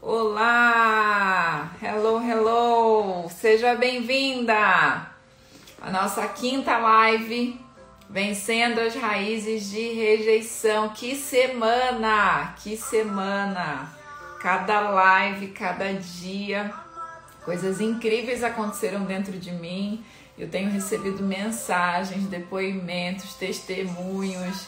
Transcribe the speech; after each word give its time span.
Olá! 0.00 1.72
Hello, 1.82 2.20
hello! 2.20 3.28
Seja 3.28 3.74
bem-vinda 3.74 4.54
à 5.82 5.90
nossa 5.90 6.24
quinta 6.28 6.78
live 6.78 7.60
Vencendo 8.08 8.78
as 8.80 8.94
raízes 8.94 9.68
de 9.68 9.92
rejeição. 9.94 10.90
Que 10.90 11.16
semana! 11.16 12.54
Que 12.62 12.76
semana! 12.76 13.92
Cada 14.40 14.80
live, 14.88 15.48
cada 15.48 15.92
dia, 15.92 16.72
coisas 17.44 17.80
incríveis 17.80 18.44
aconteceram 18.44 19.04
dentro 19.04 19.32
de 19.32 19.50
mim. 19.50 20.04
Eu 20.38 20.48
tenho 20.48 20.70
recebido 20.70 21.24
mensagens, 21.24 22.24
depoimentos, 22.28 23.34
testemunhos, 23.34 24.64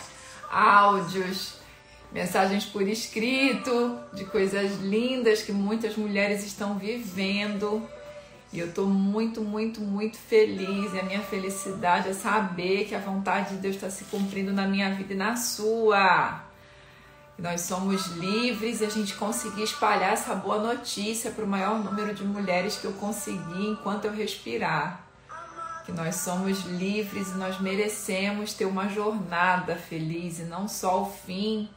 áudios 0.50 1.59
mensagens 2.12 2.64
por 2.64 2.82
escrito 2.82 3.98
de 4.12 4.24
coisas 4.24 4.80
lindas 4.80 5.42
que 5.42 5.52
muitas 5.52 5.96
mulheres 5.96 6.44
estão 6.44 6.78
vivendo. 6.78 7.82
E 8.52 8.58
eu 8.58 8.68
estou 8.68 8.86
muito, 8.88 9.40
muito, 9.42 9.80
muito 9.80 10.18
feliz. 10.18 10.92
E 10.92 10.98
a 10.98 11.04
minha 11.04 11.20
felicidade 11.20 12.08
é 12.08 12.12
saber 12.12 12.86
que 12.86 12.94
a 12.94 12.98
vontade 12.98 13.54
de 13.54 13.60
Deus 13.60 13.76
está 13.76 13.88
se 13.88 14.04
cumprindo 14.04 14.52
na 14.52 14.66
minha 14.66 14.92
vida 14.94 15.12
e 15.12 15.16
na 15.16 15.36
sua. 15.36 16.42
E 17.38 17.42
nós 17.42 17.60
somos 17.60 18.06
livres 18.08 18.80
e 18.80 18.84
a 18.84 18.90
gente 18.90 19.14
conseguir 19.14 19.62
espalhar 19.62 20.12
essa 20.12 20.34
boa 20.34 20.58
notícia 20.58 21.30
para 21.30 21.44
o 21.44 21.48
maior 21.48 21.78
número 21.78 22.12
de 22.12 22.24
mulheres 22.24 22.76
que 22.76 22.86
eu 22.86 22.92
conseguir 22.94 23.68
enquanto 23.68 24.06
eu 24.06 24.12
respirar 24.12 25.06
que 25.86 25.92
nós 25.92 26.16
somos 26.16 26.64
livres 26.66 27.30
e 27.30 27.34
nós 27.38 27.58
merecemos 27.60 28.52
ter 28.52 28.64
uma 28.64 28.88
jornada 28.88 29.74
feliz 29.74 30.38
e 30.38 30.44
não 30.44 30.68
só 30.68 31.02
o 31.02 31.06
fim 31.06 31.68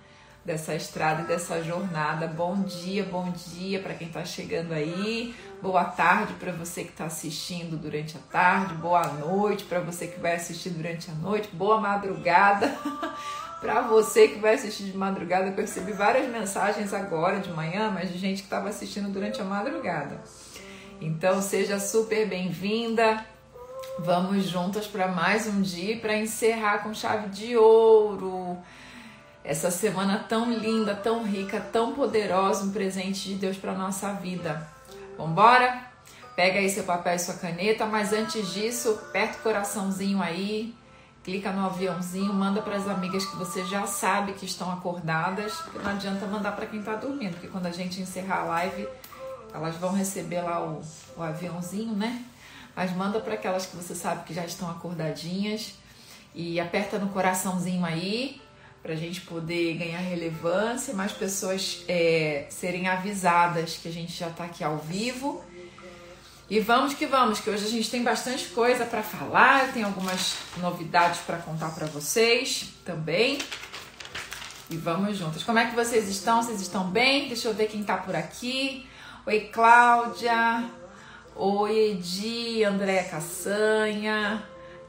dessa 0.45 0.75
estrada 0.75 1.21
e 1.21 1.25
dessa 1.25 1.63
jornada. 1.63 2.27
Bom 2.27 2.61
dia, 2.63 3.03
bom 3.03 3.31
dia 3.31 3.79
para 3.79 3.93
quem 3.93 4.07
está 4.07 4.25
chegando 4.25 4.73
aí. 4.73 5.33
Boa 5.61 5.85
tarde 5.85 6.33
para 6.33 6.51
você 6.51 6.83
que 6.83 6.89
está 6.89 7.05
assistindo 7.05 7.77
durante 7.77 8.17
a 8.17 8.19
tarde. 8.31 8.73
Boa 8.75 9.07
noite 9.07 9.63
para 9.63 9.79
você 9.79 10.07
que 10.07 10.19
vai 10.19 10.35
assistir 10.35 10.71
durante 10.71 11.09
a 11.09 11.13
noite. 11.13 11.49
Boa 11.53 11.79
madrugada 11.79 12.75
para 13.61 13.81
você 13.81 14.27
que 14.27 14.39
vai 14.39 14.55
assistir 14.55 14.83
de 14.83 14.97
madrugada. 14.97 15.47
Eu 15.47 15.55
recebi 15.55 15.93
várias 15.93 16.29
mensagens 16.29 16.93
agora 16.93 17.39
de 17.39 17.49
manhã, 17.49 17.89
mas 17.89 18.11
de 18.11 18.17
gente 18.17 18.39
que 18.39 18.47
estava 18.47 18.67
assistindo 18.67 19.09
durante 19.09 19.41
a 19.41 19.45
madrugada. 19.45 20.21
Então 20.99 21.41
seja 21.41 21.79
super 21.79 22.27
bem-vinda. 22.27 23.25
Vamos 23.99 24.45
juntas 24.45 24.87
para 24.87 25.07
mais 25.07 25.47
um 25.47 25.61
dia 25.61 25.97
para 25.99 26.17
encerrar 26.17 26.79
com 26.79 26.93
chave 26.93 27.29
de 27.29 27.55
ouro 27.55 28.57
essa 29.43 29.69
semana 29.69 30.19
tão 30.19 30.51
linda, 30.51 30.95
tão 30.95 31.23
rica, 31.23 31.59
tão 31.59 31.93
poderosa, 31.93 32.63
um 32.63 32.71
presente 32.71 33.27
de 33.29 33.35
Deus 33.35 33.57
para 33.57 33.73
nossa 33.73 34.13
vida. 34.13 34.67
Vambora? 35.17 35.91
Pega 36.35 36.59
aí 36.59 36.69
seu 36.69 36.83
papel 36.83 37.15
e 37.15 37.19
sua 37.19 37.35
caneta, 37.35 37.85
mas 37.85 38.13
antes 38.13 38.53
disso, 38.53 38.99
aperta 39.09 39.37
o 39.37 39.41
coraçãozinho 39.41 40.21
aí, 40.21 40.73
clica 41.23 41.51
no 41.51 41.65
aviãozinho, 41.65 42.33
manda 42.33 42.61
para 42.61 42.75
as 42.75 42.87
amigas 42.87 43.23
que 43.25 43.35
você 43.35 43.63
já 43.65 43.85
sabe 43.85 44.33
que 44.33 44.45
estão 44.45 44.71
acordadas, 44.71 45.53
não 45.83 45.91
adianta 45.91 46.25
mandar 46.25 46.53
para 46.53 46.65
quem 46.65 46.79
está 46.79 46.95
dormindo, 46.95 47.33
porque 47.33 47.47
quando 47.47 47.67
a 47.67 47.71
gente 47.71 48.01
encerrar 48.01 48.41
a 48.41 48.43
live, 48.45 48.87
elas 49.53 49.75
vão 49.75 49.91
receber 49.91 50.41
lá 50.41 50.65
o, 50.65 50.81
o 51.15 51.21
aviãozinho, 51.21 51.93
né? 51.93 52.25
Mas 52.75 52.91
manda 52.95 53.19
para 53.19 53.35
aquelas 53.35 53.67
que 53.67 53.75
você 53.75 53.93
sabe 53.93 54.23
que 54.23 54.33
já 54.33 54.43
estão 54.43 54.69
acordadinhas 54.71 55.75
e 56.33 56.59
aperta 56.59 56.97
no 56.97 57.09
coraçãozinho 57.09 57.85
aí 57.85 58.41
para 58.83 58.91
a 58.91 58.97
gente 58.97 59.21
poder 59.21 59.75
ganhar 59.75 59.99
relevância, 59.99 60.93
mais 60.93 61.13
pessoas 61.13 61.85
é, 61.87 62.45
serem 62.49 62.89
avisadas 62.89 63.77
que 63.81 63.87
a 63.87 63.91
gente 63.91 64.11
já 64.11 64.27
está 64.27 64.43
aqui 64.43 64.61
ao 64.61 64.77
vivo. 64.77 65.41
E 66.49 66.59
vamos 66.59 66.93
que 66.93 67.05
vamos, 67.05 67.39
que 67.39 67.49
hoje 67.49 67.65
a 67.65 67.69
gente 67.69 67.89
tem 67.89 68.03
bastante 68.03 68.49
coisa 68.49 68.85
para 68.85 69.01
falar, 69.01 69.71
tem 69.71 69.83
algumas 69.83 70.35
novidades 70.57 71.21
para 71.21 71.37
contar 71.37 71.73
para 71.73 71.87
vocês 71.87 72.73
também. 72.83 73.37
E 74.69 74.75
vamos 74.75 75.17
juntas. 75.17 75.43
Como 75.43 75.57
é 75.57 75.65
que 75.65 75.75
vocês 75.75 76.09
estão? 76.09 76.43
Vocês 76.43 76.61
estão 76.61 76.89
bem? 76.89 77.29
Deixa 77.29 77.47
eu 77.47 77.53
ver 77.53 77.67
quem 77.67 77.81
está 77.81 77.95
por 77.95 78.15
aqui. 78.15 78.85
Oi, 79.25 79.39
Cláudia. 79.53 80.69
Oi, 81.33 81.91
Edi, 81.91 82.63
Andréa 82.65 83.05
Caçanha. 83.05 84.43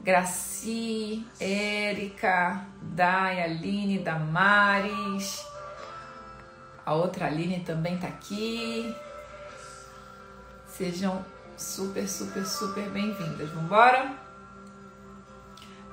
Graci, 0.05 1.25
Érica, 1.39 2.63
Dai, 2.95 3.43
Aline, 3.43 3.99
Damares. 3.99 5.45
A 6.85 6.93
outra 6.93 7.25
Aline 7.25 7.59
também 7.59 7.97
tá 7.97 8.07
aqui. 8.07 8.95
Sejam 10.65 11.25
super, 11.57 12.07
super, 12.07 12.45
super 12.45 12.89
bem-vindas. 12.91 13.49
Vambora? 13.49 14.13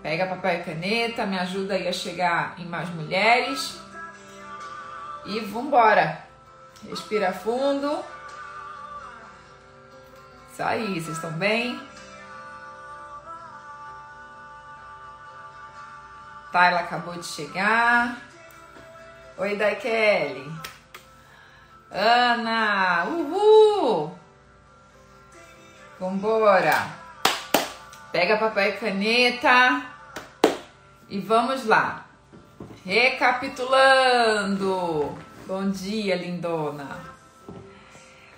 Pega 0.01 0.29
papel 0.29 0.61
e 0.61 0.63
caneta, 0.63 1.27
me 1.27 1.37
ajuda 1.41 1.75
aí 1.75 1.89
a 1.89 1.93
chegar 1.93 2.55
em 2.57 2.67
mais 2.67 2.89
mulheres. 2.91 3.81
E 5.27 5.41
vambora! 5.41 6.25
Respira 6.89 7.33
fundo. 7.33 7.99
Isso 10.53 10.63
aí, 10.63 11.01
vocês 11.01 11.17
estão 11.17 11.33
bem? 11.33 11.81
Tayla 16.53 16.81
acabou 16.81 17.15
de 17.15 17.25
chegar. 17.25 18.19
Oi, 19.39 19.57
Daikele. 19.57 20.53
Ana, 21.91 23.07
uhul! 23.07 24.15
Vambora! 25.99 27.01
Pega 28.13 28.37
papel 28.37 28.69
e 28.69 28.73
caneta 28.73 29.87
e 31.09 31.19
vamos 31.19 31.65
lá. 31.65 32.05
Recapitulando. 32.85 35.17
Bom 35.47 35.71
dia, 35.71 36.17
lindona. 36.17 37.01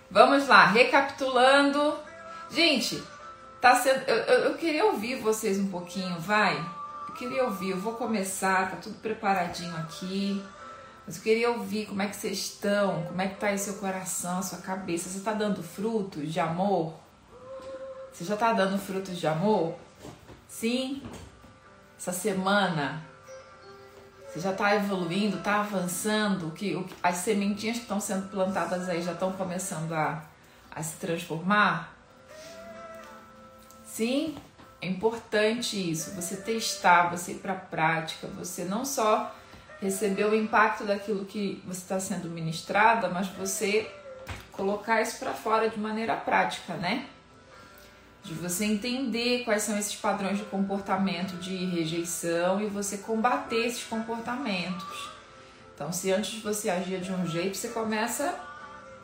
Vamos 0.08 0.46
lá, 0.46 0.66
recapitulando. 0.66 1.98
Gente, 2.48 3.02
tá 3.60 3.74
sendo. 3.74 4.08
Eu, 4.08 4.18
eu, 4.18 4.38
eu 4.50 4.54
queria 4.54 4.84
ouvir 4.84 5.16
vocês 5.16 5.58
um 5.58 5.68
pouquinho, 5.68 6.16
vai? 6.20 6.64
Queria 7.14 7.44
ouvir, 7.44 7.70
eu 7.70 7.78
vou 7.78 7.94
começar, 7.94 8.70
tá 8.70 8.76
tudo 8.76 8.96
preparadinho 8.98 9.74
aqui. 9.76 10.44
Mas 11.06 11.16
eu 11.16 11.22
queria 11.22 11.50
ouvir 11.50 11.86
como 11.86 12.00
é 12.02 12.08
que 12.08 12.16
vocês 12.16 12.38
estão, 12.38 13.04
como 13.04 13.20
é 13.20 13.28
que 13.28 13.36
tá 13.36 13.48
aí 13.48 13.58
seu 13.58 13.74
coração, 13.74 14.42
sua 14.42 14.58
cabeça. 14.58 15.08
Você 15.08 15.20
tá 15.20 15.32
dando 15.32 15.62
frutos 15.62 16.32
de 16.32 16.40
amor? 16.40 16.94
Você 18.12 18.24
já 18.24 18.36
tá 18.36 18.52
dando 18.52 18.78
frutos 18.78 19.18
de 19.18 19.26
amor? 19.26 19.74
Sim? 20.48 21.02
Essa 21.98 22.12
semana 22.12 23.04
você 24.34 24.40
já 24.40 24.50
está 24.50 24.74
evoluindo, 24.74 25.36
está 25.36 25.60
avançando, 25.60 26.50
que 26.50 26.84
as 27.00 27.18
sementinhas 27.18 27.76
que 27.76 27.82
estão 27.82 28.00
sendo 28.00 28.28
plantadas 28.28 28.88
aí 28.88 29.00
já 29.00 29.12
estão 29.12 29.32
começando 29.32 29.92
a, 29.92 30.24
a 30.72 30.82
se 30.82 30.96
transformar? 30.96 31.94
Sim? 33.86 34.34
É 34.84 34.86
importante 34.86 35.90
isso, 35.90 36.10
você 36.10 36.36
testar, 36.36 37.08
você 37.10 37.32
ir 37.32 37.36
para 37.36 37.54
a 37.54 37.56
prática, 37.56 38.26
você 38.26 38.64
não 38.64 38.84
só 38.84 39.34
receber 39.80 40.26
o 40.26 40.34
impacto 40.34 40.84
daquilo 40.84 41.24
que 41.24 41.62
você 41.66 41.80
está 41.80 41.98
sendo 41.98 42.28
ministrada, 42.28 43.08
mas 43.08 43.26
você 43.28 43.90
colocar 44.52 45.00
isso 45.00 45.18
para 45.18 45.32
fora 45.32 45.70
de 45.70 45.80
maneira 45.80 46.14
prática, 46.14 46.74
né? 46.74 47.06
De 48.22 48.34
você 48.34 48.66
entender 48.66 49.44
quais 49.44 49.62
são 49.62 49.78
esses 49.78 49.94
padrões 49.94 50.36
de 50.36 50.44
comportamento 50.44 51.38
de 51.38 51.56
rejeição 51.64 52.60
e 52.60 52.66
você 52.66 52.98
combater 52.98 53.68
esses 53.68 53.84
comportamentos. 53.84 55.08
Então, 55.74 55.90
se 55.92 56.12
antes 56.12 56.42
você 56.42 56.68
agia 56.68 57.00
de 57.00 57.10
um 57.10 57.26
jeito, 57.26 57.56
você 57.56 57.68
começa 57.68 58.38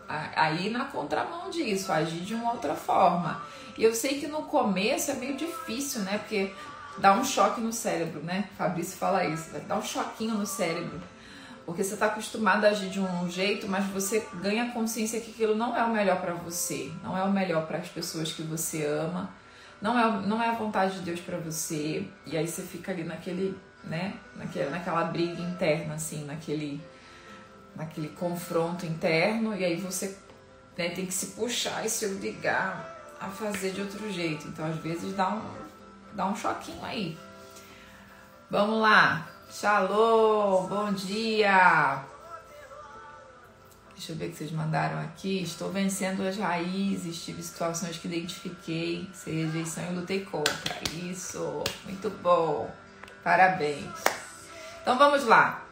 a 0.06 0.50
ir 0.50 0.68
na 0.68 0.84
contramão 0.84 1.48
disso, 1.48 1.90
a 1.90 1.96
agir 1.96 2.20
de 2.20 2.34
uma 2.34 2.52
outra 2.52 2.74
forma. 2.74 3.40
E 3.80 3.84
eu 3.84 3.94
sei 3.94 4.20
que 4.20 4.26
no 4.26 4.42
começo 4.42 5.10
é 5.10 5.14
meio 5.14 5.38
difícil, 5.38 6.02
né? 6.02 6.18
Porque 6.18 6.52
dá 6.98 7.14
um 7.14 7.24
choque 7.24 7.62
no 7.62 7.72
cérebro, 7.72 8.20
né? 8.20 8.50
Fabrício 8.58 8.98
fala 8.98 9.24
isso, 9.24 9.48
dá 9.66 9.74
um 9.74 9.82
choquinho 9.82 10.34
no 10.34 10.44
cérebro. 10.44 11.00
Porque 11.64 11.82
você 11.82 11.94
está 11.94 12.04
acostumado 12.04 12.66
a 12.66 12.68
agir 12.68 12.90
de 12.90 13.00
um 13.00 13.30
jeito, 13.30 13.66
mas 13.66 13.86
você 13.86 14.22
ganha 14.42 14.70
consciência 14.72 15.18
que 15.18 15.30
aquilo 15.30 15.54
não 15.54 15.74
é 15.74 15.82
o 15.82 15.88
melhor 15.88 16.20
para 16.20 16.34
você, 16.34 16.92
não 17.02 17.16
é 17.16 17.22
o 17.22 17.32
melhor 17.32 17.66
para 17.66 17.78
as 17.78 17.88
pessoas 17.88 18.30
que 18.30 18.42
você 18.42 18.84
ama, 18.84 19.30
não 19.80 19.98
é, 19.98 20.26
não 20.26 20.42
é 20.42 20.48
a 20.50 20.52
vontade 20.52 20.96
de 20.96 21.00
Deus 21.00 21.20
para 21.20 21.38
você. 21.38 22.06
E 22.26 22.36
aí 22.36 22.46
você 22.46 22.60
fica 22.60 22.92
ali 22.92 23.02
naquele, 23.02 23.58
né? 23.82 24.12
Naquela, 24.36 24.72
naquela 24.72 25.04
briga 25.04 25.40
interna, 25.40 25.94
assim, 25.94 26.26
naquele, 26.26 26.78
naquele 27.74 28.08
confronto 28.08 28.84
interno. 28.84 29.56
E 29.56 29.64
aí 29.64 29.76
você 29.76 30.18
né, 30.76 30.90
tem 30.90 31.06
que 31.06 31.14
se 31.14 31.28
puxar 31.28 31.86
e 31.86 31.88
se 31.88 32.04
obrigar 32.04 32.99
a 33.20 33.28
fazer 33.28 33.72
de 33.72 33.82
outro 33.82 34.10
jeito. 34.10 34.48
Então, 34.48 34.64
às 34.64 34.76
vezes, 34.76 35.14
dá 35.14 35.28
um, 35.28 35.42
dá 36.14 36.26
um 36.26 36.34
choquinho 36.34 36.82
aí. 36.84 37.18
Vamos 38.50 38.80
lá. 38.80 39.28
Shalom, 39.50 40.66
bom 40.66 40.92
dia. 40.92 42.02
Deixa 43.94 44.12
eu 44.12 44.16
ver 44.16 44.28
o 44.28 44.30
que 44.30 44.38
vocês 44.38 44.52
mandaram 44.52 44.98
aqui. 45.00 45.42
Estou 45.42 45.70
vencendo 45.70 46.26
as 46.26 46.38
raízes, 46.38 47.22
tive 47.22 47.42
situações 47.42 47.98
que 47.98 48.08
identifiquei, 48.08 49.10
sem 49.12 49.44
rejeição 49.44 49.84
e 49.90 49.94
lutei 49.94 50.24
contra. 50.24 50.74
Isso, 50.94 51.62
muito 51.84 52.08
bom. 52.08 52.74
Parabéns. 53.22 53.92
Então 54.80 54.96
vamos 54.96 55.24
lá. 55.24 55.62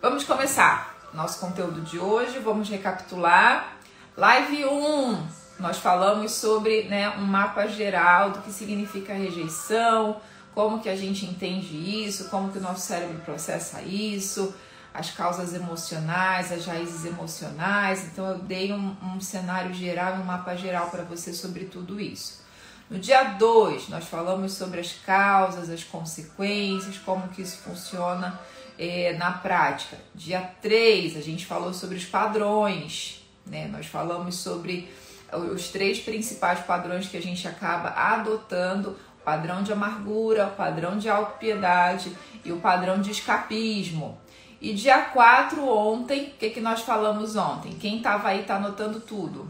Vamos 0.00 0.22
começar 0.22 0.94
nosso 1.12 1.40
conteúdo 1.40 1.80
de 1.80 1.98
hoje. 1.98 2.38
Vamos 2.38 2.68
recapitular. 2.68 3.76
Live 4.16 4.64
1, 4.64 5.26
nós 5.58 5.78
falamos 5.78 6.32
sobre 6.32 6.84
né, 6.84 7.10
um 7.10 7.24
mapa 7.24 7.66
geral 7.66 8.30
do 8.30 8.40
que 8.40 8.52
significa 8.52 9.14
rejeição, 9.14 10.20
como 10.54 10.80
que 10.80 10.88
a 10.88 10.96
gente 10.96 11.26
entende 11.26 12.04
isso, 12.06 12.28
como 12.28 12.50
que 12.50 12.58
o 12.58 12.60
nosso 12.60 12.80
cérebro 12.80 13.18
processa 13.24 13.82
isso 13.82 14.54
as 14.96 15.10
causas 15.10 15.52
emocionais, 15.54 16.50
as 16.50 16.64
raízes 16.64 17.04
emocionais. 17.04 18.04
Então, 18.06 18.26
eu 18.26 18.38
dei 18.38 18.72
um, 18.72 18.96
um 19.02 19.20
cenário 19.20 19.74
geral, 19.74 20.14
um 20.14 20.24
mapa 20.24 20.56
geral 20.56 20.88
para 20.88 21.02
você 21.02 21.32
sobre 21.32 21.66
tudo 21.66 22.00
isso. 22.00 22.44
No 22.88 22.98
dia 22.98 23.22
2, 23.24 23.88
nós 23.88 24.04
falamos 24.04 24.52
sobre 24.52 24.80
as 24.80 24.92
causas, 24.92 25.68
as 25.68 25.84
consequências, 25.84 26.96
como 26.98 27.28
que 27.28 27.42
isso 27.42 27.58
funciona 27.58 28.38
é, 28.78 29.14
na 29.18 29.32
prática. 29.32 29.98
Dia 30.14 30.40
3, 30.62 31.16
a 31.16 31.20
gente 31.20 31.44
falou 31.44 31.74
sobre 31.74 31.96
os 31.96 32.04
padrões, 32.04 33.22
né? 33.44 33.66
Nós 33.66 33.86
falamos 33.86 34.36
sobre 34.36 34.88
os 35.32 35.68
três 35.68 36.00
principais 36.00 36.60
padrões 36.60 37.08
que 37.08 37.16
a 37.16 37.22
gente 37.22 37.46
acaba 37.46 37.88
adotando: 37.90 38.96
o 39.20 39.24
padrão 39.24 39.62
de 39.62 39.72
amargura, 39.72 40.46
o 40.46 40.56
padrão 40.56 40.98
de 40.98 41.08
autopiedade 41.08 42.16
e 42.44 42.52
o 42.52 42.60
padrão 42.60 43.00
de 43.00 43.10
escapismo. 43.10 44.18
E 44.60 44.72
dia 44.72 45.02
4, 45.02 45.68
ontem, 45.68 46.28
o 46.28 46.30
que, 46.38 46.50
que 46.50 46.60
nós 46.60 46.80
falamos 46.80 47.36
ontem? 47.36 47.72
Quem 47.74 47.98
estava 47.98 48.28
aí 48.28 48.40
está 48.40 48.56
anotando 48.56 49.00
tudo. 49.00 49.48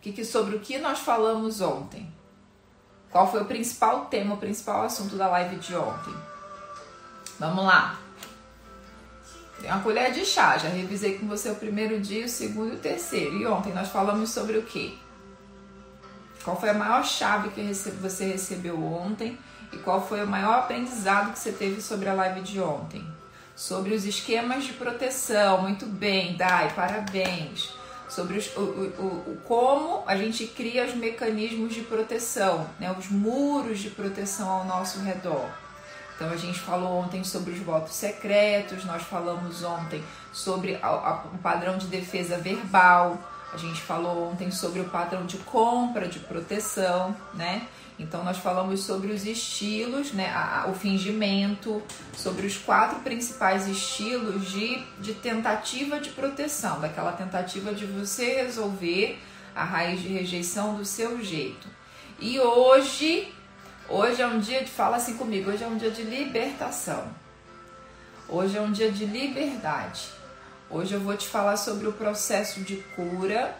Que, 0.00 0.12
que 0.12 0.24
sobre 0.24 0.56
o 0.56 0.60
que 0.60 0.78
nós 0.78 1.00
falamos 1.00 1.60
ontem? 1.60 2.10
Qual 3.10 3.30
foi 3.30 3.42
o 3.42 3.46
principal 3.46 4.06
tema, 4.06 4.34
o 4.34 4.38
principal 4.38 4.82
assunto 4.82 5.16
da 5.16 5.28
live 5.28 5.56
de 5.56 5.74
ontem? 5.74 6.14
Vamos 7.38 7.64
lá. 7.64 7.98
Tem 9.60 9.70
uma 9.70 9.80
colher 9.80 10.12
de 10.12 10.24
chá, 10.24 10.56
já 10.56 10.68
revisei 10.68 11.18
com 11.18 11.26
você 11.26 11.50
o 11.50 11.54
primeiro 11.56 12.00
dia, 12.00 12.24
o 12.24 12.28
segundo 12.28 12.72
e 12.72 12.76
o 12.76 12.78
terceiro. 12.78 13.36
E 13.36 13.46
ontem 13.46 13.72
nós 13.72 13.88
falamos 13.88 14.30
sobre 14.30 14.56
o 14.56 14.62
quê? 14.62 14.94
Qual 16.44 16.58
foi 16.58 16.70
a 16.70 16.74
maior 16.74 17.04
chave 17.04 17.50
que 17.50 17.60
você 18.00 18.24
recebeu 18.24 18.82
ontem? 18.82 19.38
E 19.72 19.76
qual 19.78 20.06
foi 20.06 20.22
o 20.22 20.26
maior 20.26 20.60
aprendizado 20.60 21.32
que 21.32 21.38
você 21.38 21.52
teve 21.52 21.80
sobre 21.80 22.08
a 22.08 22.14
live 22.14 22.40
de 22.40 22.60
ontem? 22.60 23.04
sobre 23.58 23.92
os 23.92 24.06
esquemas 24.06 24.64
de 24.64 24.72
proteção. 24.74 25.62
Muito 25.62 25.84
bem, 25.84 26.36
Dai, 26.36 26.72
parabéns. 26.74 27.74
Sobre 28.08 28.38
os, 28.38 28.56
o, 28.56 28.60
o, 28.60 29.32
o, 29.32 29.38
como 29.44 30.04
a 30.06 30.16
gente 30.16 30.46
cria 30.46 30.86
os 30.86 30.94
mecanismos 30.94 31.74
de 31.74 31.82
proteção, 31.82 32.70
né, 32.78 32.94
os 32.96 33.10
muros 33.10 33.80
de 33.80 33.90
proteção 33.90 34.48
ao 34.48 34.64
nosso 34.64 35.00
redor. 35.00 35.50
Então 36.18 36.30
a 36.30 36.36
gente 36.36 36.58
falou 36.58 36.98
ontem 36.98 37.22
sobre 37.22 37.52
os 37.52 37.60
votos 37.60 37.94
secretos, 37.94 38.84
nós 38.84 39.04
falamos 39.04 39.62
ontem 39.62 40.02
sobre 40.32 40.74
o 41.32 41.38
padrão 41.38 41.78
de 41.78 41.86
defesa 41.86 42.38
verbal, 42.38 43.16
a 43.52 43.56
gente 43.56 43.80
falou 43.80 44.28
ontem 44.28 44.50
sobre 44.50 44.80
o 44.80 44.88
padrão 44.88 45.24
de 45.26 45.36
compra 45.38 46.08
de 46.08 46.18
proteção, 46.18 47.16
né? 47.34 47.68
Então, 48.00 48.24
nós 48.24 48.38
falamos 48.38 48.80
sobre 48.80 49.12
os 49.12 49.26
estilos, 49.26 50.12
né, 50.12 50.30
a, 50.32 50.66
o 50.68 50.74
fingimento, 50.74 51.82
sobre 52.16 52.46
os 52.46 52.56
quatro 52.56 53.00
principais 53.00 53.66
estilos 53.66 54.48
de, 54.48 54.84
de 55.00 55.14
tentativa 55.14 55.98
de 55.98 56.10
proteção, 56.10 56.80
daquela 56.80 57.12
tentativa 57.12 57.72
de 57.72 57.86
você 57.86 58.42
resolver 58.42 59.18
a 59.54 59.64
raiz 59.64 60.00
de 60.00 60.08
rejeição 60.08 60.76
do 60.76 60.84
seu 60.84 61.22
jeito. 61.22 61.66
E 62.20 62.38
hoje, 62.38 63.32
hoje 63.88 64.22
é 64.22 64.26
um 64.26 64.38
dia 64.38 64.62
de, 64.62 64.70
fala 64.70 64.96
assim 64.96 65.16
comigo, 65.16 65.50
hoje 65.50 65.64
é 65.64 65.66
um 65.66 65.76
dia 65.76 65.90
de 65.90 66.02
libertação. 66.02 67.08
Hoje 68.28 68.58
é 68.58 68.60
um 68.60 68.70
dia 68.70 68.92
de 68.92 69.06
liberdade. 69.06 70.10
Hoje 70.70 70.94
eu 70.94 71.00
vou 71.00 71.16
te 71.16 71.26
falar 71.26 71.56
sobre 71.56 71.88
o 71.88 71.92
processo 71.92 72.60
de 72.60 72.76
cura 72.94 73.56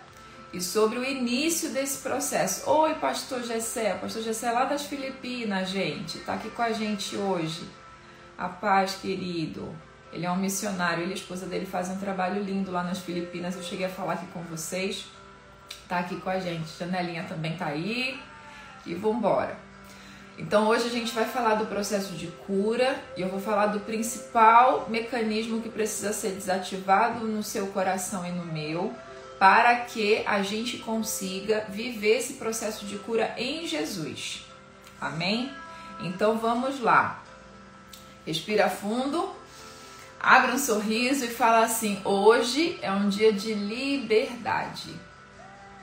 e 0.53 0.61
sobre 0.61 0.99
o 0.99 1.05
início 1.05 1.71
desse 1.71 2.03
processo. 2.03 2.69
Oi, 2.71 2.95
pastor 2.97 3.43
Gessé, 3.43 3.95
pastor 3.95 4.23
Gessé 4.23 4.49
é 4.49 4.53
lá 4.53 4.65
das 4.65 4.85
Filipinas, 4.85 5.71
gente, 5.71 6.19
tá 6.19 6.35
aqui 6.35 6.51
com 6.51 6.63
a 6.63 6.73
gente 6.73 7.17
hoje. 7.17 7.67
A 8.37 8.49
paz, 8.49 8.95
querido. 8.95 9.75
Ele 10.13 10.25
é 10.25 10.31
um 10.31 10.37
missionário, 10.37 11.03
ele 11.03 11.11
e 11.11 11.15
a 11.15 11.17
esposa 11.17 11.47
dele 11.47 11.67
fazem 11.67 11.97
um 11.97 11.99
trabalho 11.99 12.43
lindo 12.43 12.71
lá 12.71 12.83
nas 12.83 12.99
Filipinas. 12.99 13.57
Eu 13.57 13.63
cheguei 13.63 13.87
a 13.87 13.91
falar 13.91 14.15
aqui 14.15 14.27
com 14.27 14.41
vocês. 14.43 15.07
Tá 15.89 15.99
aqui 15.99 16.17
com 16.17 16.31
a 16.31 16.39
gente. 16.39 16.69
Janelinha 16.79 17.25
também 17.25 17.57
tá 17.57 17.67
aí. 17.67 18.19
E 18.87 18.95
vambora. 18.95 19.68
Então 20.39 20.69
hoje 20.69 20.87
a 20.87 20.91
gente 20.91 21.13
vai 21.13 21.25
falar 21.25 21.57
do 21.57 21.67
processo 21.67 22.15
de 22.15 22.29
cura 22.29 22.97
e 23.17 23.23
eu 23.23 23.29
vou 23.29 23.41
falar 23.41 23.67
do 23.67 23.81
principal 23.81 24.89
mecanismo 24.89 25.61
que 25.61 25.69
precisa 25.69 26.13
ser 26.13 26.31
desativado 26.31 27.27
no 27.27 27.43
seu 27.43 27.67
coração 27.67 28.25
e 28.25 28.31
no 28.31 28.45
meu 28.45 28.95
para 29.41 29.75
que 29.81 30.23
a 30.25 30.41
gente 30.43 30.79
consiga 30.79 31.67
viver 31.69 32.19
esse 32.19 32.35
processo 32.35 32.87
de 32.87 32.99
cura 32.99 33.35
em 33.37 33.67
Jesus. 33.67 34.47
Amém? 35.01 35.53
Então 36.01 36.39
vamos 36.39 36.81
lá. 36.81 37.21
Respira 38.25 38.69
fundo, 38.69 39.29
abre 40.21 40.53
um 40.53 40.59
sorriso 40.59 41.25
e 41.25 41.29
fala 41.29 41.65
assim: 41.65 42.01
hoje 42.05 42.79
é 42.81 42.93
um 42.93 43.09
dia 43.09 43.33
de 43.33 43.55
liberdade. 43.55 44.95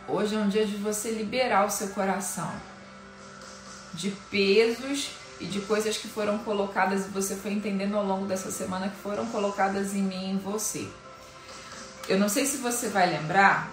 Hoje 0.08 0.36
é 0.36 0.38
um 0.38 0.48
dia 0.48 0.66
de 0.66 0.78
você 0.78 1.12
liberar 1.12 1.66
o 1.66 1.70
seu 1.70 1.90
coração 1.90 2.75
de 3.96 4.12
pesos 4.30 5.12
e 5.40 5.46
de 5.46 5.60
coisas 5.62 5.98
que 5.98 6.08
foram 6.08 6.38
colocadas 6.40 7.06
e 7.06 7.10
você 7.10 7.36
foi 7.36 7.52
entendendo 7.52 7.98
ao 7.98 8.06
longo 8.06 8.26
dessa 8.26 8.52
semana 8.52 8.90
que 8.90 8.98
foram 8.98 9.26
colocadas 9.28 9.94
em 9.94 10.02
mim 10.02 10.28
e 10.28 10.32
em 10.32 10.38
você. 10.38 10.88
Eu 12.08 12.20
não 12.20 12.30
sei 12.30 12.46
se 12.46 12.58
você 12.58 12.90
vai 12.90 13.10
lembrar, 13.10 13.72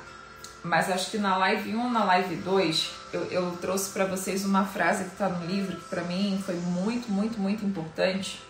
mas 0.62 0.90
acho 0.90 1.10
que 1.10 1.18
na 1.18 1.36
live 1.36 1.74
1, 1.74 1.90
na 1.90 2.04
live 2.04 2.36
2, 2.36 2.90
eu, 3.12 3.24
eu 3.24 3.58
trouxe 3.60 3.90
para 3.90 4.06
vocês 4.06 4.44
uma 4.44 4.64
frase 4.64 5.04
que 5.04 5.12
está 5.12 5.28
no 5.28 5.44
livro 5.46 5.76
que 5.76 5.84
para 5.84 6.02
mim 6.02 6.42
foi 6.44 6.54
muito, 6.54 7.10
muito, 7.10 7.38
muito 7.38 7.64
importante. 7.64 8.40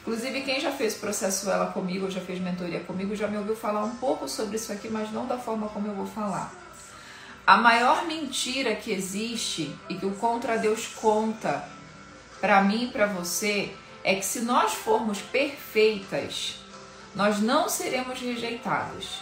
Inclusive, 0.00 0.42
quem 0.42 0.60
já 0.60 0.70
fez 0.70 0.94
processo 0.94 1.50
ela 1.50 1.66
comigo, 1.72 2.08
já 2.10 2.20
fez 2.20 2.40
mentoria 2.40 2.80
comigo, 2.80 3.16
já 3.16 3.26
me 3.26 3.36
ouviu 3.36 3.56
falar 3.56 3.84
um 3.84 3.96
pouco 3.96 4.28
sobre 4.28 4.56
isso 4.56 4.72
aqui, 4.72 4.88
mas 4.88 5.10
não 5.12 5.26
da 5.26 5.36
forma 5.36 5.68
como 5.68 5.88
eu 5.88 5.94
vou 5.94 6.06
falar. 6.06 6.52
A 7.46 7.56
maior 7.56 8.04
mentira 8.06 8.74
que 8.74 8.90
existe 8.90 9.72
e 9.88 9.94
que 9.94 10.04
o 10.04 10.16
contra 10.16 10.58
Deus 10.58 10.88
conta 10.88 11.68
para 12.40 12.60
mim 12.60 12.86
e 12.86 12.90
para 12.90 13.06
você 13.06 13.72
é 14.02 14.16
que 14.16 14.24
se 14.24 14.40
nós 14.40 14.74
formos 14.74 15.20
perfeitas, 15.20 16.56
nós 17.14 17.38
não 17.38 17.68
seremos 17.68 18.18
rejeitados. 18.18 19.20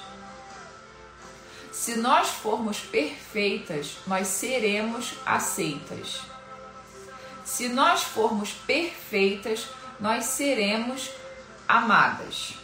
Se 1.71 1.97
nós 1.97 2.31
formos 2.31 2.79
perfeitas, 2.79 3.99
nós 4.07 4.27
seremos 4.27 5.13
aceitas. 5.27 6.23
Se 7.45 7.69
nós 7.69 8.05
formos 8.05 8.53
perfeitas, 8.53 9.69
nós 10.01 10.25
seremos 10.25 11.11
amadas. 11.69 12.64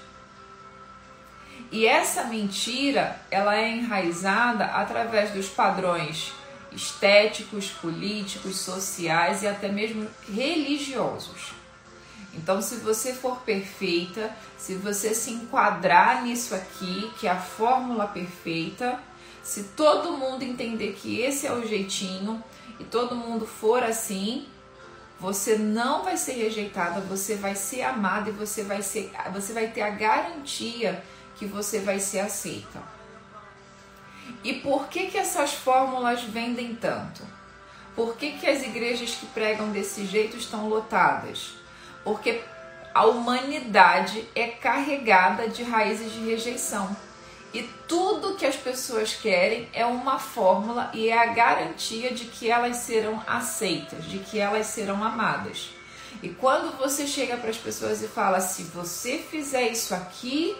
E 1.70 1.86
essa 1.86 2.24
mentira, 2.24 3.20
ela 3.30 3.56
é 3.56 3.70
enraizada 3.70 4.64
através 4.64 5.30
dos 5.30 5.48
padrões 5.48 6.32
estéticos, 6.72 7.68
políticos, 7.70 8.56
sociais 8.58 9.42
e 9.42 9.46
até 9.46 9.68
mesmo 9.68 10.08
religiosos. 10.32 11.52
Então, 12.34 12.62
se 12.62 12.76
você 12.76 13.12
for 13.12 13.40
perfeita, 13.40 14.30
se 14.56 14.74
você 14.74 15.14
se 15.14 15.30
enquadrar 15.30 16.22
nisso 16.22 16.54
aqui, 16.54 17.10
que 17.18 17.26
é 17.26 17.30
a 17.30 17.40
fórmula 17.40 18.06
perfeita, 18.06 19.00
se 19.42 19.64
todo 19.76 20.16
mundo 20.16 20.42
entender 20.42 20.92
que 20.92 21.20
esse 21.20 21.46
é 21.46 21.52
o 21.52 21.66
jeitinho 21.66 22.42
e 22.78 22.84
todo 22.84 23.16
mundo 23.16 23.46
for 23.46 23.82
assim, 23.82 24.46
você 25.18 25.58
não 25.58 26.04
vai 26.04 26.16
ser 26.16 26.32
rejeitada, 26.32 27.00
você 27.00 27.34
vai 27.34 27.54
ser 27.54 27.82
amada 27.82 28.30
e 28.30 28.32
você 28.32 28.62
vai 28.62 28.80
ser, 28.80 29.10
você 29.32 29.52
vai 29.52 29.68
ter 29.68 29.82
a 29.82 29.90
garantia 29.90 31.02
que 31.40 31.46
você 31.46 31.80
vai 31.80 31.98
ser 31.98 32.20
aceita. 32.20 32.80
E 34.44 34.54
por 34.54 34.86
que 34.86 35.06
que 35.06 35.18
essas 35.18 35.52
fórmulas 35.52 36.22
vendem 36.22 36.76
tanto? 36.76 37.22
Por 37.96 38.16
que 38.16 38.38
que 38.38 38.46
as 38.46 38.62
igrejas 38.62 39.10
que 39.10 39.26
pregam 39.26 39.70
desse 39.70 40.06
jeito 40.06 40.36
estão 40.36 40.68
lotadas? 40.68 41.58
porque 42.04 42.40
a 42.94 43.06
humanidade 43.06 44.26
é 44.34 44.48
carregada 44.48 45.48
de 45.48 45.62
raízes 45.62 46.12
de 46.12 46.20
rejeição. 46.20 46.94
E 47.52 47.62
tudo 47.88 48.36
que 48.36 48.46
as 48.46 48.56
pessoas 48.56 49.12
querem 49.14 49.68
é 49.72 49.84
uma 49.84 50.18
fórmula 50.18 50.90
e 50.94 51.08
é 51.08 51.18
a 51.18 51.32
garantia 51.32 52.12
de 52.12 52.26
que 52.26 52.48
elas 52.48 52.76
serão 52.76 53.22
aceitas, 53.26 54.04
de 54.04 54.18
que 54.18 54.38
elas 54.38 54.66
serão 54.66 55.02
amadas. 55.02 55.70
E 56.22 56.28
quando 56.28 56.76
você 56.78 57.06
chega 57.06 57.36
para 57.36 57.50
as 57.50 57.56
pessoas 57.56 58.02
e 58.02 58.08
fala: 58.08 58.40
se 58.40 58.62
você 58.64 59.18
fizer 59.18 59.68
isso 59.68 59.94
aqui, 59.94 60.56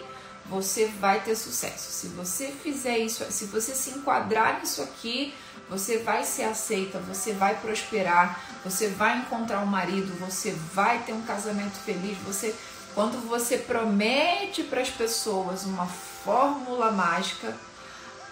você 0.51 0.85
vai 0.99 1.21
ter 1.21 1.35
sucesso. 1.35 1.91
Se 1.91 2.07
você 2.07 2.47
fizer 2.61 2.97
isso, 2.97 3.25
se 3.31 3.45
você 3.45 3.73
se 3.73 3.91
enquadrar 3.91 4.59
nisso 4.59 4.83
aqui, 4.83 5.33
você 5.69 5.99
vai 5.99 6.25
ser 6.25 6.43
aceita, 6.43 6.99
você 6.99 7.31
vai 7.31 7.55
prosperar, 7.55 8.43
você 8.63 8.89
vai 8.89 9.19
encontrar 9.19 9.61
um 9.61 9.65
marido, 9.65 10.13
você 10.19 10.51
vai 10.73 10.99
ter 11.03 11.13
um 11.13 11.21
casamento 11.21 11.79
feliz, 11.79 12.17
você 12.17 12.53
quando 12.93 13.25
você 13.25 13.57
promete 13.57 14.63
para 14.63 14.81
as 14.81 14.89
pessoas 14.89 15.63
uma 15.63 15.87
fórmula 15.87 16.91
mágica, 16.91 17.55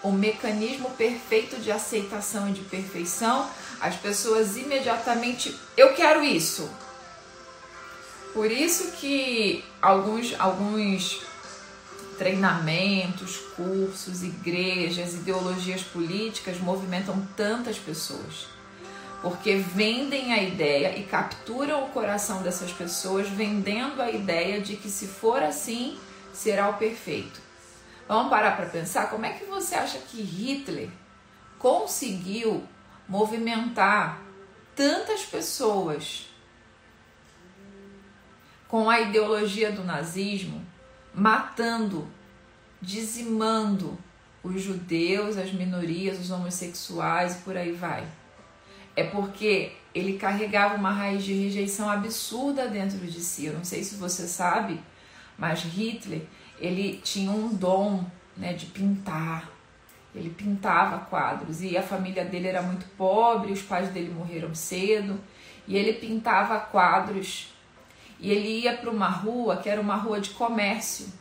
o 0.02 0.12
mecanismo 0.12 0.90
perfeito 0.90 1.56
de 1.56 1.72
aceitação 1.72 2.50
e 2.50 2.52
de 2.52 2.60
perfeição, 2.64 3.48
as 3.80 3.96
pessoas 3.96 4.58
imediatamente, 4.58 5.58
eu 5.78 5.94
quero 5.94 6.22
isso. 6.22 6.68
Por 8.34 8.50
isso 8.50 8.92
que 8.92 9.64
alguns, 9.80 10.38
alguns 10.38 11.29
treinamentos, 12.20 13.38
cursos, 13.56 14.22
igrejas, 14.22 15.14
ideologias 15.14 15.80
políticas 15.80 16.60
movimentam 16.60 17.26
tantas 17.34 17.78
pessoas. 17.78 18.46
Porque 19.22 19.56
vendem 19.56 20.30
a 20.34 20.42
ideia 20.42 20.98
e 20.98 21.04
capturam 21.04 21.82
o 21.82 21.88
coração 21.88 22.42
dessas 22.42 22.72
pessoas 22.72 23.26
vendendo 23.26 24.02
a 24.02 24.10
ideia 24.10 24.60
de 24.60 24.76
que 24.76 24.90
se 24.90 25.06
for 25.06 25.42
assim, 25.42 25.98
será 26.30 26.68
o 26.68 26.74
perfeito. 26.74 27.40
Vamos 28.06 28.28
parar 28.28 28.54
para 28.54 28.66
pensar 28.66 29.08
como 29.08 29.24
é 29.24 29.32
que 29.32 29.46
você 29.46 29.74
acha 29.74 29.96
que 29.96 30.20
Hitler 30.20 30.90
conseguiu 31.58 32.62
movimentar 33.08 34.20
tantas 34.76 35.22
pessoas 35.22 36.26
com 38.68 38.90
a 38.90 39.00
ideologia 39.00 39.72
do 39.72 39.82
nazismo, 39.82 40.69
matando, 41.14 42.06
dizimando 42.80 43.98
os 44.42 44.60
judeus, 44.62 45.36
as 45.36 45.52
minorias, 45.52 46.18
os 46.18 46.30
homossexuais 46.30 47.36
e 47.36 47.38
por 47.40 47.56
aí 47.56 47.72
vai. 47.72 48.06
É 48.96 49.04
porque 49.04 49.72
ele 49.94 50.18
carregava 50.18 50.76
uma 50.76 50.90
raiz 50.90 51.24
de 51.24 51.32
rejeição 51.32 51.90
absurda 51.90 52.68
dentro 52.68 52.98
de 52.98 53.20
si. 53.20 53.46
Eu 53.46 53.54
não 53.54 53.64
sei 53.64 53.82
se 53.82 53.96
você 53.96 54.26
sabe, 54.26 54.80
mas 55.36 55.60
Hitler 55.60 56.22
ele 56.58 57.00
tinha 57.02 57.30
um 57.30 57.48
dom 57.54 58.04
né, 58.36 58.52
de 58.52 58.66
pintar. 58.66 59.50
Ele 60.14 60.30
pintava 60.30 60.98
quadros 61.06 61.62
e 61.62 61.76
a 61.76 61.82
família 61.82 62.24
dele 62.24 62.48
era 62.48 62.62
muito 62.62 62.84
pobre, 62.96 63.52
os 63.52 63.62
pais 63.62 63.88
dele 63.90 64.12
morreram 64.12 64.54
cedo 64.54 65.20
e 65.66 65.76
ele 65.76 65.94
pintava 65.94 66.58
quadros. 66.58 67.49
E 68.20 68.30
ele 68.30 68.60
ia 68.60 68.76
para 68.76 68.90
uma 68.90 69.08
rua 69.08 69.56
que 69.56 69.68
era 69.68 69.80
uma 69.80 69.96
rua 69.96 70.20
de 70.20 70.30
comércio 70.30 71.12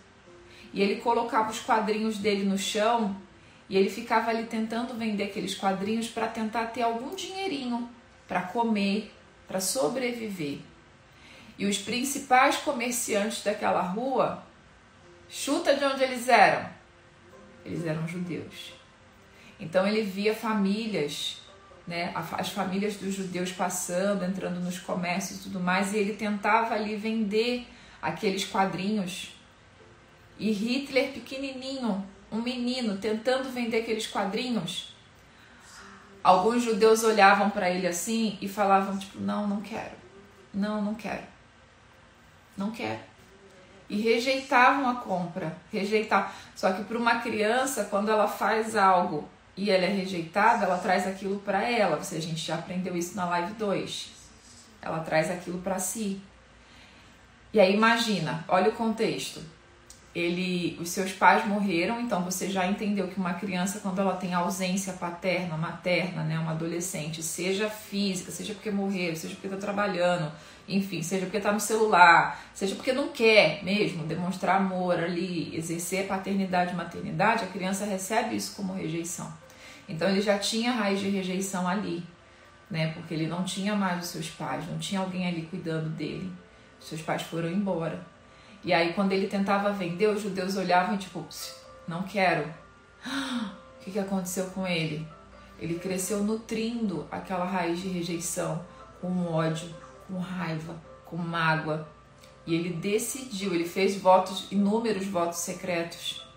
e 0.74 0.82
ele 0.82 0.98
colocava 0.98 1.50
os 1.50 1.60
quadrinhos 1.60 2.18
dele 2.18 2.44
no 2.44 2.58
chão 2.58 3.16
e 3.70 3.78
ele 3.78 3.90
ficava 3.90 4.30
ali 4.30 4.44
tentando 4.44 4.94
vender 4.94 5.24
aqueles 5.24 5.56
quadrinhos 5.56 6.08
para 6.08 6.28
tentar 6.28 6.68
ter 6.68 6.82
algum 6.82 7.16
dinheirinho 7.16 7.90
para 8.28 8.42
comer, 8.42 9.12
para 9.48 9.60
sobreviver. 9.60 10.60
E 11.58 11.66
os 11.66 11.78
principais 11.78 12.58
comerciantes 12.58 13.44
daquela 13.44 13.82
rua 13.82 14.44
Chuta 15.30 15.76
de 15.76 15.86
onde 15.86 16.04
eles 16.04 16.28
eram. 16.28 16.68
Eles 17.64 17.86
eram 17.86 18.08
judeus. 18.08 18.74
Então 19.60 19.86
ele 19.86 20.02
via 20.02 20.34
famílias, 20.34 21.39
né, 21.90 22.14
as 22.14 22.50
famílias 22.50 22.96
dos 22.96 23.16
judeus 23.16 23.52
passando, 23.52 24.24
entrando 24.24 24.60
nos 24.60 24.80
comércios 24.80 25.40
e 25.40 25.44
tudo 25.44 25.60
mais, 25.60 25.94
e 25.94 25.98
ele 25.98 26.14
tentava 26.14 26.76
ali 26.76 26.96
vender 26.96 27.68
aqueles 28.02 28.46
quadrinhos. 28.46 29.36
E 30.38 30.52
Hitler, 30.52 31.12
pequenininho, 31.12 32.06
um 32.32 32.42
menino, 32.42 32.98
tentando 32.98 33.50
vender 33.50 33.82
aqueles 33.82 34.08
quadrinhos, 34.08 34.96
alguns 36.24 36.64
judeus 36.64 37.04
olhavam 37.04 37.50
para 37.50 37.70
ele 37.70 37.88
assim 37.88 38.38
e 38.40 38.48
falavam 38.48 38.98
tipo, 38.98 39.20
não, 39.20 39.48
não 39.48 39.62
quero. 39.62 39.98
Não, 40.54 40.82
não 40.82 40.94
quero. 40.94 41.24
Não 42.56 42.72
quero 42.72 43.10
e 43.90 44.00
rejeitavam 44.00 44.88
a 44.88 44.96
compra, 44.96 45.58
rejeitavam. 45.72 46.30
Só 46.56 46.72
que 46.72 46.84
para 46.84 46.98
uma 46.98 47.20
criança, 47.20 47.86
quando 47.86 48.12
ela 48.12 48.28
faz 48.28 48.76
algo 48.76 49.28
e 49.56 49.70
ela 49.70 49.86
é 49.86 49.90
rejeitada, 49.90 50.66
ela 50.66 50.78
traz 50.78 51.06
aquilo 51.06 51.40
para 51.40 51.68
ela. 51.70 51.98
Você, 51.98 52.16
a 52.16 52.22
gente 52.22 52.46
já 52.46 52.56
aprendeu 52.56 52.96
isso 52.96 53.16
na 53.16 53.26
live 53.26 53.54
2. 53.54 54.10
Ela 54.82 55.00
traz 55.00 55.30
aquilo 55.30 55.60
para 55.60 55.80
si. 55.80 56.22
E 57.54 57.60
aí 57.60 57.74
imagina, 57.74 58.46
olha 58.48 58.70
o 58.70 58.74
contexto. 58.74 59.42
Ele, 60.14 60.78
os 60.82 60.90
seus 60.90 61.12
pais 61.12 61.46
morreram, 61.46 62.00
então 62.00 62.24
você 62.24 62.50
já 62.50 62.66
entendeu 62.66 63.08
que 63.08 63.20
uma 63.20 63.36
criança 63.36 63.80
quando 63.80 64.00
ela 64.00 64.16
tem 64.16 64.34
ausência 64.34 64.94
paterna, 64.94 65.56
materna, 65.56 66.24
né, 66.24 66.40
uma 66.40 66.52
adolescente, 66.52 67.22
seja 67.22 67.70
física, 67.70 68.32
seja 68.32 68.54
porque 68.54 68.72
morreu, 68.72 69.16
seja 69.16 69.36
porque 69.36 69.48
está 69.48 69.58
trabalhando, 69.58 70.32
enfim, 70.70 71.02
seja 71.02 71.26
porque 71.26 71.38
está 71.38 71.52
no 71.52 71.60
celular, 71.60 72.40
seja 72.54 72.76
porque 72.76 72.94
não 72.94 73.10
quer 73.10 73.64
mesmo 73.64 74.04
demonstrar 74.06 74.58
amor 74.58 75.00
ali, 75.00 75.56
exercer 75.56 76.08
paternidade 76.08 76.74
e 76.74 76.76
maternidade, 76.76 77.44
a 77.44 77.48
criança 77.48 77.86
recebe 77.86 78.36
isso 78.36 78.56
como 78.56 78.74
rejeição. 78.74 79.34
Então 79.88 80.08
ele 80.08 80.22
já 80.22 80.38
tinha 80.38 80.72
raiz 80.72 81.00
de 81.00 81.10
rejeição 81.10 81.68
ali, 81.68 82.04
né? 82.70 82.94
Porque 82.94 83.14
ele 83.14 83.26
não 83.26 83.44
tinha 83.44 83.76
mais 83.76 84.04
os 84.04 84.10
seus 84.10 84.30
pais, 84.30 84.68
não 84.68 84.78
tinha 84.78 85.02
alguém 85.02 85.28
ali 85.28 85.42
cuidando 85.50 85.90
dele. 85.90 86.32
Os 86.80 86.88
seus 86.88 87.02
pais 87.02 87.24
foram 87.24 87.50
embora. 87.50 88.00
E 88.64 88.72
aí 88.72 88.94
quando 88.94 89.12
ele 89.12 89.28
tentava 89.28 89.72
vender, 89.72 90.08
os 90.08 90.22
judeus 90.22 90.56
olhavam 90.56 90.96
e 90.96 91.00
tipo, 91.00 91.26
não 91.88 92.04
quero. 92.04 92.54
O 93.80 93.82
que, 93.82 93.92
que 93.92 94.00
aconteceu 94.00 94.48
com 94.48 94.68
ele? 94.68 95.08
Ele 95.58 95.80
cresceu 95.80 96.22
nutrindo 96.22 97.08
aquela 97.10 97.46
raiz 97.46 97.80
de 97.80 97.88
rejeição 97.88 98.62
com 99.00 99.26
ódio, 99.26 99.74
com 100.10 100.18
raiva, 100.18 100.76
com 101.06 101.16
mágoa. 101.16 101.88
E 102.46 102.56
ele 102.56 102.72
decidiu, 102.72 103.54
ele 103.54 103.66
fez 103.66 103.96
votos, 103.96 104.48
inúmeros 104.52 105.06
votos 105.06 105.40
secretos. 105.40 106.28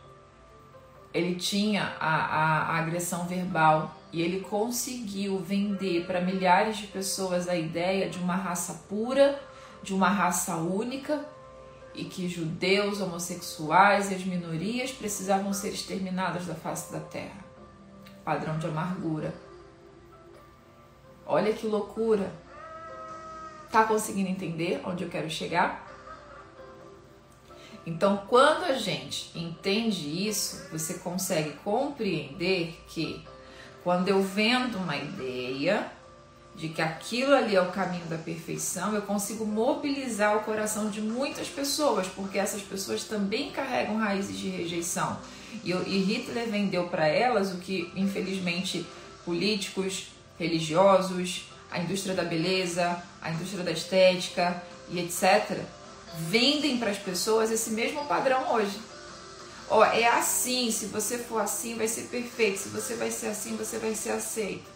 Ele 1.13 1.35
tinha 1.37 1.97
a, 1.99 2.15
a, 2.15 2.63
a 2.63 2.79
agressão 2.79 3.27
verbal 3.27 3.95
e 4.13 4.21
ele 4.21 4.41
conseguiu 4.41 5.39
vender 5.39 6.07
para 6.07 6.21
milhares 6.21 6.77
de 6.77 6.87
pessoas 6.87 7.49
a 7.49 7.57
ideia 7.57 8.11
de 8.11 8.19
uma 8.19 8.37
raça 8.37 8.85
pura, 8.89 9.41
de 9.83 9.95
uma 9.95 10.09
raça 10.09 10.57
única 10.57 11.25
e 11.95 12.05
que 12.05 12.29
judeus, 12.29 13.01
homossexuais 13.01 14.11
e 14.11 14.15
as 14.15 14.25
minorias 14.25 14.91
precisavam 14.93 15.53
ser 15.53 15.71
exterminadas 15.71 16.47
da 16.47 16.55
face 16.55 16.93
da 16.93 17.01
terra. 17.01 17.45
Padrão 18.25 18.59
de 18.59 18.67
amargura. 18.67 19.35
Olha 21.27 21.53
que 21.53 21.67
loucura! 21.67 22.33
Tá 23.73 23.85
conseguindo 23.85 24.29
entender 24.29 24.83
onde 24.85 25.03
eu 25.03 25.09
quero 25.09 25.31
chegar? 25.31 25.91
Então, 27.87 28.23
quando 28.29 28.65
a 28.65 28.75
gente 28.75 29.33
entende 29.35 30.29
isso, 30.29 30.69
você 30.71 30.95
consegue 30.95 31.53
compreender 31.65 32.79
que 32.87 33.25
quando 33.83 34.09
eu 34.09 34.23
vendo 34.23 34.77
uma 34.77 34.95
ideia 34.97 35.91
de 36.55 36.69
que 36.69 36.83
aquilo 36.83 37.35
ali 37.35 37.57
é 37.57 37.63
o 37.63 37.73
caminho 37.73 38.05
da 38.05 38.19
perfeição, 38.19 38.95
eu 38.95 39.03
consigo 39.03 39.47
mobilizar 39.47 40.37
o 40.37 40.41
coração 40.41 40.91
de 40.91 41.01
muitas 41.01 41.49
pessoas, 41.49 42.07
porque 42.07 42.39
essas 42.39 42.61
pessoas 42.61 43.05
também 43.05 43.51
carregam 43.51 43.97
raízes 43.97 44.39
de 44.39 44.51
rejeição. 44.51 45.19
E, 45.65 45.71
e 45.71 45.99
Hitler 46.03 46.49
vendeu 46.51 46.89
para 46.89 47.07
elas 47.07 47.53
o 47.53 47.57
que, 47.57 47.91
infelizmente, 47.97 48.87
políticos, 49.25 50.09
religiosos, 50.39 51.47
a 51.73 51.79
indústria 51.79 52.15
da 52.15 52.23
beleza, 52.23 53.03
a 53.21 53.31
indústria 53.31 53.65
da 53.65 53.71
estética 53.71 54.63
e 54.91 55.01
etc., 55.01 55.59
vendem 56.29 56.77
para 56.77 56.91
as 56.91 56.99
pessoas 56.99 57.51
esse 57.51 57.71
mesmo 57.71 58.05
padrão 58.05 58.53
hoje. 58.53 58.79
Ó, 59.71 59.79
oh, 59.79 59.85
é 59.85 60.07
assim, 60.07 60.71
se 60.71 60.87
você 60.87 61.17
for 61.17 61.41
assim, 61.41 61.75
vai 61.77 61.89
ser 61.89 62.03
perfeito, 62.03 62.59
se 62.59 62.69
você 62.69 62.95
vai 62.95 63.11
ser 63.11 63.29
assim, 63.29 63.57
você 63.57 63.79
vai 63.79 63.95
ser 63.95 64.11
aceito. 64.11 64.71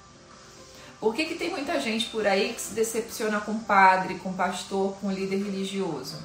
Por 0.98 1.14
que, 1.14 1.26
que 1.26 1.34
tem 1.34 1.50
muita 1.50 1.78
gente 1.78 2.06
por 2.06 2.26
aí 2.26 2.54
que 2.54 2.60
se 2.60 2.72
decepciona 2.72 3.38
com 3.40 3.58
padre, 3.58 4.14
com 4.14 4.32
pastor, 4.32 4.96
com 4.98 5.12
líder 5.12 5.36
religioso? 5.36 6.16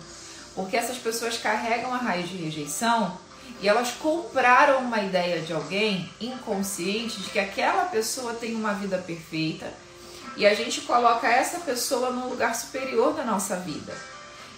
Porque 0.56 0.78
essas 0.78 0.98
pessoas 0.98 1.38
carregam 1.38 1.94
a 1.94 1.98
raiz 1.98 2.30
de 2.30 2.38
rejeição 2.38 3.18
e 3.62 3.68
elas 3.68 3.92
compraram 3.92 4.80
uma 4.80 5.02
ideia 5.02 5.42
de 5.42 5.52
alguém 5.52 6.10
inconsciente 6.22 7.20
de 7.20 7.30
que 7.30 7.40
aquela 7.40 7.86
pessoa 7.86 8.34
tem 8.34 8.56
uma 8.56 8.74
vida 8.74 8.98
perfeita 8.98 9.74
e 10.38 10.46
a 10.46 10.54
gente 10.54 10.82
coloca 10.82 11.28
essa 11.28 11.60
pessoa 11.60 12.12
num 12.12 12.30
lugar 12.30 12.56
superior 12.56 13.14
da 13.14 13.24
nossa 13.24 13.58
vida. 13.58 13.94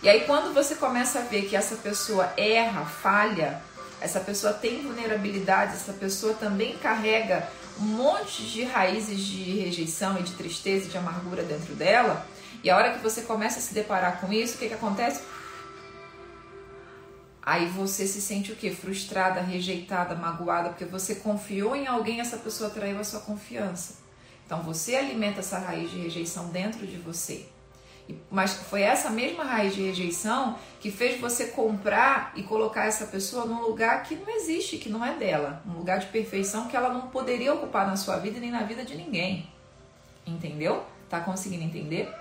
E 0.01 0.09
aí, 0.09 0.25
quando 0.25 0.53
você 0.53 0.75
começa 0.75 1.19
a 1.19 1.21
ver 1.21 1.43
que 1.43 1.55
essa 1.55 1.75
pessoa 1.77 2.31
erra, 2.35 2.85
falha, 2.85 3.61
essa 4.01 4.19
pessoa 4.19 4.51
tem 4.51 4.81
vulnerabilidade, 4.81 5.75
essa 5.75 5.93
pessoa 5.93 6.33
também 6.33 6.77
carrega 6.77 7.47
um 7.79 7.85
monte 7.85 8.43
de 8.43 8.63
raízes 8.63 9.19
de 9.19 9.43
rejeição 9.61 10.19
e 10.19 10.23
de 10.23 10.33
tristeza 10.33 10.85
e 10.85 10.89
de 10.89 10.97
amargura 10.97 11.41
dentro 11.43 11.73
dela, 11.73 12.25
e 12.63 12.69
a 12.69 12.77
hora 12.77 12.93
que 12.93 12.99
você 12.99 13.21
começa 13.21 13.59
a 13.59 13.61
se 13.61 13.73
deparar 13.73 14.19
com 14.19 14.31
isso, 14.31 14.55
o 14.55 14.57
que, 14.57 14.67
que 14.67 14.73
acontece? 14.73 15.21
Aí 17.41 17.67
você 17.67 18.07
se 18.07 18.21
sente 18.21 18.53
o 18.53 18.55
quê? 18.55 18.71
Frustrada, 18.71 19.41
rejeitada, 19.41 20.15
magoada, 20.15 20.69
porque 20.69 20.85
você 20.85 21.15
confiou 21.15 21.75
em 21.75 21.87
alguém, 21.87 22.21
essa 22.21 22.37
pessoa 22.37 22.69
traiu 22.69 22.99
a 22.99 23.03
sua 23.03 23.19
confiança. 23.19 24.02
Então 24.53 24.61
você 24.61 24.95
alimenta 24.95 25.39
essa 25.39 25.57
raiz 25.57 25.89
de 25.89 25.97
rejeição 25.97 26.49
dentro 26.49 26.85
de 26.85 26.97
você. 26.97 27.47
Mas 28.29 28.53
foi 28.53 28.83
essa 28.83 29.09
mesma 29.09 29.43
raiz 29.43 29.73
de 29.73 29.81
rejeição 29.81 30.59
que 30.79 30.91
fez 30.91 31.19
você 31.19 31.47
comprar 31.47 32.31
e 32.35 32.43
colocar 32.43 32.85
essa 32.85 33.07
pessoa 33.07 33.45
num 33.45 33.63
lugar 33.63 34.03
que 34.03 34.13
não 34.13 34.29
existe, 34.29 34.77
que 34.77 34.89
não 34.89 35.03
é 35.03 35.15
dela. 35.15 35.63
Um 35.65 35.71
lugar 35.71 35.97
de 35.97 36.05
perfeição 36.05 36.67
que 36.67 36.75
ela 36.75 36.89
não 36.89 37.07
poderia 37.07 37.51
ocupar 37.51 37.87
na 37.87 37.95
sua 37.95 38.17
vida 38.17 38.39
nem 38.39 38.51
na 38.51 38.61
vida 38.61 38.85
de 38.85 38.95
ninguém. 38.95 39.49
Entendeu? 40.23 40.83
Tá 41.09 41.19
conseguindo 41.19 41.63
entender? 41.63 42.13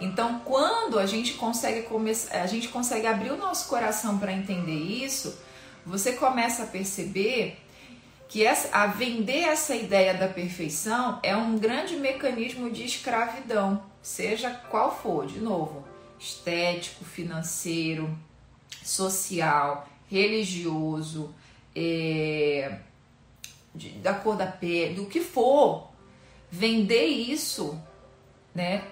Então, 0.00 0.40
quando 0.44 1.00
a 1.00 1.06
gente 1.06 1.34
consegue 1.34 1.82
começar, 1.82 2.42
a 2.42 2.46
gente 2.46 2.68
consegue 2.68 3.08
abrir 3.08 3.32
o 3.32 3.36
nosso 3.36 3.68
coração 3.68 4.20
para 4.20 4.32
entender 4.32 4.78
isso, 4.78 5.36
você 5.84 6.12
começa 6.12 6.62
a 6.62 6.66
perceber 6.66 7.58
que 8.32 8.46
essa, 8.46 8.74
a 8.74 8.86
vender 8.86 9.42
essa 9.42 9.76
ideia 9.76 10.14
da 10.14 10.26
perfeição 10.26 11.20
é 11.22 11.36
um 11.36 11.58
grande 11.58 11.96
mecanismo 11.96 12.70
de 12.70 12.82
escravidão, 12.82 13.82
seja 14.00 14.48
qual 14.70 14.98
for, 14.98 15.26
de 15.26 15.38
novo, 15.38 15.84
estético, 16.18 17.04
financeiro, 17.04 18.18
social, 18.82 19.86
religioso, 20.08 21.34
é, 21.76 22.78
de, 23.74 23.90
da 23.98 24.14
cor 24.14 24.34
da 24.34 24.46
pele, 24.46 24.94
do 24.94 25.04
que 25.04 25.20
for, 25.20 25.90
vender 26.50 27.04
isso, 27.04 27.78
né, 28.54 28.82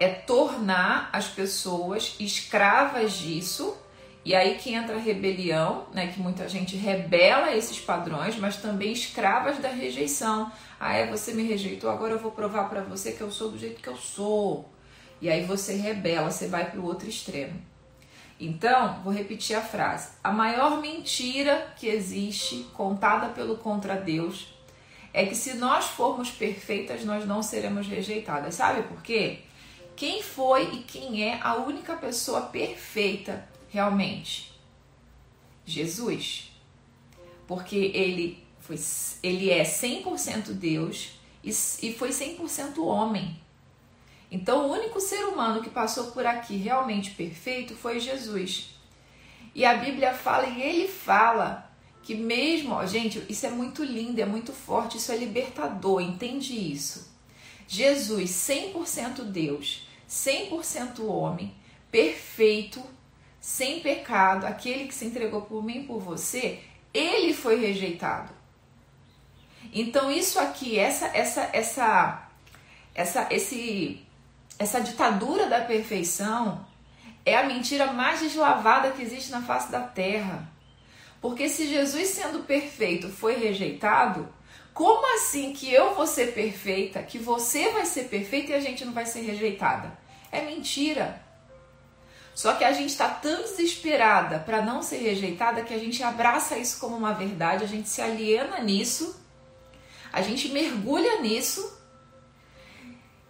é 0.00 0.08
tornar 0.08 1.10
as 1.12 1.28
pessoas 1.28 2.16
escravas 2.18 3.12
disso 3.12 3.76
e 4.24 4.34
aí 4.34 4.56
que 4.56 4.74
entra 4.74 4.96
a 4.96 4.98
rebelião, 4.98 5.86
né, 5.94 6.08
que 6.08 6.20
muita 6.20 6.48
gente 6.48 6.76
rebela 6.76 7.54
esses 7.54 7.80
padrões, 7.80 8.36
mas 8.36 8.56
também 8.56 8.92
escravas 8.92 9.58
da 9.58 9.68
rejeição. 9.68 10.52
Ah, 10.78 10.94
é, 10.94 11.06
você 11.06 11.32
me 11.32 11.42
rejeitou, 11.42 11.88
agora 11.88 12.12
eu 12.12 12.18
vou 12.18 12.30
provar 12.30 12.68
para 12.68 12.82
você 12.82 13.12
que 13.12 13.20
eu 13.22 13.30
sou 13.30 13.50
do 13.50 13.58
jeito 13.58 13.80
que 13.80 13.88
eu 13.88 13.96
sou. 13.96 14.68
E 15.22 15.30
aí 15.30 15.44
você 15.44 15.74
rebela, 15.74 16.30
você 16.30 16.48
vai 16.48 16.70
para 16.70 16.80
o 16.80 16.84
outro 16.84 17.08
extremo. 17.08 17.60
Então, 18.38 19.00
vou 19.02 19.12
repetir 19.12 19.56
a 19.56 19.60
frase. 19.60 20.12
A 20.22 20.32
maior 20.32 20.80
mentira 20.80 21.72
que 21.76 21.86
existe, 21.86 22.66
contada 22.74 23.28
pelo 23.28 23.56
contra 23.56 23.96
Deus, 23.96 24.54
é 25.12 25.26
que 25.26 25.34
se 25.34 25.54
nós 25.54 25.86
formos 25.86 26.30
perfeitas, 26.30 27.04
nós 27.04 27.26
não 27.26 27.42
seremos 27.42 27.86
rejeitadas. 27.86 28.54
Sabe 28.54 28.82
por 28.82 29.02
quê? 29.02 29.40
Quem 29.96 30.22
foi 30.22 30.74
e 30.74 30.78
quem 30.78 31.22
é 31.22 31.38
a 31.42 31.56
única 31.56 31.94
pessoa 31.96 32.42
perfeita 32.42 33.46
realmente? 33.70 34.52
Jesus. 35.64 36.52
Porque 37.46 37.76
ele, 37.76 38.44
foi, 38.60 38.76
ele 39.22 39.50
é 39.50 39.62
100% 39.62 40.52
Deus 40.52 41.12
e, 41.42 41.50
e 41.50 41.92
foi 41.94 42.10
100% 42.10 42.78
homem. 42.84 43.40
Então, 44.30 44.68
o 44.68 44.72
único 44.72 45.00
ser 45.00 45.24
humano 45.24 45.62
que 45.62 45.70
passou 45.70 46.12
por 46.12 46.24
aqui 46.24 46.56
realmente 46.56 47.10
perfeito 47.12 47.74
foi 47.74 47.98
Jesus. 47.98 48.70
E 49.54 49.64
a 49.64 49.74
Bíblia 49.74 50.14
fala, 50.14 50.46
e 50.46 50.62
ele 50.62 50.86
fala, 50.86 51.68
que 52.02 52.14
mesmo, 52.14 52.74
ó, 52.74 52.86
gente, 52.86 53.24
isso 53.28 53.46
é 53.46 53.50
muito 53.50 53.82
lindo, 53.82 54.20
é 54.20 54.26
muito 54.26 54.52
forte, 54.52 54.98
isso 54.98 55.10
é 55.10 55.16
libertador, 55.16 56.00
entende 56.00 56.54
isso? 56.54 57.10
Jesus, 57.66 58.30
100% 58.30 59.24
Deus, 59.24 59.86
100% 60.08 61.04
homem, 61.04 61.54
perfeito, 61.90 62.82
sem 63.40 63.80
pecado, 63.80 64.46
aquele 64.46 64.86
que 64.86 64.94
se 64.94 65.06
entregou 65.06 65.42
por 65.42 65.64
mim 65.64 65.80
e 65.80 65.84
por 65.84 65.98
você, 65.98 66.60
ele 66.92 67.32
foi 67.32 67.58
rejeitado. 67.58 68.32
Então 69.72 70.10
isso 70.10 70.38
aqui, 70.38 70.78
essa 70.78 71.06
essa 71.14 71.48
essa 71.52 72.28
essa 72.94 73.26
esse 73.30 74.04
essa 74.58 74.80
ditadura 74.80 75.46
da 75.46 75.60
perfeição 75.62 76.66
é 77.24 77.36
a 77.36 77.44
mentira 77.44 77.92
mais 77.92 78.20
deslavada 78.20 78.90
que 78.90 79.02
existe 79.02 79.30
na 79.30 79.42
face 79.42 79.70
da 79.70 79.80
terra. 79.80 80.48
Porque 81.20 81.48
se 81.48 81.66
Jesus 81.66 82.08
sendo 82.08 82.40
perfeito 82.40 83.08
foi 83.08 83.36
rejeitado, 83.36 84.28
como 84.72 85.14
assim 85.14 85.52
que 85.52 85.72
eu 85.72 85.94
vou 85.94 86.06
ser 86.06 86.32
perfeita, 86.32 87.02
que 87.02 87.18
você 87.18 87.70
vai 87.70 87.84
ser 87.84 88.04
perfeita 88.04 88.52
e 88.52 88.54
a 88.54 88.60
gente 88.60 88.84
não 88.84 88.92
vai 88.92 89.04
ser 89.04 89.20
rejeitada? 89.20 89.98
É 90.32 90.42
mentira. 90.42 91.22
Só 92.40 92.54
que 92.54 92.64
a 92.64 92.72
gente 92.72 92.88
está 92.88 93.06
tão 93.06 93.42
desesperada 93.42 94.38
para 94.38 94.62
não 94.62 94.82
ser 94.82 94.96
rejeitada 94.96 95.60
que 95.60 95.74
a 95.74 95.78
gente 95.78 96.02
abraça 96.02 96.56
isso 96.56 96.80
como 96.80 96.96
uma 96.96 97.12
verdade, 97.12 97.64
a 97.64 97.66
gente 97.66 97.86
se 97.86 98.00
aliena 98.00 98.60
nisso, 98.60 99.22
a 100.10 100.22
gente 100.22 100.48
mergulha 100.48 101.20
nisso, 101.20 101.78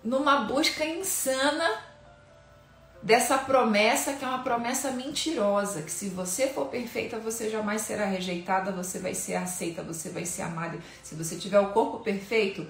numa 0.05 0.45
busca 0.45 0.85
insana 0.85 1.83
dessa 3.03 3.37
promessa 3.37 4.13
que 4.13 4.25
é 4.25 4.29
uma 4.29 4.45
promessa 4.45 4.93
mentirosa, 4.93 5.83
que 5.83 5.91
se 5.91 6.09
você 6.09 6.47
for 6.47 6.67
perfeita, 6.67 7.19
você 7.19 7.51
jamais 7.51 7.83
será 7.83 8.05
rejeitada, 8.05 8.71
você 8.71 9.01
vai 9.01 9.15
ser 9.15 9.35
aceita, 9.35 9.83
você 9.83 10.11
vai 10.11 10.25
ser 10.25 10.43
amada. 10.43 10.79
Se 11.03 11.17
você 11.17 11.35
tiver 11.35 11.59
o 11.59 11.73
corpo 11.73 11.99
perfeito, 11.99 12.65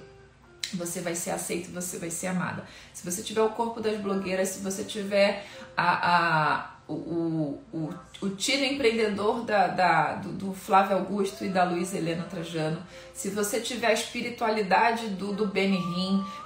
você 0.75 1.01
vai 1.01 1.15
ser 1.15 1.31
aceito, 1.31 1.71
você 1.71 1.97
vai 1.97 2.09
ser 2.09 2.27
amada. 2.27 2.63
Se 2.93 3.03
você 3.09 3.21
tiver 3.21 3.41
o 3.41 3.49
corpo 3.49 3.79
das 3.79 3.99
blogueiras, 3.99 4.49
se 4.49 4.59
você 4.59 4.83
tiver 4.83 5.45
a, 5.75 6.15
a, 6.15 6.70
o, 6.91 7.59
o, 7.73 7.89
o 8.21 8.29
tiro 8.29 8.63
empreendedor 8.63 9.43
da, 9.43 9.67
da 9.67 10.15
do, 10.15 10.31
do, 10.31 10.53
Flávio 10.53 10.97
Augusto 10.97 11.43
e 11.43 11.49
da 11.49 11.63
Luiz 11.63 11.93
Helena 11.93 12.23
Trajano, 12.23 12.81
se 13.13 13.29
você 13.29 13.59
tiver 13.59 13.87
a 13.87 13.93
espiritualidade 13.93 15.07
do, 15.09 15.33
do 15.33 15.47
Benny 15.47 15.81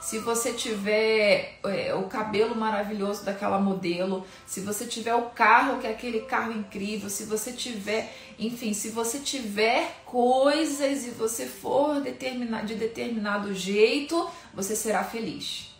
se 0.01 0.19
você 0.19 0.53
tiver 0.53 1.59
é, 1.63 1.93
o 1.93 2.03
cabelo 2.03 2.55
maravilhoso 2.55 3.25
daquela 3.25 3.59
modelo, 3.59 4.25
se 4.45 4.61
você 4.61 4.85
tiver 4.85 5.15
o 5.15 5.29
carro, 5.29 5.79
que 5.79 5.87
é 5.87 5.91
aquele 5.91 6.21
carro 6.21 6.53
incrível, 6.53 7.09
se 7.09 7.25
você 7.25 7.51
tiver, 7.51 8.13
enfim, 8.39 8.73
se 8.73 8.89
você 8.89 9.19
tiver 9.19 10.01
coisas 10.05 11.05
e 11.05 11.09
você 11.11 11.45
for 11.45 11.99
determina, 12.01 12.63
de 12.63 12.75
determinado 12.75 13.53
jeito, 13.53 14.29
você 14.53 14.75
será 14.75 15.03
feliz. 15.03 15.74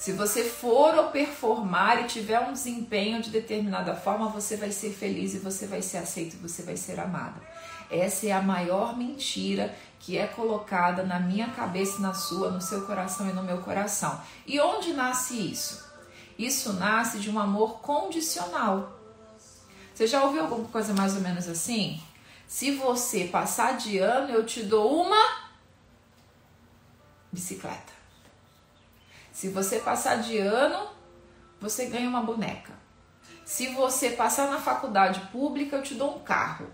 Se 0.00 0.12
você 0.12 0.42
for 0.44 0.94
ou 0.94 1.08
performar 1.08 2.00
e 2.00 2.06
tiver 2.06 2.40
um 2.40 2.54
desempenho 2.54 3.20
de 3.20 3.28
determinada 3.28 3.94
forma, 3.94 4.30
você 4.30 4.56
vai 4.56 4.72
ser 4.72 4.94
feliz 4.94 5.34
e 5.34 5.38
você 5.38 5.66
vai 5.66 5.82
ser 5.82 5.98
aceito 5.98 6.36
e 6.36 6.38
você 6.38 6.62
vai 6.62 6.74
ser 6.74 6.98
amada. 6.98 7.38
Essa 7.90 8.28
é 8.28 8.32
a 8.32 8.40
maior 8.40 8.96
mentira 8.96 9.76
que 9.98 10.16
é 10.16 10.26
colocada 10.26 11.02
na 11.02 11.20
minha 11.20 11.48
cabeça, 11.48 12.00
na 12.00 12.14
sua, 12.14 12.50
no 12.50 12.62
seu 12.62 12.86
coração 12.86 13.28
e 13.28 13.34
no 13.34 13.42
meu 13.42 13.58
coração. 13.58 14.18
E 14.46 14.58
onde 14.58 14.94
nasce 14.94 15.34
isso? 15.34 15.86
Isso 16.38 16.72
nasce 16.72 17.18
de 17.18 17.28
um 17.28 17.38
amor 17.38 17.80
condicional. 17.80 18.98
Você 19.94 20.06
já 20.06 20.24
ouviu 20.24 20.40
alguma 20.40 20.66
coisa 20.68 20.94
mais 20.94 21.14
ou 21.14 21.20
menos 21.20 21.46
assim? 21.46 22.02
Se 22.48 22.70
você 22.70 23.26
passar 23.26 23.76
de 23.76 23.98
ano, 23.98 24.32
eu 24.32 24.46
te 24.46 24.62
dou 24.62 24.98
uma 24.98 25.50
bicicleta. 27.30 27.99
Se 29.40 29.48
você 29.48 29.78
passar 29.78 30.16
de 30.16 30.36
ano, 30.36 30.86
você 31.58 31.86
ganha 31.86 32.06
uma 32.06 32.20
boneca. 32.20 32.74
Se 33.42 33.68
você 33.68 34.10
passar 34.10 34.50
na 34.50 34.58
faculdade 34.58 35.18
pública, 35.32 35.76
eu 35.76 35.82
te 35.82 35.94
dou 35.94 36.16
um 36.16 36.18
carro. 36.18 36.66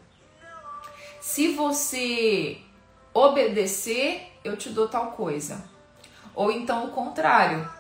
Se 1.21 1.53
você 1.53 2.61
obedecer, 3.15 4.33
eu 4.43 4.57
te 4.57 4.71
dou 4.71 4.89
tal 4.89 5.13
coisa. 5.13 5.63
Ou 6.35 6.51
então 6.51 6.87
o 6.87 6.91
contrário. 6.91 7.71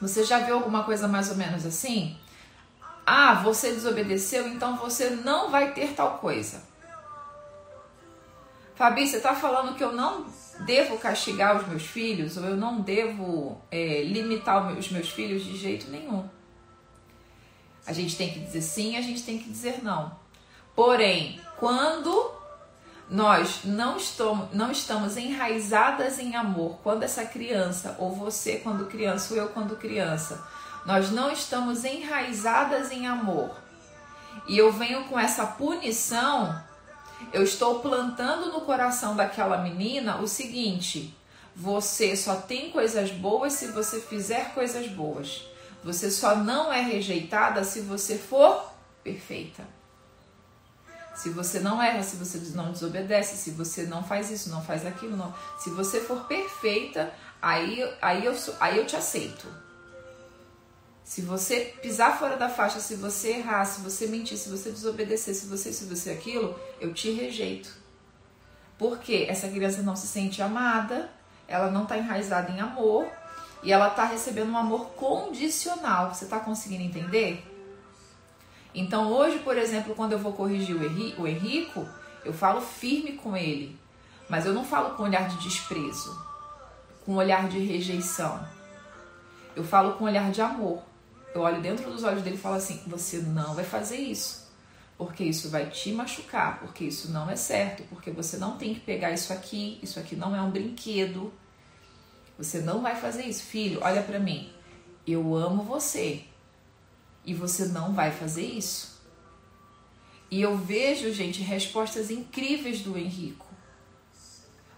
Você 0.00 0.24
já 0.24 0.40
viu 0.40 0.56
alguma 0.56 0.82
coisa 0.82 1.06
mais 1.06 1.30
ou 1.30 1.36
menos 1.36 1.64
assim? 1.64 2.18
Ah, 3.06 3.34
você 3.34 3.70
desobedeceu, 3.70 4.48
então 4.48 4.76
você 4.76 5.10
não 5.10 5.52
vai 5.52 5.72
ter 5.72 5.94
tal 5.94 6.18
coisa. 6.18 6.64
Fabi, 8.74 9.06
você 9.06 9.18
está 9.18 9.36
falando 9.36 9.76
que 9.76 9.84
eu 9.84 9.92
não 9.92 10.26
devo 10.60 10.98
castigar 10.98 11.56
os 11.56 11.66
meus 11.68 11.84
filhos 11.84 12.36
ou 12.36 12.44
eu 12.44 12.56
não 12.56 12.80
devo 12.80 13.60
é, 13.70 14.02
limitar 14.02 14.76
os 14.76 14.90
meus 14.90 15.10
filhos 15.10 15.44
de 15.44 15.56
jeito 15.56 15.90
nenhum. 15.90 16.28
A 17.86 17.92
gente 17.92 18.16
tem 18.16 18.32
que 18.32 18.40
dizer 18.40 18.62
sim, 18.62 18.96
a 18.96 19.02
gente 19.02 19.22
tem 19.22 19.38
que 19.38 19.48
dizer 19.48 19.82
não. 19.82 20.18
Porém, 20.74 21.40
quando 21.58 22.32
nós 23.08 23.60
não 23.64 23.96
estamos, 23.96 24.52
não 24.52 24.70
estamos 24.72 25.16
enraizadas 25.16 26.18
em 26.18 26.34
amor, 26.34 26.78
quando 26.82 27.04
essa 27.04 27.24
criança, 27.24 27.96
ou 27.98 28.10
você 28.10 28.56
quando 28.56 28.86
criança, 28.86 29.32
ou 29.34 29.40
eu 29.40 29.48
quando 29.48 29.76
criança, 29.76 30.44
nós 30.84 31.10
não 31.10 31.30
estamos 31.30 31.84
enraizadas 31.84 32.90
em 32.90 33.06
amor, 33.06 33.54
e 34.48 34.58
eu 34.58 34.72
venho 34.72 35.04
com 35.04 35.18
essa 35.18 35.46
punição, 35.46 36.60
eu 37.32 37.42
estou 37.42 37.80
plantando 37.80 38.52
no 38.52 38.60
coração 38.62 39.16
daquela 39.16 39.58
menina 39.58 40.20
o 40.20 40.28
seguinte: 40.28 41.14
você 41.54 42.16
só 42.16 42.36
tem 42.36 42.70
coisas 42.70 43.10
boas 43.10 43.54
se 43.54 43.68
você 43.68 44.00
fizer 44.00 44.52
coisas 44.54 44.86
boas. 44.88 45.42
Você 45.82 46.10
só 46.10 46.36
não 46.36 46.72
é 46.72 46.80
rejeitada 46.80 47.62
se 47.62 47.80
você 47.80 48.18
for 48.18 48.72
perfeita. 49.04 49.62
Se 51.14 51.30
você 51.30 51.60
não 51.60 51.80
erra, 51.80 52.02
se 52.02 52.16
você 52.16 52.38
não 52.54 52.72
desobedece, 52.72 53.36
se 53.36 53.52
você 53.52 53.84
não 53.84 54.04
faz 54.04 54.30
isso, 54.30 54.50
não 54.50 54.62
faz 54.62 54.84
aquilo, 54.84 55.16
não. 55.16 55.34
Se 55.58 55.70
você 55.70 56.00
for 56.00 56.24
perfeita, 56.24 57.10
aí, 57.40 57.82
aí, 58.02 58.24
eu, 58.24 58.36
aí 58.60 58.76
eu 58.76 58.86
te 58.86 58.96
aceito. 58.96 59.46
Se 61.06 61.22
você 61.22 61.72
pisar 61.80 62.18
fora 62.18 62.36
da 62.36 62.48
faixa, 62.48 62.80
se 62.80 62.96
você 62.96 63.34
errar, 63.34 63.64
se 63.64 63.80
você 63.80 64.08
mentir, 64.08 64.36
se 64.36 64.48
você 64.48 64.72
desobedecer, 64.72 65.36
se 65.36 65.46
você 65.46 65.72
se 65.72 65.84
você 65.84 66.10
aquilo, 66.10 66.58
eu 66.80 66.92
te 66.92 67.12
rejeito. 67.12 67.72
Porque 68.76 69.24
essa 69.28 69.46
criança 69.46 69.82
não 69.82 69.94
se 69.94 70.08
sente 70.08 70.42
amada, 70.42 71.08
ela 71.46 71.70
não 71.70 71.84
está 71.84 71.96
enraizada 71.96 72.50
em 72.50 72.58
amor 72.58 73.06
e 73.62 73.72
ela 73.72 73.86
está 73.86 74.04
recebendo 74.04 74.50
um 74.50 74.58
amor 74.58 74.86
condicional. 74.96 76.12
Você 76.12 76.24
está 76.24 76.40
conseguindo 76.40 76.82
entender? 76.82 77.40
Então 78.74 79.12
hoje, 79.12 79.38
por 79.38 79.56
exemplo, 79.56 79.94
quando 79.94 80.10
eu 80.10 80.18
vou 80.18 80.32
corrigir 80.32 80.74
o 80.74 81.26
Henrico, 81.28 81.86
eu 82.24 82.32
falo 82.32 82.60
firme 82.60 83.12
com 83.12 83.36
ele, 83.36 83.78
mas 84.28 84.44
eu 84.44 84.52
não 84.52 84.64
falo 84.64 84.96
com 84.96 85.04
olhar 85.04 85.28
de 85.28 85.36
desprezo, 85.36 86.20
com 87.04 87.14
olhar 87.14 87.48
de 87.48 87.60
rejeição. 87.60 88.44
Eu 89.54 89.62
falo 89.62 89.92
com 89.92 90.04
olhar 90.04 90.32
de 90.32 90.42
amor 90.42 90.82
eu 91.36 91.42
olho 91.42 91.60
dentro 91.60 91.90
dos 91.90 92.02
olhos 92.02 92.22
dele 92.22 92.36
e 92.36 92.38
falo 92.38 92.56
assim: 92.56 92.80
você 92.86 93.18
não 93.18 93.54
vai 93.54 93.64
fazer 93.64 93.96
isso, 93.96 94.50
porque 94.96 95.22
isso 95.22 95.50
vai 95.50 95.68
te 95.68 95.92
machucar, 95.92 96.58
porque 96.60 96.84
isso 96.84 97.10
não 97.12 97.30
é 97.30 97.36
certo, 97.36 97.82
porque 97.90 98.10
você 98.10 98.36
não 98.36 98.56
tem 98.56 98.74
que 98.74 98.80
pegar 98.80 99.12
isso 99.12 99.32
aqui, 99.32 99.78
isso 99.82 100.00
aqui 100.00 100.16
não 100.16 100.34
é 100.34 100.40
um 100.40 100.50
brinquedo. 100.50 101.32
Você 102.38 102.60
não 102.60 102.82
vai 102.82 102.94
fazer 102.96 103.24
isso, 103.24 103.44
filho. 103.44 103.80
Olha 103.82 104.02
para 104.02 104.18
mim. 104.18 104.52
Eu 105.06 105.34
amo 105.34 105.62
você 105.62 106.24
e 107.24 107.32
você 107.32 107.66
não 107.66 107.94
vai 107.94 108.10
fazer 108.10 108.44
isso. 108.44 109.00
E 110.30 110.42
eu 110.42 110.56
vejo, 110.56 111.12
gente, 111.12 111.40
respostas 111.40 112.10
incríveis 112.10 112.80
do 112.80 112.98
Henrico. 112.98 113.46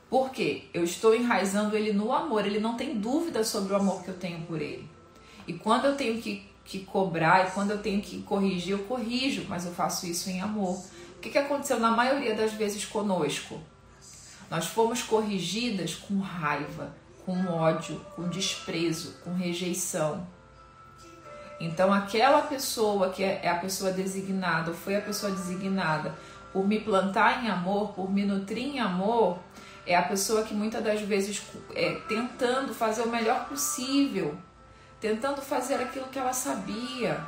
Por 0.09 0.31
quê? 0.31 0.67
Eu 0.73 0.85
estou 0.85 1.15
enraizando 1.15 1.77
ele 1.77 1.93
no 1.93 2.13
amor. 2.13 2.47
Ele 2.47 2.61
não 2.61 2.77
tem 2.77 2.99
dúvida 2.99 3.43
sobre 3.43 3.73
o 3.73 3.77
amor 3.77 4.05
que 4.05 4.09
eu 4.09 4.17
tenho 4.17 4.43
por 4.43 4.61
ele. 4.61 4.89
E 5.49 5.55
quando 5.55 5.87
eu 5.87 5.97
tenho 5.97 6.21
que, 6.21 6.47
que 6.69 6.81
cobrar 6.81 7.49
e 7.49 7.51
quando 7.53 7.71
eu 7.71 7.79
tenho 7.79 8.03
que 8.03 8.21
corrigir, 8.23 8.73
eu 8.73 8.81
corrijo, 8.81 9.47
mas 9.49 9.65
eu 9.65 9.73
faço 9.73 10.07
isso 10.07 10.29
em 10.29 10.43
amor. 10.43 10.77
O 11.17 11.21
que, 11.21 11.31
que 11.31 11.39
aconteceu 11.39 11.81
na 11.81 11.91
maioria 11.91 12.35
das 12.35 12.53
vezes 12.53 12.85
conosco? 12.85 13.59
Nós 14.51 14.67
fomos 14.67 15.03
corrigidas 15.03 15.95
com 15.95 16.21
raiva, 16.21 16.95
com 17.25 17.47
ódio, 17.47 17.99
com 18.15 18.29
desprezo, 18.29 19.15
com 19.25 19.33
rejeição. 19.33 20.27
Então, 21.59 21.91
aquela 21.93 22.43
pessoa 22.43 23.09
que 23.09 23.25
é, 23.25 23.41
é 23.43 23.49
a 23.49 23.57
pessoa 23.57 23.91
designada, 23.91 24.71
ou 24.71 24.77
foi 24.77 24.95
a 24.95 25.01
pessoa 25.01 25.33
designada 25.33 26.15
por 26.53 26.69
me 26.69 26.79
plantar 26.79 27.45
em 27.45 27.49
amor, 27.49 27.95
por 27.95 28.13
me 28.13 28.27
nutrir 28.27 28.77
em 28.77 28.79
amor, 28.79 29.39
é 29.87 29.97
a 29.97 30.03
pessoa 30.03 30.43
que 30.43 30.53
muitas 30.53 30.85
das 30.85 31.01
vezes 31.01 31.43
é 31.75 31.95
tentando 32.07 32.75
fazer 32.75 33.03
o 33.03 33.09
melhor 33.09 33.49
possível 33.49 34.37
tentando 35.01 35.41
fazer 35.41 35.77
aquilo 35.77 36.09
que 36.09 36.19
ela 36.19 36.33
sabia. 36.33 37.25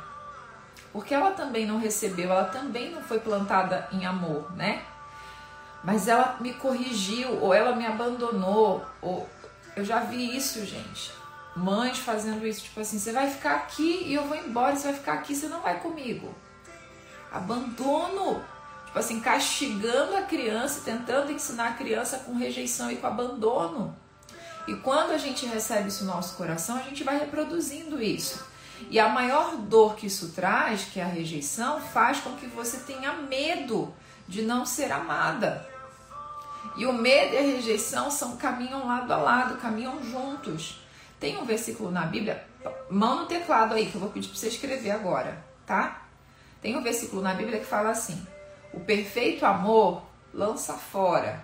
Porque 0.91 1.13
ela 1.13 1.31
também 1.31 1.65
não 1.65 1.79
recebeu, 1.79 2.31
ela 2.31 2.45
também 2.45 2.91
não 2.91 3.01
foi 3.01 3.19
plantada 3.19 3.87
em 3.91 4.05
amor, 4.05 4.51
né? 4.55 4.83
Mas 5.83 6.07
ela 6.07 6.37
me 6.39 6.53
corrigiu, 6.53 7.39
ou 7.41 7.53
ela 7.53 7.75
me 7.75 7.85
abandonou, 7.85 8.85
ou 9.01 9.27
eu 9.75 9.85
já 9.85 10.01
vi 10.01 10.35
isso, 10.35 10.65
gente. 10.65 11.11
Mães 11.55 11.97
fazendo 11.97 12.45
isso, 12.45 12.63
tipo 12.63 12.79
assim, 12.79 12.99
você 12.99 13.11
vai 13.11 13.29
ficar 13.29 13.55
aqui 13.55 14.03
e 14.05 14.13
eu 14.13 14.25
vou 14.25 14.37
embora, 14.37 14.75
você 14.75 14.89
vai 14.89 14.97
ficar 14.97 15.13
aqui, 15.13 15.35
você 15.35 15.47
não 15.47 15.61
vai 15.61 15.79
comigo. 15.79 16.33
Abandono. 17.31 18.43
Tipo 18.85 18.99
assim, 18.99 19.21
castigando 19.21 20.15
a 20.17 20.23
criança, 20.23 20.81
tentando 20.83 21.31
ensinar 21.31 21.69
a 21.69 21.73
criança 21.73 22.19
com 22.19 22.35
rejeição 22.35 22.91
e 22.91 22.97
com 22.97 23.07
abandono. 23.07 23.95
E 24.67 24.75
quando 24.75 25.11
a 25.11 25.17
gente 25.17 25.45
recebe 25.45 25.89
isso 25.89 26.05
no 26.05 26.13
nosso 26.13 26.35
coração, 26.35 26.77
a 26.77 26.81
gente 26.81 27.03
vai 27.03 27.17
reproduzindo 27.17 28.01
isso. 28.01 28.45
E 28.89 28.99
a 28.99 29.09
maior 29.09 29.57
dor 29.57 29.95
que 29.95 30.07
isso 30.07 30.29
traz, 30.29 30.85
que 30.85 30.99
é 30.99 31.03
a 31.03 31.07
rejeição, 31.07 31.79
faz 31.79 32.19
com 32.19 32.35
que 32.35 32.47
você 32.47 32.77
tenha 32.77 33.13
medo 33.13 33.93
de 34.27 34.41
não 34.41 34.65
ser 34.65 34.91
amada. 34.91 35.67
E 36.75 36.85
o 36.85 36.93
medo 36.93 37.33
e 37.33 37.37
a 37.37 37.41
rejeição 37.41 38.09
são 38.09 38.37
caminham 38.37 38.87
lado 38.87 39.11
a 39.11 39.17
lado, 39.17 39.57
caminham 39.57 40.01
juntos. 40.03 40.79
Tem 41.19 41.37
um 41.37 41.45
versículo 41.45 41.91
na 41.91 42.05
Bíblia, 42.05 42.45
mão 42.89 43.21
no 43.21 43.25
teclado 43.25 43.75
aí 43.75 43.87
que 43.87 43.95
eu 43.95 44.01
vou 44.01 44.09
pedir 44.09 44.29
para 44.29 44.37
você 44.37 44.47
escrever 44.47 44.91
agora, 44.91 45.43
tá? 45.65 46.03
Tem 46.61 46.75
um 46.75 46.81
versículo 46.81 47.21
na 47.21 47.33
Bíblia 47.33 47.59
que 47.59 47.65
fala 47.65 47.89
assim: 47.89 48.25
O 48.73 48.79
perfeito 48.79 49.45
amor 49.45 50.03
lança 50.33 50.73
fora 50.73 51.43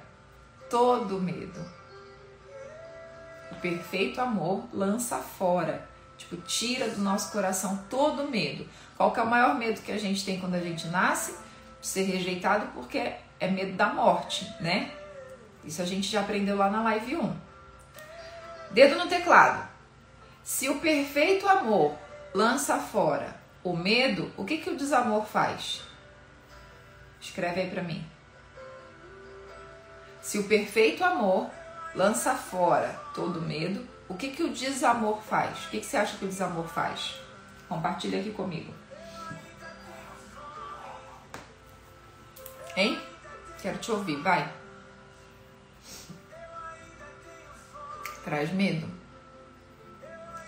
todo 0.70 1.20
medo. 1.20 1.77
O 3.52 3.56
perfeito 3.56 4.20
amor 4.20 4.66
lança 4.74 5.18
fora, 5.18 5.88
tipo, 6.18 6.38
tira 6.38 6.90
do 6.90 7.02
nosso 7.02 7.32
coração 7.32 7.84
todo 7.90 8.30
medo. 8.30 8.68
Qual 8.96 9.12
que 9.12 9.20
é 9.20 9.24
o 9.24 9.30
maior 9.30 9.56
medo 9.56 9.82
que 9.82 9.92
a 9.92 10.00
gente 10.00 10.26
tem 10.26 10.40
quando 10.40 10.56
a 10.56 10.60
gente 10.60 10.88
nasce? 10.88 11.36
Ser 11.82 12.04
rejeitado 12.04 12.68
porque 12.74 13.14
é 13.40 13.48
medo 13.48 13.74
da 13.74 13.88
morte, 13.88 14.52
né? 14.60 14.92
Isso 15.64 15.82
a 15.82 15.86
gente 15.86 16.08
já 16.08 16.22
aprendeu 16.22 16.58
lá 16.58 16.70
na 16.70 16.84
live 16.84 17.18
1. 17.18 17.36
Dedo 18.72 18.98
no 18.98 19.08
teclado. 19.08 19.68
Se 20.44 20.70
o 20.70 20.80
perfeito 20.80 21.48
amor 21.48 21.96
lança 22.34 22.78
fora 22.78 23.36
o 23.64 23.76
medo, 23.76 24.32
o 24.38 24.46
que, 24.46 24.58
que 24.58 24.70
o 24.70 24.78
desamor 24.78 25.26
faz? 25.26 25.82
Escreve 27.20 27.62
aí 27.62 27.70
para 27.70 27.84
mim. 27.84 28.06
Se 30.22 30.38
o 30.40 30.46
perfeito 30.46 31.04
amor 31.04 31.50
lança 31.94 32.34
fora 32.34 32.98
todo 33.18 33.42
medo. 33.42 33.84
O 34.08 34.14
que, 34.14 34.30
que 34.30 34.44
o 34.44 34.54
desamor 34.54 35.24
faz? 35.24 35.66
O 35.66 35.70
que, 35.72 35.80
que 35.80 35.86
você 35.86 35.98
acha 35.98 36.16
que 36.18 36.26
o 36.26 36.28
desamor 36.28 36.68
faz? 36.68 37.20
Compartilha 37.68 38.20
aqui 38.20 38.32
comigo. 38.32 38.72
Hein? 42.76 43.02
Quero 43.60 43.80
te 43.80 43.92
ouvir, 43.92 44.18
vai. 44.18 44.54
Traz 48.24 48.54
medo. 48.54 48.88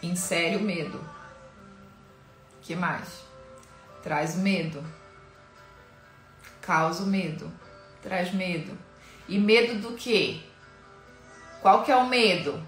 Insere 0.04 0.58
o 0.58 0.62
medo. 0.62 1.04
que 2.62 2.76
mais? 2.76 3.24
Traz 4.04 4.36
medo. 4.36 4.86
Causa 6.62 7.04
o 7.04 7.08
medo. 7.08 7.52
Traz 8.04 8.32
medo. 8.32 8.78
E 9.28 9.40
medo 9.40 9.82
do 9.82 9.98
quê? 9.98 10.44
Qual 11.62 11.84
que 11.84 11.92
é 11.92 11.96
o 11.96 12.08
medo? 12.08 12.62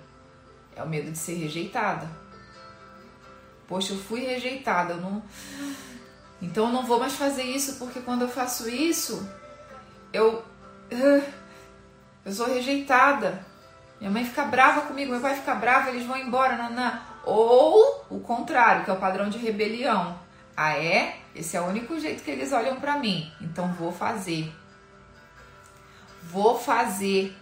É 0.76 0.84
o 0.84 0.90
medo 0.90 1.12
de 1.12 1.18
ser 1.18 1.36
rejeitada. 1.36 2.10
Poxa, 3.68 3.94
eu 3.94 3.98
fui 3.98 4.22
rejeitada, 4.22 4.94
eu 4.94 4.98
não 4.98 5.24
Então 6.42 6.66
eu 6.66 6.72
não 6.74 6.86
vou 6.86 7.00
mais 7.00 7.14
fazer 7.14 7.44
isso 7.44 7.78
porque 7.78 8.02
quando 8.02 8.24
eu 8.24 8.28
faço 8.28 8.70
isso, 8.70 9.30
eu 10.12 10.44
eu 12.26 12.32
sou 12.32 12.48
rejeitada. 12.48 13.46
Minha 14.00 14.12
mãe 14.12 14.26
fica 14.26 14.44
brava 14.44 14.82
comigo, 14.82 15.12
meu 15.12 15.22
pai 15.22 15.36
fica 15.36 15.56
bravo, 15.56 15.90
eles 15.90 16.06
vão 16.06 16.18
embora, 16.18 16.58
nanã. 16.58 17.02
Ou 17.24 18.06
o 18.10 18.20
contrário, 18.20 18.84
que 18.84 18.90
é 18.90 18.94
o 18.94 19.00
padrão 19.00 19.30
de 19.30 19.38
rebelião. 19.38 20.20
Ah, 20.58 20.76
é? 20.76 21.20
Esse 21.36 21.56
é 21.56 21.62
o 21.62 21.66
único 21.66 22.00
jeito 22.00 22.24
que 22.24 22.32
eles 22.32 22.52
olham 22.52 22.80
para 22.80 22.98
mim. 22.98 23.32
Então 23.40 23.72
vou 23.74 23.92
fazer. 23.92 24.52
Vou 26.24 26.60
fazer 26.60 27.36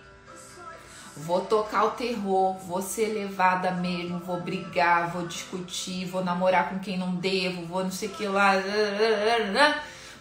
vou 1.23 1.41
tocar 1.41 1.85
o 1.85 1.91
terror, 1.91 2.57
vou 2.59 2.81
ser 2.81 3.13
levada 3.13 3.71
mesmo, 3.71 4.19
vou 4.19 4.39
brigar, 4.39 5.11
vou 5.11 5.27
discutir, 5.27 6.05
vou 6.05 6.23
namorar 6.23 6.69
com 6.69 6.79
quem 6.79 6.97
não 6.97 7.15
devo, 7.15 7.65
vou 7.65 7.83
não 7.83 7.91
sei 7.91 8.09
que 8.09 8.27
lá. 8.27 8.53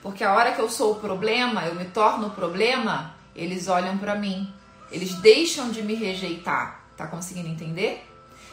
Porque 0.03 0.23
a 0.23 0.33
hora 0.33 0.53
que 0.53 0.61
eu 0.61 0.69
sou 0.69 0.93
o 0.93 1.01
problema, 1.01 1.65
eu 1.65 1.75
me 1.75 1.85
torno 1.87 2.29
o 2.29 2.31
problema, 2.31 3.15
eles 3.35 3.69
olham 3.69 3.99
para 3.99 4.15
mim. 4.15 4.53
Eles 4.91 5.15
deixam 5.15 5.71
de 5.71 5.83
me 5.83 5.95
rejeitar. 5.95 6.83
Tá 6.97 7.07
conseguindo 7.07 7.49
entender? 7.49 8.05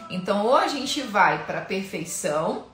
Então, 0.10 0.46
ou 0.46 0.56
a 0.56 0.68
gente 0.68 1.02
vai 1.02 1.46
para 1.46 1.62
perfeição, 1.62 2.66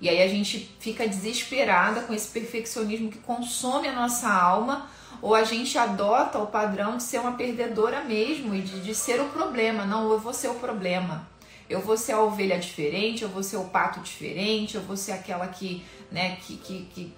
e 0.00 0.08
aí 0.08 0.22
a 0.22 0.28
gente 0.28 0.74
fica 0.80 1.06
desesperada 1.06 2.02
com 2.02 2.14
esse 2.14 2.28
perfeccionismo 2.28 3.10
que 3.10 3.18
consome 3.18 3.86
a 3.86 3.92
nossa 3.92 4.32
alma, 4.32 4.88
ou 5.22 5.34
a 5.34 5.44
gente 5.44 5.76
adota 5.76 6.38
o 6.38 6.46
padrão 6.46 6.96
de 6.96 7.02
ser 7.02 7.18
uma 7.18 7.32
perdedora 7.32 8.02
mesmo 8.02 8.54
e 8.54 8.62
de, 8.62 8.80
de 8.80 8.94
ser 8.94 9.20
o 9.20 9.28
problema. 9.28 9.84
Não, 9.84 10.10
eu 10.10 10.18
vou 10.18 10.32
ser 10.32 10.48
o 10.48 10.54
problema. 10.54 11.28
Eu 11.68 11.80
vou 11.80 11.96
ser 11.96 12.12
a 12.12 12.20
ovelha 12.20 12.58
diferente, 12.58 13.22
eu 13.22 13.28
vou 13.28 13.42
ser 13.42 13.56
o 13.56 13.64
pato 13.64 14.00
diferente, 14.00 14.74
eu 14.74 14.82
vou 14.82 14.96
ser 14.96 15.12
aquela 15.12 15.46
que, 15.46 15.84
né, 16.10 16.36
que, 16.42 16.56
que, 16.56 16.88
que, 16.92 17.14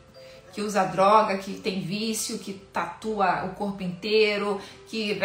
que 0.53 0.61
usa 0.61 0.85
droga, 0.85 1.38
que 1.38 1.55
tem 1.55 1.81
vício, 1.81 2.38
que 2.38 2.53
tatua 2.53 3.47
o 3.47 3.55
corpo 3.55 3.83
inteiro, 3.83 4.61
que 4.88 5.19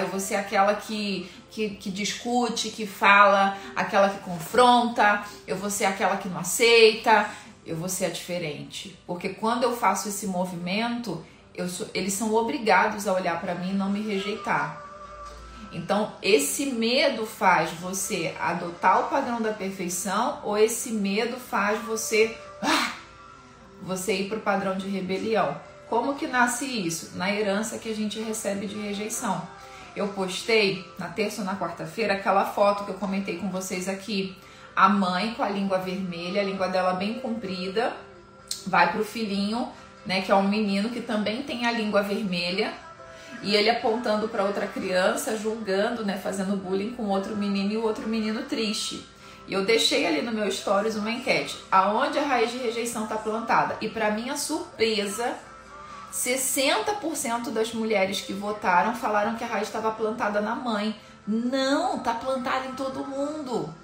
eu 0.00 0.08
vou 0.08 0.18
ser 0.18 0.36
aquela 0.36 0.74
que, 0.74 1.28
que, 1.50 1.70
que 1.70 1.90
discute, 1.90 2.70
que 2.70 2.86
fala, 2.86 3.58
aquela 3.76 4.08
que 4.08 4.20
confronta, 4.20 5.22
eu 5.46 5.56
vou 5.56 5.68
ser 5.68 5.84
aquela 5.84 6.16
que 6.16 6.28
não 6.28 6.38
aceita, 6.38 7.28
eu 7.66 7.76
vou 7.76 7.90
ser 7.90 8.06
a 8.06 8.10
diferente. 8.10 8.98
Porque 9.06 9.28
quando 9.30 9.64
eu 9.64 9.76
faço 9.76 10.08
esse 10.08 10.26
movimento, 10.26 11.22
sou, 11.68 11.86
eles 11.94 12.12
são 12.12 12.34
obrigados 12.34 13.06
a 13.06 13.12
olhar 13.12 13.40
para 13.40 13.54
mim 13.54 13.70
e 13.70 13.74
não 13.74 13.90
me 13.90 14.00
rejeitar. 14.00 14.82
Então, 15.72 16.12
esse 16.22 16.66
medo 16.66 17.26
faz 17.26 17.70
você 17.72 18.34
adotar 18.40 19.00
o 19.00 19.08
padrão 19.08 19.42
da 19.42 19.52
perfeição 19.52 20.40
ou 20.44 20.56
esse 20.56 20.92
medo 20.92 21.36
faz 21.36 21.82
você 21.82 22.36
ah, 22.62 22.92
você 23.82 24.14
ir 24.14 24.28
para 24.28 24.38
o 24.38 24.40
padrão 24.40 24.76
de 24.76 24.88
rebelião? 24.88 25.56
Como 25.88 26.14
que 26.14 26.26
nasce 26.26 26.64
isso? 26.64 27.16
Na 27.16 27.30
herança 27.30 27.78
que 27.78 27.90
a 27.90 27.94
gente 27.94 28.20
recebe 28.20 28.66
de 28.66 28.76
rejeição. 28.76 29.46
Eu 29.94 30.08
postei 30.08 30.84
na 30.98 31.08
terça 31.08 31.40
ou 31.40 31.46
na 31.46 31.56
quarta-feira 31.56 32.14
aquela 32.14 32.44
foto 32.46 32.84
que 32.84 32.90
eu 32.90 32.96
comentei 32.96 33.36
com 33.38 33.48
vocês 33.50 33.88
aqui. 33.88 34.36
A 34.74 34.88
mãe 34.88 35.34
com 35.34 35.42
a 35.42 35.48
língua 35.48 35.78
vermelha, 35.78 36.40
a 36.40 36.44
língua 36.44 36.68
dela 36.68 36.94
bem 36.94 37.20
comprida, 37.20 37.92
vai 38.66 38.90
pro 38.92 39.04
filhinho, 39.04 39.68
né, 40.06 40.20
que 40.20 40.30
é 40.30 40.34
um 40.34 40.46
menino 40.46 40.90
que 40.90 41.00
também 41.00 41.42
tem 41.42 41.66
a 41.66 41.72
língua 41.72 42.02
vermelha, 42.02 42.72
e 43.42 43.54
ele 43.54 43.68
apontando 43.68 44.28
para 44.28 44.44
outra 44.44 44.66
criança, 44.66 45.36
julgando, 45.36 46.04
né, 46.04 46.16
fazendo 46.16 46.56
bullying 46.56 46.92
com 46.92 47.04
outro 47.04 47.36
menino 47.36 47.72
e 47.72 47.76
o 47.76 47.82
outro 47.82 48.08
menino 48.08 48.42
triste. 48.42 49.06
E 49.46 49.52
eu 49.52 49.64
deixei 49.64 50.06
ali 50.06 50.22
no 50.22 50.32
meu 50.32 50.50
stories 50.50 50.96
uma 50.96 51.10
enquete, 51.10 51.56
aonde 51.70 52.18
a 52.18 52.22
raiz 52.22 52.50
de 52.50 52.58
rejeição 52.58 53.04
está 53.04 53.16
plantada. 53.16 53.76
E 53.80 53.88
para 53.88 54.10
minha 54.10 54.36
surpresa, 54.36 55.34
60% 56.10 57.50
das 57.50 57.74
mulheres 57.74 58.20
que 58.22 58.32
votaram 58.32 58.94
falaram 58.94 59.34
que 59.34 59.44
a 59.44 59.46
raiz 59.46 59.66
estava 59.66 59.90
plantada 59.90 60.40
na 60.40 60.54
mãe. 60.54 60.96
Não, 61.26 61.98
tá 61.98 62.14
plantada 62.14 62.66
em 62.66 62.72
todo 62.72 63.04
mundo. 63.04 63.74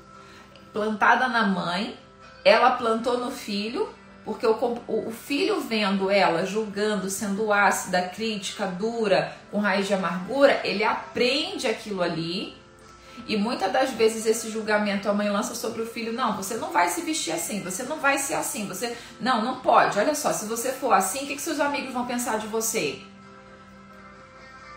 Plantada 0.72 1.28
na 1.28 1.46
mãe, 1.46 1.98
ela 2.44 2.70
plantou 2.72 3.18
no 3.18 3.30
filho 3.30 3.88
porque 4.30 4.46
o, 4.46 4.78
o 4.86 5.10
filho 5.10 5.60
vendo 5.60 6.08
ela 6.08 6.46
julgando, 6.46 7.10
sendo 7.10 7.52
ácida, 7.52 8.00
crítica, 8.02 8.64
dura, 8.64 9.36
com 9.50 9.58
raiz 9.58 9.88
de 9.88 9.94
amargura, 9.94 10.60
ele 10.62 10.84
aprende 10.84 11.66
aquilo 11.66 12.00
ali. 12.00 12.56
E 13.26 13.36
muitas 13.36 13.72
das 13.72 13.90
vezes 13.90 14.26
esse 14.26 14.48
julgamento 14.48 15.10
a 15.10 15.12
mãe 15.12 15.28
lança 15.28 15.56
sobre 15.56 15.82
o 15.82 15.86
filho, 15.86 16.12
não, 16.12 16.36
você 16.36 16.56
não 16.58 16.70
vai 16.70 16.88
se 16.88 17.00
vestir 17.00 17.32
assim, 17.32 17.60
você 17.60 17.82
não 17.82 17.98
vai 17.98 18.18
ser 18.18 18.34
assim, 18.34 18.68
você 18.68 18.96
não, 19.20 19.42
não 19.44 19.58
pode. 19.58 19.98
Olha 19.98 20.14
só, 20.14 20.32
se 20.32 20.44
você 20.44 20.70
for 20.70 20.92
assim, 20.92 21.24
o 21.24 21.26
que, 21.26 21.34
que 21.34 21.42
seus 21.42 21.58
amigos 21.58 21.92
vão 21.92 22.06
pensar 22.06 22.38
de 22.38 22.46
você? 22.46 23.02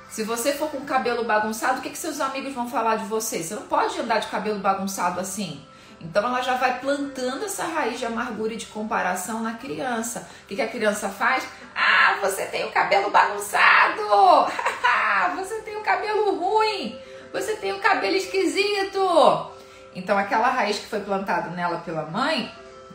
Se 0.09 0.23
você 0.23 0.53
for 0.53 0.71
com 0.71 0.77
o 0.77 0.85
cabelo 0.85 1.25
bagunçado, 1.25 1.77
o 1.77 1.81
que, 1.83 1.91
que 1.91 1.97
seus 1.99 2.19
amigos 2.19 2.55
vão 2.55 2.67
falar 2.67 2.95
de 2.95 3.05
você? 3.05 3.43
Você 3.43 3.53
não 3.53 3.67
pode 3.67 3.99
andar 3.99 4.17
de 4.17 4.27
cabelo 4.29 4.57
bagunçado 4.57 5.19
assim. 5.19 5.63
Então 6.03 6.25
ela 6.25 6.41
já 6.41 6.55
vai 6.55 6.79
plantando 6.79 7.45
essa 7.45 7.63
raiz 7.63 7.97
de 7.97 8.05
amargura 8.05 8.53
e 8.53 8.57
de 8.57 8.65
comparação 8.65 9.41
na 9.41 9.53
criança. 9.53 10.27
O 10.43 10.47
que, 10.47 10.55
que 10.55 10.61
a 10.61 10.67
criança 10.67 11.09
faz? 11.09 11.47
Ah, 11.75 12.17
você 12.21 12.45
tem 12.45 12.65
o 12.65 12.71
cabelo 12.71 13.09
bagunçado! 13.09 14.01
você 15.37 15.61
tem 15.61 15.77
o 15.77 15.81
cabelo 15.81 16.35
ruim! 16.37 16.99
Você 17.31 17.55
tem 17.55 17.71
o 17.73 17.79
cabelo 17.79 18.15
esquisito! 18.15 19.51
Então 19.95 20.17
aquela 20.17 20.49
raiz 20.49 20.77
que 20.77 20.87
foi 20.87 20.99
plantada 20.99 21.49
nela 21.49 21.77
pela 21.79 22.03
mãe 22.03 22.51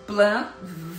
plan 0.09 0.49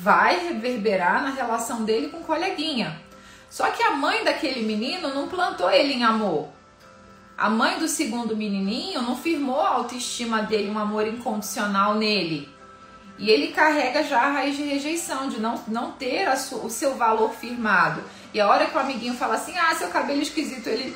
vai 0.04 0.40
reverberar 0.48 1.24
na 1.24 1.32
relação 1.32 1.84
dele 1.84 2.10
com 2.10 2.20
o 2.20 2.24
coleguinha. 2.24 3.02
Só 3.50 3.72
que 3.72 3.82
a 3.82 3.92
mãe 3.92 4.24
daquele 4.24 4.62
menino 4.62 5.14
não 5.14 5.28
plantou 5.28 5.72
ele 5.72 5.94
em 5.94 6.04
amor. 6.04 6.48
A 7.40 7.50
mãe 7.50 7.80
do 7.80 7.88
segundo 7.88 8.36
menininho 8.36 9.02
não 9.02 9.16
firmou 9.16 9.62
a 9.62 9.70
autoestima 9.70 10.42
dele, 10.42 10.70
um 10.70 10.78
amor 10.78 11.08
incondicional 11.08 11.96
nele. 11.96 12.50
E 13.18 13.30
ele 13.30 13.54
carrega 13.54 14.04
já 14.04 14.24
a 14.24 14.30
raiz 14.30 14.58
de 14.58 14.64
rejeição, 14.64 15.30
de 15.30 15.40
não, 15.40 15.56
não 15.66 15.94
ter 15.94 16.28
o 16.28 16.70
seu 16.70 16.96
valor 16.96 17.34
firmado. 17.34 18.04
E 18.34 18.42
a 18.42 18.48
hora 18.50 18.66
que 18.66 18.76
o 18.76 18.80
amiguinho 18.80 19.14
fala 19.14 19.36
assim: 19.36 19.58
ah, 19.58 19.74
seu 19.74 19.88
cabelo 19.88 20.20
é 20.20 20.24
esquisito, 20.24 20.68
ele. 20.68 20.94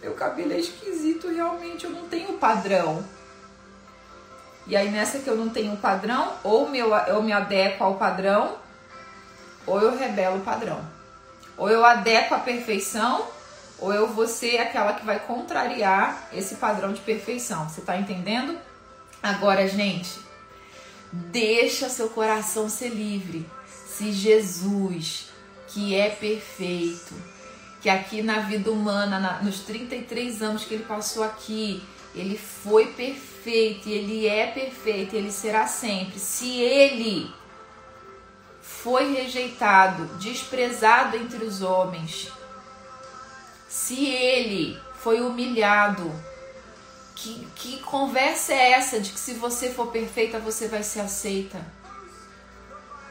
Meu 0.00 0.14
cabelo 0.14 0.50
é 0.50 0.60
esquisito, 0.60 1.28
realmente, 1.28 1.84
eu 1.84 1.90
não 1.90 2.08
tenho 2.08 2.38
padrão. 2.38 3.04
E 4.66 4.74
aí 4.74 4.90
nessa 4.90 5.18
que 5.18 5.28
eu 5.28 5.36
não 5.36 5.50
tenho 5.50 5.76
padrão, 5.76 6.32
ou 6.42 6.70
meu, 6.70 6.94
eu 7.06 7.22
me 7.22 7.34
adequo 7.34 7.84
ao 7.84 7.96
padrão, 7.96 8.56
ou 9.66 9.78
eu 9.78 9.94
rebelo 9.94 10.38
o 10.38 10.40
padrão. 10.40 10.80
Ou 11.58 11.68
eu 11.68 11.84
adequo 11.84 12.34
a 12.34 12.38
perfeição, 12.38 13.26
ou 13.78 13.92
eu 13.92 14.08
vou 14.08 14.26
ser 14.26 14.58
aquela 14.58 14.94
que 14.94 15.04
vai 15.04 15.20
contrariar 15.20 16.28
esse 16.32 16.56
padrão 16.56 16.92
de 16.92 17.00
perfeição. 17.00 17.68
Você 17.68 17.80
tá 17.80 17.96
entendendo? 17.96 18.58
Agora, 19.22 19.66
gente, 19.68 20.18
deixa 21.12 21.88
seu 21.88 22.08
coração 22.10 22.68
ser 22.68 22.88
livre. 22.88 23.46
Se 23.86 24.12
Jesus, 24.12 25.28
que 25.68 25.94
é 25.94 26.10
perfeito, 26.10 27.14
que 27.80 27.88
aqui 27.88 28.22
na 28.22 28.40
vida 28.40 28.70
humana, 28.70 29.18
na, 29.18 29.42
nos 29.42 29.60
33 29.60 30.42
anos 30.42 30.64
que 30.64 30.74
ele 30.74 30.84
passou 30.84 31.22
aqui, 31.22 31.82
ele 32.14 32.36
foi 32.36 32.86
perfeito, 32.86 33.88
ele 33.88 34.26
é 34.26 34.46
perfeito, 34.48 35.14
e 35.14 35.18
ele 35.18 35.30
será 35.30 35.66
sempre. 35.66 36.18
Se 36.18 36.60
ele 36.60 37.30
foi 38.60 39.12
rejeitado, 39.14 40.06
desprezado 40.18 41.16
entre 41.16 41.44
os 41.44 41.62
homens, 41.62 42.30
se 43.68 44.06
ele 44.06 44.80
foi 45.00 45.20
humilhado, 45.20 46.10
que, 47.14 47.46
que 47.54 47.80
conversa 47.80 48.54
é 48.54 48.72
essa 48.72 48.98
de 48.98 49.12
que 49.12 49.18
se 49.18 49.34
você 49.34 49.70
for 49.70 49.88
perfeita 49.88 50.38
você 50.38 50.68
vai 50.68 50.82
ser 50.82 51.00
aceita? 51.00 51.60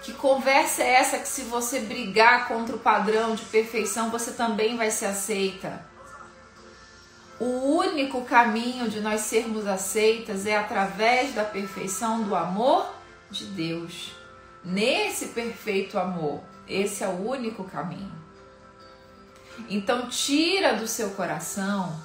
Que 0.01 0.13
conversa 0.13 0.81
é 0.81 0.93
essa 0.93 1.19
que 1.19 1.27
se 1.27 1.43
você 1.43 1.81
brigar 1.81 2.47
contra 2.47 2.75
o 2.75 2.79
padrão 2.79 3.35
de 3.35 3.43
perfeição 3.45 4.09
você 4.09 4.31
também 4.31 4.77
vai 4.77 4.89
ser 4.89 5.07
aceita? 5.07 5.85
O 7.39 7.77
único 7.77 8.23
caminho 8.23 8.89
de 8.89 8.99
nós 8.99 9.21
sermos 9.21 9.67
aceitas 9.67 10.47
é 10.47 10.57
através 10.57 11.35
da 11.35 11.43
perfeição 11.43 12.23
do 12.23 12.35
amor 12.35 12.91
de 13.29 13.45
Deus. 13.45 14.15
Nesse 14.63 15.27
perfeito 15.27 15.99
amor, 15.99 16.41
esse 16.67 17.03
é 17.03 17.07
o 17.07 17.29
único 17.29 17.63
caminho. 17.65 18.26
Então 19.69 20.07
tira 20.07 20.73
do 20.73 20.87
seu 20.87 21.09
coração, 21.11 21.99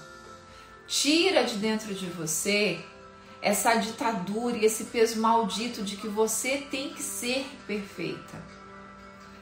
tira 0.86 1.44
de 1.44 1.56
dentro 1.56 1.94
de 1.94 2.06
você 2.06 2.80
essa 3.40 3.74
ditadura 3.74 4.56
e 4.56 4.64
esse 4.64 4.84
peso 4.84 5.20
maldito 5.20 5.82
de 5.82 5.96
que 5.96 6.06
você 6.06 6.58
tem 6.70 6.90
que 6.90 7.02
ser 7.02 7.44
perfeita. 7.66 8.40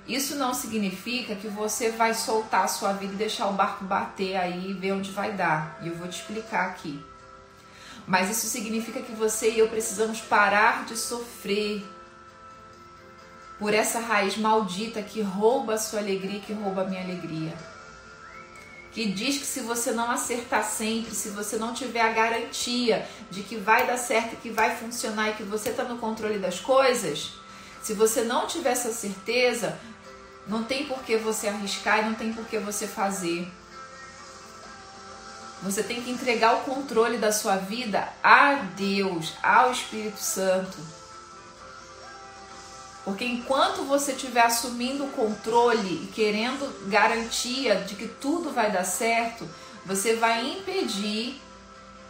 Isso 0.08 0.34
não 0.36 0.54
significa 0.54 1.36
que 1.36 1.46
você 1.46 1.90
vai 1.90 2.14
soltar 2.14 2.64
a 2.64 2.68
sua 2.68 2.92
vida 2.94 3.12
e 3.12 3.16
deixar 3.16 3.46
o 3.48 3.52
barco 3.52 3.84
bater 3.84 4.36
aí 4.36 4.70
e 4.70 4.74
ver 4.74 4.92
onde 4.92 5.12
vai 5.12 5.32
dar. 5.32 5.78
E 5.82 5.88
eu 5.88 5.94
vou 5.94 6.08
te 6.08 6.18
explicar 6.18 6.70
aqui. 6.70 6.98
Mas 8.06 8.30
isso 8.30 8.46
significa 8.46 9.02
que 9.02 9.12
você 9.12 9.50
e 9.50 9.58
eu 9.58 9.68
precisamos 9.68 10.20
parar 10.20 10.86
de 10.86 10.96
sofrer 10.96 11.84
por 13.58 13.74
essa 13.74 14.00
raiz 14.00 14.36
maldita 14.38 15.02
que 15.02 15.20
rouba 15.20 15.74
a 15.74 15.78
sua 15.78 16.00
alegria, 16.00 16.40
que 16.40 16.54
rouba 16.54 16.82
a 16.82 16.86
minha 16.86 17.02
alegria 17.02 17.52
que 18.92 19.06
diz 19.06 19.38
que 19.38 19.46
se 19.46 19.60
você 19.60 19.92
não 19.92 20.10
acertar 20.10 20.64
sempre, 20.64 21.14
se 21.14 21.30
você 21.30 21.56
não 21.56 21.72
tiver 21.72 22.00
a 22.00 22.12
garantia 22.12 23.08
de 23.30 23.42
que 23.42 23.56
vai 23.56 23.86
dar 23.86 23.96
certo, 23.96 24.36
que 24.36 24.50
vai 24.50 24.76
funcionar 24.76 25.30
e 25.30 25.34
que 25.34 25.44
você 25.44 25.70
está 25.70 25.84
no 25.84 25.98
controle 25.98 26.38
das 26.38 26.58
coisas, 26.58 27.32
se 27.82 27.94
você 27.94 28.22
não 28.22 28.46
tiver 28.46 28.72
essa 28.72 28.92
certeza, 28.92 29.78
não 30.46 30.64
tem 30.64 30.86
por 30.86 31.02
que 31.02 31.16
você 31.16 31.48
arriscar 31.48 32.00
e 32.00 32.02
não 32.02 32.14
tem 32.14 32.32
por 32.32 32.44
que 32.46 32.58
você 32.58 32.86
fazer. 32.86 33.50
Você 35.62 35.82
tem 35.82 36.02
que 36.02 36.10
entregar 36.10 36.56
o 36.56 36.60
controle 36.60 37.18
da 37.18 37.30
sua 37.30 37.56
vida 37.56 38.08
a 38.22 38.54
Deus, 38.76 39.34
ao 39.42 39.70
Espírito 39.70 40.18
Santo. 40.18 40.99
Porque 43.04 43.24
enquanto 43.24 43.82
você 43.84 44.12
estiver 44.12 44.44
assumindo 44.44 45.04
o 45.04 45.10
controle 45.10 46.04
e 46.04 46.12
querendo 46.14 46.88
garantia 46.88 47.76
de 47.76 47.94
que 47.94 48.06
tudo 48.06 48.50
vai 48.50 48.70
dar 48.70 48.84
certo, 48.84 49.48
você 49.86 50.14
vai 50.16 50.46
impedir 50.46 51.40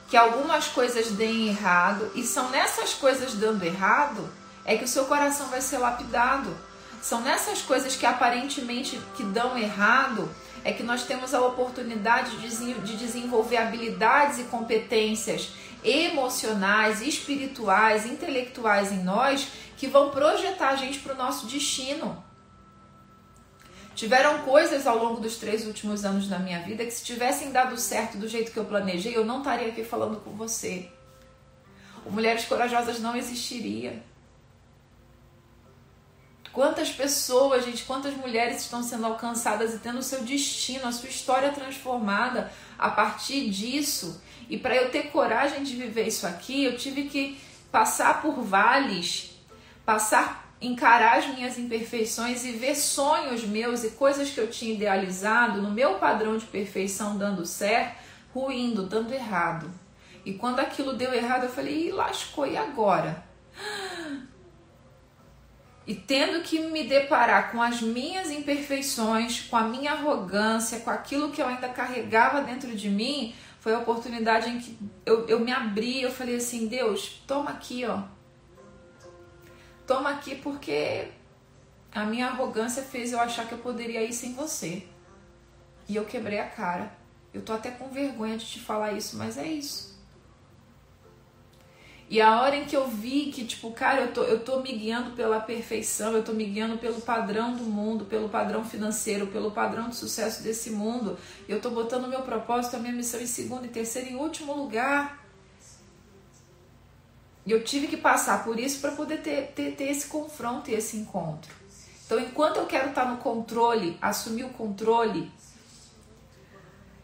que 0.09 0.17
algumas 0.17 0.67
coisas 0.67 1.13
deem 1.13 1.49
errado, 1.49 2.11
e 2.17 2.25
são 2.25 2.51
nessas 2.51 2.93
coisas 2.93 3.35
dando 3.35 3.63
errado 3.63 4.29
é 4.65 4.77
que 4.77 4.85
o 4.85 4.89
seu 4.89 5.05
coração 5.05 5.47
vai 5.47 5.61
ser 5.61 5.79
lapidado. 5.79 6.55
São 7.01 7.21
nessas 7.21 7.63
coisas 7.63 7.95
que 7.95 8.05
aparentemente 8.05 9.01
que 9.17 9.23
dão 9.23 9.57
errado 9.57 10.29
é 10.65 10.73
que 10.73 10.83
nós 10.83 11.05
temos 11.05 11.33
a 11.33 11.41
oportunidade 11.41 12.37
de 12.37 12.97
desenvolver 12.97 13.57
habilidades 13.57 14.39
e 14.39 14.45
competências 14.45 15.51
emocionais, 15.83 17.01
espirituais, 17.01 18.05
intelectuais 18.05 18.93
em 18.93 19.03
nós 19.03 19.49
que 19.81 19.87
vão 19.87 20.11
projetar 20.11 20.69
a 20.69 20.77
gente 20.77 20.99
para 20.99 21.15
o 21.15 21.17
nosso 21.17 21.47
destino. 21.47 22.23
Tiveram 23.95 24.43
coisas 24.43 24.87
ao 24.87 24.99
longo 24.99 25.23
dos 25.23 25.39
três 25.39 25.67
últimos 25.67 26.05
anos 26.05 26.29
da 26.29 26.39
minha 26.39 26.61
vida 26.61 26.85
que, 26.85 26.91
se 26.91 27.03
tivessem 27.03 27.51
dado 27.51 27.79
certo 27.79 28.19
do 28.19 28.29
jeito 28.29 28.53
que 28.53 28.59
eu 28.59 28.67
planejei, 28.67 29.17
eu 29.17 29.25
não 29.25 29.39
estaria 29.39 29.69
aqui 29.69 29.83
falando 29.83 30.21
com 30.21 30.33
você. 30.33 30.91
O 32.05 32.11
Mulheres 32.11 32.45
Corajosas 32.45 33.01
não 33.01 33.17
existiria. 33.17 34.05
Quantas 36.53 36.91
pessoas, 36.91 37.65
gente, 37.65 37.85
quantas 37.85 38.13
mulheres 38.15 38.61
estão 38.61 38.83
sendo 38.83 39.07
alcançadas 39.07 39.73
e 39.73 39.79
tendo 39.79 40.01
o 40.01 40.03
seu 40.03 40.21
destino, 40.23 40.89
a 40.89 40.93
sua 40.93 41.09
história 41.09 41.53
transformada 41.53 42.53
a 42.79 42.91
partir 42.91 43.49
disso. 43.49 44.21
E 44.47 44.59
para 44.59 44.77
eu 44.77 44.91
ter 44.91 45.05
coragem 45.05 45.63
de 45.63 45.75
viver 45.75 46.07
isso 46.07 46.27
aqui, 46.27 46.65
eu 46.65 46.77
tive 46.77 47.05
que 47.05 47.41
passar 47.73 48.21
por 48.21 48.43
vales, 48.43 49.30
passar, 49.91 50.55
encarar 50.61 51.19
as 51.19 51.27
minhas 51.27 51.59
imperfeições 51.59 52.45
e 52.45 52.53
ver 52.53 52.77
sonhos 52.77 53.43
meus 53.43 53.83
e 53.83 53.91
coisas 53.91 54.31
que 54.31 54.39
eu 54.39 54.49
tinha 54.49 54.73
idealizado 54.73 55.61
no 55.61 55.73
meu 55.73 55.95
padrão 55.95 56.37
de 56.37 56.47
perfeição 56.47 57.19
dando 57.19 57.45
certo, 57.45 57.97
ruindo, 58.33 58.85
dando 58.85 59.13
errado. 59.13 59.69
E 60.25 60.35
quando 60.35 60.61
aquilo 60.61 60.93
deu 60.93 61.13
errado, 61.13 61.43
eu 61.43 61.49
falei, 61.49 61.89
e 61.89 61.91
lascou, 61.91 62.47
e 62.47 62.57
agora? 62.57 63.25
E 65.85 65.97
tendo 65.97 66.41
que 66.45 66.61
me 66.61 66.85
deparar 66.85 67.51
com 67.51 67.61
as 67.61 67.83
minhas 67.83 68.31
imperfeições, 68.31 69.41
com 69.41 69.57
a 69.57 69.65
minha 69.65 69.91
arrogância, 69.91 70.79
com 70.79 70.91
aquilo 70.91 71.33
que 71.33 71.43
eu 71.43 71.49
ainda 71.49 71.69
carregava 71.69 72.43
dentro 72.43 72.77
de 72.77 72.89
mim, 72.89 73.35
foi 73.59 73.75
a 73.75 73.79
oportunidade 73.79 74.49
em 74.51 74.61
que 74.61 74.79
eu, 75.05 75.27
eu 75.27 75.41
me 75.41 75.51
abri, 75.51 76.01
eu 76.01 76.13
falei 76.13 76.37
assim, 76.37 76.69
Deus, 76.69 77.21
toma 77.27 77.51
aqui, 77.51 77.85
ó. 77.85 78.20
Toma 79.91 80.11
aqui 80.11 80.37
porque 80.37 81.09
a 81.91 82.05
minha 82.05 82.29
arrogância 82.29 82.81
fez 82.81 83.11
eu 83.11 83.19
achar 83.19 83.49
que 83.49 83.55
eu 83.55 83.59
poderia 83.59 84.05
ir 84.05 84.13
sem 84.13 84.35
você. 84.35 84.85
E 85.89 85.97
eu 85.97 86.05
quebrei 86.05 86.39
a 86.39 86.49
cara. 86.49 86.93
Eu 87.35 87.43
tô 87.43 87.53
até 87.53 87.73
com 87.73 87.89
vergonha 87.89 88.39
de 88.39 88.47
te 88.47 88.61
falar 88.61 88.93
isso, 88.93 89.17
mas 89.17 89.37
é 89.37 89.49
isso. 89.49 89.99
E 92.09 92.21
a 92.21 92.41
hora 92.41 92.55
em 92.55 92.67
que 92.67 92.77
eu 92.77 92.87
vi 92.87 93.33
que, 93.33 93.45
tipo, 93.45 93.73
cara, 93.73 94.03
eu 94.03 94.13
tô, 94.13 94.23
eu 94.23 94.45
tô 94.45 94.61
me 94.61 94.71
guiando 94.71 95.11
pela 95.17 95.41
perfeição, 95.41 96.13
eu 96.13 96.23
tô 96.23 96.35
me 96.35 96.45
guiando 96.45 96.79
pelo 96.79 97.01
padrão 97.01 97.57
do 97.57 97.65
mundo, 97.65 98.05
pelo 98.05 98.29
padrão 98.29 98.65
financeiro, 98.65 99.27
pelo 99.27 99.51
padrão 99.51 99.89
de 99.89 99.97
sucesso 99.97 100.45
desse 100.45 100.71
mundo, 100.71 101.19
eu 101.49 101.61
tô 101.61 101.69
botando 101.71 102.07
meu 102.07 102.23
propósito, 102.23 102.77
a 102.77 102.79
minha 102.79 102.95
missão 102.95 103.21
em 103.21 103.27
segundo, 103.27 103.65
em 103.65 103.71
terceiro, 103.71 104.09
em 104.09 104.15
último 104.15 104.53
lugar. 104.53 105.20
E 107.47 107.53
eu 107.53 107.65
tive 107.65 107.87
que 107.87 107.97
passar 107.97 108.45
por 108.45 108.59
isso 108.59 108.81
para 108.81 108.93
poder 108.93 109.19
ter, 109.23 109.53
ter, 109.55 109.75
ter 109.75 109.85
esse 109.85 110.07
confronto 110.07 110.71
e 110.71 110.75
esse 110.75 110.97
encontro. 110.97 111.53
Então, 112.05 112.19
enquanto 112.19 112.57
eu 112.57 112.67
quero 112.67 112.89
estar 112.89 113.05
no 113.05 113.19
controle, 113.19 113.97
assumir 114.03 114.45
o 114.45 114.51
controle, 114.51 115.31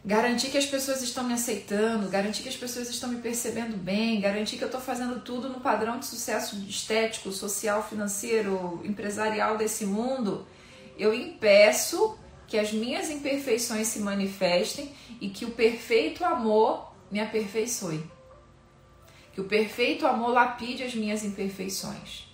garantir 0.03 0.49
que 0.49 0.57
as 0.57 0.65
pessoas 0.65 1.01
estão 1.01 1.23
me 1.23 1.33
aceitando, 1.33 2.09
garantir 2.09 2.43
que 2.43 2.49
as 2.49 2.55
pessoas 2.55 2.89
estão 2.89 3.09
me 3.09 3.21
percebendo 3.21 3.77
bem, 3.77 4.19
garantir 4.19 4.57
que 4.57 4.63
eu 4.63 4.67
estou 4.67 4.81
fazendo 4.81 5.21
tudo 5.21 5.49
no 5.49 5.59
padrão 5.59 5.97
de 5.97 6.05
sucesso 6.05 6.57
estético, 6.67 7.31
social, 7.31 7.81
financeiro, 7.87 8.81
empresarial 8.83 9.57
desse 9.57 9.85
mundo, 9.85 10.45
eu 10.97 11.13
impeço 11.13 12.17
que 12.47 12.57
as 12.57 12.71
minhas 12.71 13.09
imperfeições 13.09 13.87
se 13.87 13.99
manifestem 13.99 14.91
e 15.19 15.29
que 15.29 15.45
o 15.45 15.51
perfeito 15.51 16.23
amor 16.23 16.91
me 17.11 17.19
aperfeiçoe. 17.19 18.16
Que 19.37 19.41
o 19.41 19.43
perfeito 19.43 20.07
amor 20.07 20.29
lapide 20.29 20.81
as 20.81 20.95
minhas 20.95 21.23
imperfeições. 21.23 22.27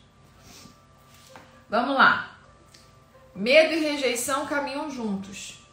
Vamos 1.69 1.97
lá. 1.97 2.37
Medo 3.35 3.73
e 3.73 3.79
rejeição 3.79 4.45
caminham 4.45 4.89
juntos. 4.89 5.67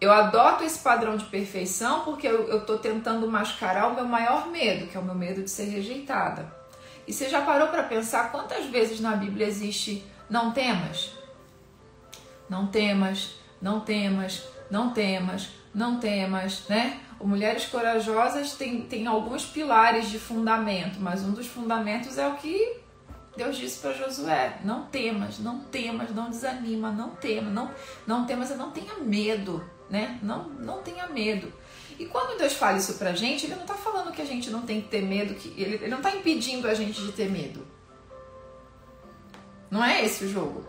Eu 0.00 0.10
adoto 0.10 0.64
esse 0.64 0.78
padrão 0.78 1.18
de 1.18 1.26
perfeição 1.26 2.04
porque 2.04 2.26
eu 2.26 2.56
estou 2.56 2.78
tentando 2.78 3.30
mascarar 3.30 3.88
o 3.88 3.94
meu 3.94 4.06
maior 4.06 4.48
medo, 4.48 4.86
que 4.86 4.96
é 4.96 5.00
o 5.00 5.04
meu 5.04 5.14
medo 5.14 5.42
de 5.42 5.50
ser 5.50 5.64
rejeitada. 5.64 6.50
E 7.06 7.12
você 7.12 7.28
já 7.28 7.42
parou 7.42 7.68
para 7.68 7.82
pensar 7.82 8.32
quantas 8.32 8.64
vezes 8.64 9.00
na 9.00 9.14
Bíblia 9.16 9.46
existe 9.46 10.02
não 10.30 10.52
temas? 10.52 11.12
Não 12.48 12.66
temas, 12.68 13.34
não 13.60 13.80
temas, 13.80 14.42
não 14.70 14.90
temas, 14.90 15.50
não 15.74 16.00
temas, 16.00 16.66
né? 16.66 17.03
Mulheres 17.20 17.66
Corajosas 17.66 18.52
tem, 18.52 18.82
tem 18.82 19.06
alguns 19.06 19.44
pilares 19.46 20.10
de 20.10 20.18
fundamento, 20.18 21.00
mas 21.00 21.22
um 21.22 21.32
dos 21.32 21.46
fundamentos 21.46 22.18
é 22.18 22.26
o 22.28 22.34
que 22.34 22.76
Deus 23.36 23.56
disse 23.56 23.80
para 23.80 23.92
Josué: 23.92 24.58
não 24.62 24.86
temas, 24.86 25.38
não 25.38 25.60
temas, 25.60 26.14
não 26.14 26.28
desanima, 26.28 26.90
não 26.90 27.10
temas, 27.10 27.52
não, 27.52 27.70
não 28.06 28.26
temas, 28.26 28.50
não 28.56 28.70
tenha 28.70 28.94
medo 28.98 29.64
né? 29.88 30.18
Não, 30.22 30.48
não 30.48 30.82
tenha 30.82 31.06
medo. 31.06 31.52
E 31.98 32.06
quando 32.06 32.38
Deus 32.38 32.54
fala 32.54 32.78
isso 32.78 32.94
pra 32.94 33.12
gente, 33.12 33.46
ele 33.46 33.54
não 33.54 33.66
tá 33.66 33.74
falando 33.74 34.12
que 34.12 34.22
a 34.22 34.24
gente 34.24 34.50
não 34.50 34.62
tem 34.62 34.80
que 34.80 34.88
ter 34.88 35.02
medo, 35.02 35.34
que 35.34 35.48
ele, 35.60 35.76
ele 35.76 35.88
não 35.88 36.00
tá 36.00 36.10
impedindo 36.14 36.66
a 36.66 36.74
gente 36.74 37.00
de 37.00 37.12
ter 37.12 37.30
medo. 37.30 37.64
Não 39.70 39.84
é 39.84 40.04
esse 40.04 40.24
o 40.24 40.28
jogo. 40.28 40.64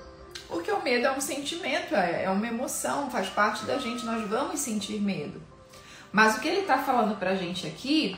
Porque 0.47 0.71
o 0.71 0.83
medo 0.83 1.07
é 1.07 1.11
um 1.11 1.21
sentimento, 1.21 1.95
é, 1.95 2.25
é 2.25 2.29
uma 2.29 2.47
emoção, 2.47 3.09
faz 3.09 3.27
parte 3.29 3.65
da 3.65 3.79
gente, 3.79 4.05
nós 4.05 4.27
vamos 4.29 4.59
sentir 4.59 5.01
medo. 5.01 5.41
Mas 6.15 6.37
o 6.37 6.39
que 6.39 6.47
ele 6.47 6.61
está 6.61 6.77
falando 6.77 7.19
pra 7.19 7.35
gente 7.35 7.67
aqui 7.67 8.17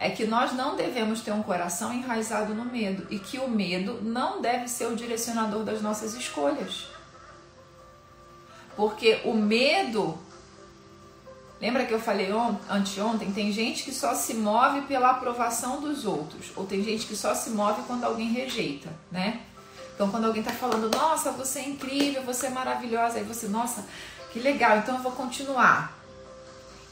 é 0.00 0.10
que 0.10 0.26
nós 0.26 0.52
não 0.52 0.74
devemos 0.74 1.20
ter 1.20 1.30
um 1.30 1.44
coração 1.44 1.92
enraizado 1.94 2.52
no 2.52 2.64
medo 2.64 3.06
e 3.08 3.20
que 3.20 3.38
o 3.38 3.48
medo 3.48 4.00
não 4.02 4.42
deve 4.42 4.66
ser 4.66 4.86
o 4.86 4.96
direcionador 4.96 5.62
das 5.62 5.80
nossas 5.80 6.14
escolhas. 6.14 6.88
Porque 8.74 9.20
o 9.24 9.32
medo. 9.32 10.18
Lembra 11.60 11.86
que 11.86 11.94
eu 11.94 12.00
falei 12.00 12.30
anteontem? 12.68 13.30
Tem 13.30 13.52
gente 13.52 13.84
que 13.84 13.94
só 13.94 14.12
se 14.12 14.34
move 14.34 14.80
pela 14.80 15.12
aprovação 15.12 15.80
dos 15.80 16.04
outros. 16.04 16.50
Ou 16.56 16.66
tem 16.66 16.82
gente 16.82 17.06
que 17.06 17.14
só 17.14 17.32
se 17.32 17.50
move 17.50 17.82
quando 17.86 18.02
alguém 18.02 18.32
rejeita, 18.32 18.92
né? 19.12 19.40
Então, 19.94 20.10
quando 20.10 20.24
alguém 20.24 20.42
tá 20.42 20.50
falando, 20.52 20.90
nossa, 20.90 21.30
você 21.30 21.60
é 21.60 21.68
incrível, 21.68 22.24
você 22.24 22.46
é 22.48 22.50
maravilhosa, 22.50 23.18
aí 23.18 23.24
você, 23.24 23.46
nossa, 23.46 23.86
que 24.32 24.40
legal, 24.40 24.78
então 24.78 24.96
eu 24.96 25.00
vou 25.00 25.12
continuar. 25.12 25.93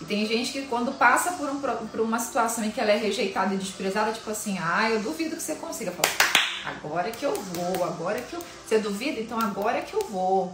E 0.03 0.05
tem 0.05 0.27
gente 0.27 0.51
que 0.51 0.63
quando 0.63 0.93
passa 0.99 1.31
por, 1.35 1.49
um, 1.49 1.61
por 1.61 2.01
uma 2.01 2.19
situação 2.19 2.65
em 2.65 2.73
que 2.73 2.81
ela 2.81 2.91
é 2.91 2.97
rejeitada 2.97 3.55
e 3.55 3.57
desprezada, 3.57 4.11
tipo 4.11 4.29
assim, 4.29 4.59
ah, 4.61 4.91
eu 4.91 5.01
duvido 5.01 5.37
que 5.37 5.43
você 5.43 5.55
consiga. 5.55 5.93
Eu 5.93 6.69
agora 6.69 7.13
que 7.13 7.25
eu 7.25 7.33
vou, 7.33 7.85
agora 7.85 8.21
que 8.21 8.35
eu. 8.35 8.43
Você 8.67 8.81
duvida? 8.81 9.21
Então 9.21 9.39
agora 9.39 9.81
que 9.81 9.95
eu 9.95 10.01
vou. 10.01 10.53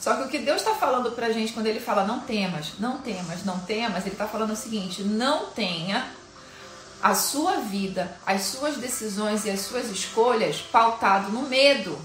Só 0.00 0.16
que 0.16 0.22
o 0.22 0.28
que 0.28 0.40
Deus 0.40 0.62
está 0.62 0.74
falando 0.74 1.12
pra 1.12 1.30
gente 1.30 1.52
quando 1.52 1.66
ele 1.66 1.78
fala 1.78 2.04
não 2.04 2.18
temas, 2.18 2.72
não 2.80 2.98
temas, 2.98 3.44
não 3.44 3.60
temas, 3.60 4.04
ele 4.04 4.14
está 4.14 4.26
falando 4.26 4.50
o 4.50 4.56
seguinte: 4.56 5.04
não 5.04 5.46
tenha 5.50 6.10
a 7.00 7.14
sua 7.14 7.58
vida, 7.58 8.16
as 8.26 8.42
suas 8.42 8.78
decisões 8.78 9.44
e 9.44 9.50
as 9.50 9.60
suas 9.60 9.88
escolhas 9.88 10.60
pautado 10.60 11.30
no 11.30 11.42
medo. 11.42 11.96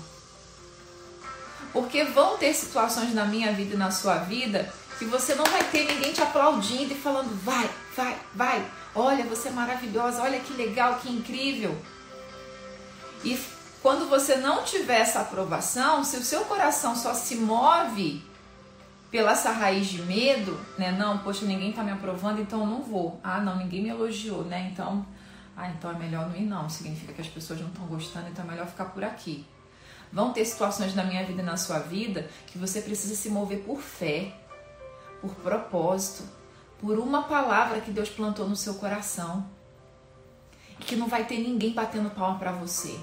Porque 1.73 2.03
vão 2.03 2.37
ter 2.37 2.53
situações 2.53 3.15
na 3.15 3.25
minha 3.25 3.51
vida 3.51 3.73
e 3.73 3.77
na 3.77 3.89
sua 3.89 4.17
vida 4.17 4.71
que 4.97 5.05
você 5.05 5.35
não 5.35 5.45
vai 5.45 5.63
ter 5.65 5.85
ninguém 5.85 6.11
te 6.11 6.21
aplaudindo 6.21 6.93
e 6.93 6.97
falando, 6.97 7.29
vai, 7.43 7.69
vai, 7.95 8.17
vai, 8.33 8.65
olha, 8.95 9.23
você 9.25 9.49
é 9.49 9.51
maravilhosa, 9.51 10.21
olha 10.21 10.39
que 10.39 10.53
legal, 10.53 10.99
que 10.99 11.09
incrível. 11.09 11.77
E 13.23 13.39
quando 13.81 14.09
você 14.09 14.35
não 14.35 14.63
tiver 14.63 14.99
essa 14.99 15.21
aprovação, 15.21 16.03
se 16.03 16.17
o 16.17 16.23
seu 16.23 16.41
coração 16.45 16.95
só 16.95 17.13
se 17.13 17.35
move 17.35 18.23
pela 19.11 19.31
essa 19.31 19.51
raiz 19.51 19.87
de 19.87 20.01
medo, 20.01 20.59
né? 20.77 20.91
Não, 20.91 21.19
poxa, 21.19 21.45
ninguém 21.45 21.71
tá 21.71 21.83
me 21.83 21.91
aprovando, 21.91 22.41
então 22.41 22.61
eu 22.61 22.67
não 22.67 22.81
vou. 22.81 23.19
Ah, 23.23 23.39
não, 23.39 23.57
ninguém 23.57 23.83
me 23.83 23.89
elogiou, 23.89 24.43
né? 24.43 24.69
Então, 24.71 25.05
ah, 25.55 25.69
então 25.69 25.91
é 25.91 25.93
melhor 25.93 26.27
não 26.27 26.35
ir 26.35 26.45
não. 26.45 26.69
Significa 26.69 27.13
que 27.13 27.21
as 27.21 27.27
pessoas 27.27 27.61
não 27.61 27.69
estão 27.69 27.85
gostando, 27.85 28.27
então 28.27 28.43
é 28.43 28.47
melhor 28.47 28.67
ficar 28.67 28.85
por 28.85 29.03
aqui. 29.03 29.45
Vão 30.11 30.33
ter 30.33 30.45
situações 30.45 30.95
na 30.95 31.03
minha 31.03 31.25
vida 31.25 31.41
e 31.41 31.45
na 31.45 31.57
sua 31.57 31.79
vida 31.79 32.29
que 32.47 32.57
você 32.57 32.81
precisa 32.81 33.15
se 33.15 33.29
mover 33.29 33.59
por 33.59 33.81
fé, 33.81 34.33
por 35.21 35.33
propósito, 35.35 36.23
por 36.79 36.99
uma 36.99 37.23
palavra 37.23 37.81
que 37.81 37.91
Deus 37.91 38.09
plantou 38.09 38.47
no 38.47 38.55
seu 38.55 38.75
coração. 38.75 39.45
E 40.79 40.83
que 40.83 40.95
não 40.95 41.07
vai 41.07 41.25
ter 41.25 41.39
ninguém 41.39 41.73
batendo 41.73 42.09
palma 42.11 42.37
para 42.37 42.51
você. 42.51 42.99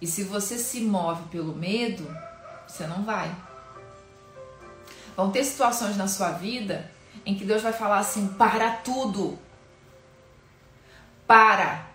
E 0.00 0.06
se 0.06 0.24
você 0.24 0.58
se 0.58 0.80
move 0.80 1.28
pelo 1.28 1.54
medo, 1.54 2.04
você 2.66 2.86
não 2.88 3.04
vai. 3.04 3.32
Vão 5.16 5.30
ter 5.30 5.44
situações 5.44 5.96
na 5.96 6.08
sua 6.08 6.32
vida 6.32 6.90
em 7.24 7.36
que 7.36 7.44
Deus 7.44 7.62
vai 7.62 7.72
falar 7.72 7.98
assim: 7.98 8.26
para 8.34 8.72
tudo. 8.78 9.38
Para. 11.24 11.86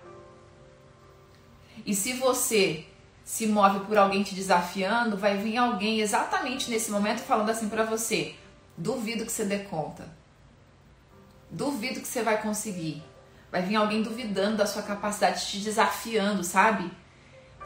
E 1.86 1.94
se 1.94 2.14
você 2.14 2.87
se 3.28 3.46
move 3.46 3.82
por 3.82 3.98
alguém 3.98 4.24
te 4.24 4.34
desafiando, 4.34 5.18
vai 5.18 5.36
vir 5.36 5.58
alguém 5.58 6.00
exatamente 6.00 6.72
nesse 6.72 6.90
momento 6.90 7.20
falando 7.20 7.50
assim 7.50 7.68
para 7.68 7.84
você: 7.84 8.36
duvido 8.78 9.26
que 9.26 9.32
você 9.32 9.44
dê 9.44 9.60
conta. 9.60 10.08
Duvido 11.52 12.00
que 12.00 12.08
você 12.08 12.24
vai 12.24 12.42
conseguir. 12.42 13.04
Vai 13.52 13.62
vir 13.62 13.76
alguém 13.76 14.02
duvidando 14.02 14.56
da 14.56 14.66
sua 14.66 14.82
capacidade, 14.82 15.46
te 15.46 15.58
desafiando, 15.60 16.42
sabe? 16.44 16.90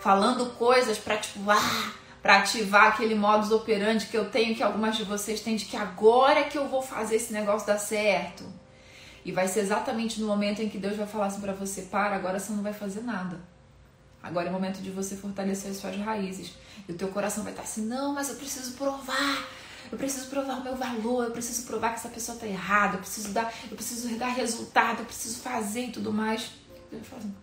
falando 0.02 0.48
coisas 0.56 0.98
para 0.98 1.16
tipo, 1.18 1.40
ah, 1.50 1.94
para 2.22 2.40
ativar 2.40 2.88
aquele 2.88 3.16
modus 3.16 3.52
operandi 3.52 4.08
que 4.08 4.18
eu 4.18 4.30
tenho, 4.30 4.56
que 4.56 4.64
algumas 4.64 4.98
de 4.98 5.04
vocês 5.04 5.42
têm, 5.42 5.56
de 5.56 5.66
que 5.66 5.78
agora 5.78 6.40
é 6.40 6.44
que 6.44 6.58
eu 6.58 6.68
vou 6.68 6.82
fazer 6.82 7.16
esse 7.16 7.32
negócio 7.32 7.68
dar 7.68 7.78
certo. 7.78 8.44
E 9.24 9.32
vai 9.32 9.48
ser 9.48 9.60
exatamente 9.60 10.20
no 10.20 10.28
momento 10.28 10.62
em 10.62 10.70
que 10.70 10.80
Deus 10.80 10.98
vai 10.98 11.06
falar 11.06 11.28
assim 11.28 11.40
para 11.40 11.54
você: 11.54 11.84
para, 11.84 12.16
agora 12.16 12.40
você 12.40 12.52
não 12.52 12.64
vai 12.64 12.74
fazer 12.74 13.02
nada. 13.02 13.40
Agora 14.24 14.48
é 14.48 14.50
o 14.50 14.54
momento 14.54 14.82
de 14.82 14.92
você 14.92 15.16
fortalecer 15.16 15.72
as 15.72 15.78
suas 15.78 15.96
raízes. 15.98 16.54
E 16.88 16.92
o 16.92 16.96
teu 16.96 17.08
coração 17.10 17.44
vai 17.44 17.54
estar 17.54 17.64
assim: 17.64 17.86
não, 17.86 18.14
mas 18.14 18.30
eu 18.30 18.36
preciso 18.36 18.74
provar. 18.74 19.48
Eu 19.92 19.98
preciso 19.98 20.28
provar 20.28 20.60
o 20.60 20.64
meu 20.64 20.76
valor, 20.76 21.26
eu 21.26 21.32
preciso 21.32 21.66
provar 21.68 21.90
que 21.90 21.96
essa 21.96 22.08
pessoa 22.08 22.36
está 22.36 22.48
errada, 22.48 22.96
eu 22.96 23.00
preciso 23.00 23.30
dar, 23.30 23.54
eu 23.70 23.76
preciso 23.76 24.08
dar 24.18 24.30
resultado, 24.30 25.00
eu 25.00 25.06
preciso 25.06 25.40
fazer 25.40 25.88
e 25.88 25.92
tudo 25.92 26.14
mais. 26.14 26.52
Assim, 26.94 27.34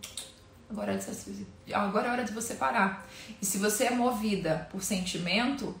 agora 0.69 0.93
é, 0.93 1.75
agora 1.75 2.07
é 2.07 2.11
hora 2.11 2.23
de 2.23 2.31
você 2.31 2.55
parar. 2.55 3.07
E 3.39 3.45
se 3.45 3.57
você 3.59 3.85
é 3.85 3.91
movida 3.91 4.67
por 4.71 4.81
sentimento, 4.81 5.79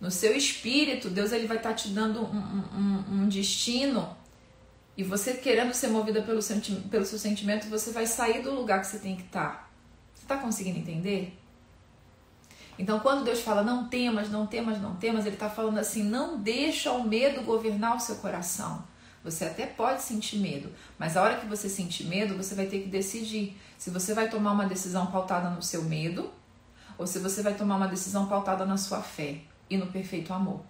no 0.00 0.10
seu 0.10 0.36
espírito, 0.36 1.08
Deus 1.08 1.30
ele 1.32 1.46
vai 1.46 1.58
estar 1.58 1.70
tá 1.70 1.74
te 1.74 1.88
dando 1.88 2.22
um, 2.24 2.38
um, 2.76 3.04
um 3.12 3.28
destino 3.28 4.16
e 4.96 5.02
você 5.02 5.34
querendo 5.34 5.72
ser 5.74 5.88
movida 5.88 6.22
pelo, 6.22 6.40
pelo 6.90 7.04
seu 7.04 7.18
sentimento, 7.18 7.68
você 7.68 7.90
vai 7.90 8.06
sair 8.06 8.42
do 8.42 8.54
lugar 8.54 8.80
que 8.80 8.86
você 8.86 8.98
tem 8.98 9.16
que 9.16 9.22
estar. 9.22 9.63
Tá. 10.26 10.34
Está 10.34 10.38
conseguindo 10.38 10.78
entender? 10.78 11.38
Então, 12.78 12.98
quando 13.00 13.24
Deus 13.24 13.40
fala 13.40 13.62
não 13.62 13.88
temas, 13.88 14.30
não 14.30 14.46
temas, 14.46 14.80
não 14.80 14.96
temas, 14.96 15.26
Ele 15.26 15.36
está 15.36 15.48
falando 15.48 15.78
assim: 15.78 16.02
não 16.02 16.38
deixa 16.38 16.90
o 16.92 17.06
medo 17.06 17.42
governar 17.42 17.96
o 17.96 18.00
seu 18.00 18.16
coração. 18.16 18.82
Você 19.22 19.44
até 19.46 19.64
pode 19.64 20.02
sentir 20.02 20.36
medo, 20.38 20.70
mas 20.98 21.16
a 21.16 21.22
hora 21.22 21.38
que 21.38 21.46
você 21.46 21.66
sentir 21.66 22.04
medo, 22.04 22.36
você 22.36 22.54
vai 22.54 22.66
ter 22.66 22.80
que 22.80 22.88
decidir 22.88 23.58
se 23.78 23.88
você 23.88 24.12
vai 24.12 24.28
tomar 24.28 24.52
uma 24.52 24.66
decisão 24.66 25.06
pautada 25.06 25.48
no 25.48 25.62
seu 25.62 25.82
medo 25.82 26.30
ou 26.98 27.06
se 27.06 27.18
você 27.18 27.42
vai 27.42 27.54
tomar 27.54 27.76
uma 27.76 27.88
decisão 27.88 28.26
pautada 28.26 28.66
na 28.66 28.76
sua 28.76 29.00
fé 29.00 29.38
e 29.70 29.78
no 29.78 29.86
perfeito 29.86 30.32
amor. 30.32 30.60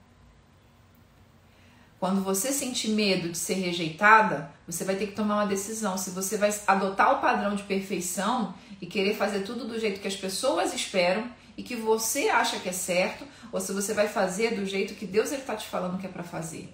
Quando 2.05 2.21
você 2.21 2.53
sentir 2.53 2.91
medo 2.91 3.31
de 3.31 3.39
ser 3.39 3.55
rejeitada, 3.55 4.51
você 4.67 4.85
vai 4.85 4.95
ter 4.95 5.07
que 5.07 5.15
tomar 5.15 5.37
uma 5.37 5.47
decisão 5.47 5.97
se 5.97 6.11
você 6.11 6.37
vai 6.37 6.55
adotar 6.67 7.15
o 7.15 7.19
padrão 7.23 7.57
de 7.57 7.63
perfeição 7.63 8.55
e 8.79 8.85
querer 8.85 9.17
fazer 9.17 9.41
tudo 9.41 9.67
do 9.67 9.81
jeito 9.81 10.03
que 10.03 10.07
as 10.07 10.15
pessoas 10.15 10.75
esperam 10.75 11.27
e 11.57 11.63
que 11.63 11.75
você 11.75 12.29
acha 12.29 12.59
que 12.59 12.69
é 12.69 12.73
certo, 12.73 13.25
ou 13.51 13.59
se 13.59 13.73
você 13.73 13.95
vai 13.95 14.07
fazer 14.07 14.55
do 14.55 14.67
jeito 14.67 14.93
que 14.93 15.07
Deus 15.07 15.33
está 15.33 15.57
te 15.57 15.67
falando 15.67 15.99
que 15.99 16.05
é 16.05 16.11
para 16.11 16.23
fazer. 16.23 16.69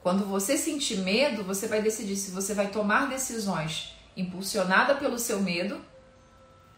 Quando 0.00 0.24
você 0.24 0.56
sentir 0.56 0.98
medo, 0.98 1.42
você 1.42 1.66
vai 1.66 1.82
decidir 1.82 2.14
se 2.14 2.30
você 2.30 2.54
vai 2.54 2.68
tomar 2.68 3.08
decisões 3.08 3.96
impulsionada 4.16 4.94
pelo 4.94 5.18
seu 5.18 5.42
medo 5.42 5.84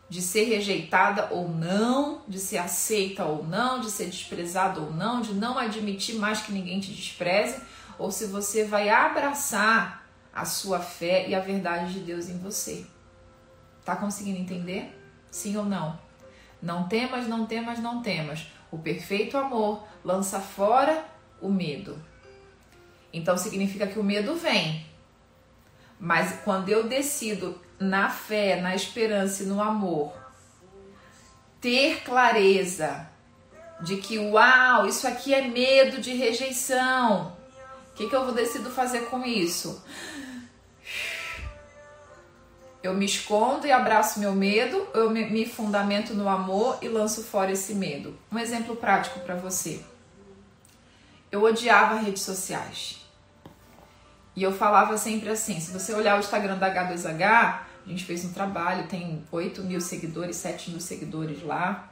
de 0.08 0.22
ser 0.22 0.44
rejeitada 0.44 1.28
ou 1.30 1.48
não, 1.48 2.22
de 2.26 2.38
ser 2.38 2.58
aceita 2.58 3.24
ou 3.24 3.44
não, 3.44 3.80
de 3.80 3.90
ser 3.90 4.06
desprezada 4.06 4.80
ou 4.80 4.90
não, 4.90 5.20
de 5.20 5.34
não 5.34 5.58
admitir 5.58 6.16
mais 6.16 6.40
que 6.40 6.52
ninguém 6.52 6.80
te 6.80 6.92
despreze, 6.92 7.60
ou 7.98 8.10
se 8.10 8.26
você 8.26 8.64
vai 8.64 8.88
abraçar 8.88 10.06
a 10.32 10.44
sua 10.44 10.80
fé 10.80 11.28
e 11.28 11.34
a 11.34 11.40
verdade 11.40 11.92
de 11.94 12.00
Deus 12.00 12.28
em 12.28 12.38
você. 12.38 12.86
Tá 13.84 13.96
conseguindo 13.96 14.38
entender? 14.38 14.96
Sim 15.30 15.56
ou 15.56 15.64
não? 15.64 15.98
Não 16.62 16.88
temas, 16.88 17.26
não 17.26 17.44
temas, 17.44 17.78
não 17.78 18.02
temas. 18.02 18.46
O 18.70 18.78
perfeito 18.78 19.36
amor 19.36 19.84
lança 20.04 20.40
fora 20.40 21.04
o 21.40 21.48
medo. 21.48 22.00
Então 23.12 23.36
significa 23.36 23.86
que 23.86 23.98
o 23.98 24.04
medo 24.04 24.34
vem. 24.34 24.86
Mas 25.98 26.40
quando 26.44 26.68
eu 26.68 26.88
decido 26.88 27.60
na 27.78 28.10
fé, 28.10 28.60
na 28.60 28.74
esperança 28.74 29.42
e 29.42 29.46
no 29.46 29.60
amor, 29.60 30.12
ter 31.60 32.02
clareza 32.02 33.08
de 33.80 33.96
que, 33.96 34.18
uau, 34.18 34.86
isso 34.86 35.06
aqui 35.06 35.32
é 35.32 35.46
medo 35.46 36.00
de 36.00 36.12
rejeição. 36.12 37.36
O 37.90 37.94
que, 37.94 38.08
que 38.08 38.14
eu 38.14 38.24
vou 38.24 38.34
decido 38.34 38.70
fazer 38.70 39.06
com 39.06 39.24
isso? 39.24 39.82
Eu 42.82 42.94
me 42.94 43.04
escondo 43.04 43.66
e 43.66 43.72
abraço 43.72 44.20
meu 44.20 44.32
medo, 44.32 44.86
eu 44.94 45.10
me 45.10 45.46
fundamento 45.46 46.14
no 46.14 46.28
amor 46.28 46.78
e 46.80 46.88
lanço 46.88 47.24
fora 47.24 47.50
esse 47.50 47.74
medo. 47.74 48.16
Um 48.30 48.38
exemplo 48.38 48.76
prático 48.76 49.20
para 49.20 49.34
você. 49.34 49.82
Eu 51.30 51.42
odiava 51.42 51.96
redes 51.96 52.22
sociais. 52.22 53.04
E 54.34 54.42
eu 54.42 54.52
falava 54.52 54.96
sempre 54.96 55.28
assim: 55.28 55.58
se 55.60 55.72
você 55.72 55.92
olhar 55.92 56.16
o 56.16 56.20
Instagram 56.20 56.56
da 56.56 56.72
H2H, 56.72 57.58
a 57.88 57.90
gente 57.90 58.04
fez 58.04 58.22
um 58.22 58.32
trabalho, 58.34 58.86
tem 58.86 59.24
8 59.32 59.62
mil 59.62 59.80
seguidores, 59.80 60.36
7 60.36 60.72
mil 60.72 60.80
seguidores 60.80 61.42
lá. 61.42 61.90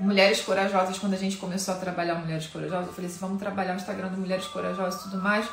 Mulheres 0.00 0.40
Corajosas, 0.40 0.98
quando 0.98 1.12
a 1.12 1.18
gente 1.18 1.36
começou 1.36 1.74
a 1.74 1.76
trabalhar 1.76 2.14
Mulheres 2.14 2.46
Corajosas, 2.46 2.86
eu 2.86 2.94
falei 2.94 3.10
assim: 3.10 3.18
vamos 3.20 3.38
trabalhar 3.38 3.74
o 3.74 3.76
Instagram 3.76 4.08
do 4.08 4.16
Mulheres 4.16 4.46
Corajosas 4.46 4.98
e 4.98 5.04
tudo 5.04 5.22
mais. 5.22 5.46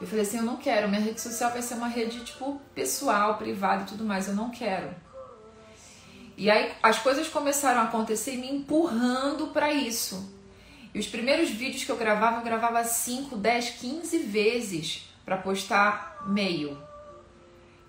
Eu 0.00 0.08
falei 0.08 0.22
assim: 0.22 0.38
eu 0.38 0.42
não 0.42 0.56
quero, 0.56 0.88
minha 0.88 1.00
rede 1.00 1.20
social 1.20 1.52
vai 1.52 1.62
ser 1.62 1.74
uma 1.74 1.86
rede 1.86 2.24
tipo 2.24 2.60
pessoal, 2.74 3.36
privada 3.38 3.84
e 3.84 3.86
tudo 3.86 4.04
mais, 4.04 4.26
eu 4.26 4.34
não 4.34 4.50
quero. 4.50 4.90
E 6.36 6.50
aí 6.50 6.72
as 6.82 6.98
coisas 6.98 7.28
começaram 7.28 7.80
a 7.80 7.84
acontecer 7.84 8.36
me 8.38 8.50
empurrando 8.50 9.48
para 9.52 9.72
isso. 9.72 10.36
E 10.92 10.98
os 10.98 11.06
primeiros 11.06 11.48
vídeos 11.48 11.84
que 11.84 11.92
eu 11.92 11.96
gravava, 11.96 12.38
eu 12.38 12.44
gravava 12.44 12.82
5, 12.82 13.36
10, 13.36 13.70
15 13.70 14.18
vezes 14.18 15.08
para 15.24 15.36
postar 15.36 16.24
meio. 16.26 16.87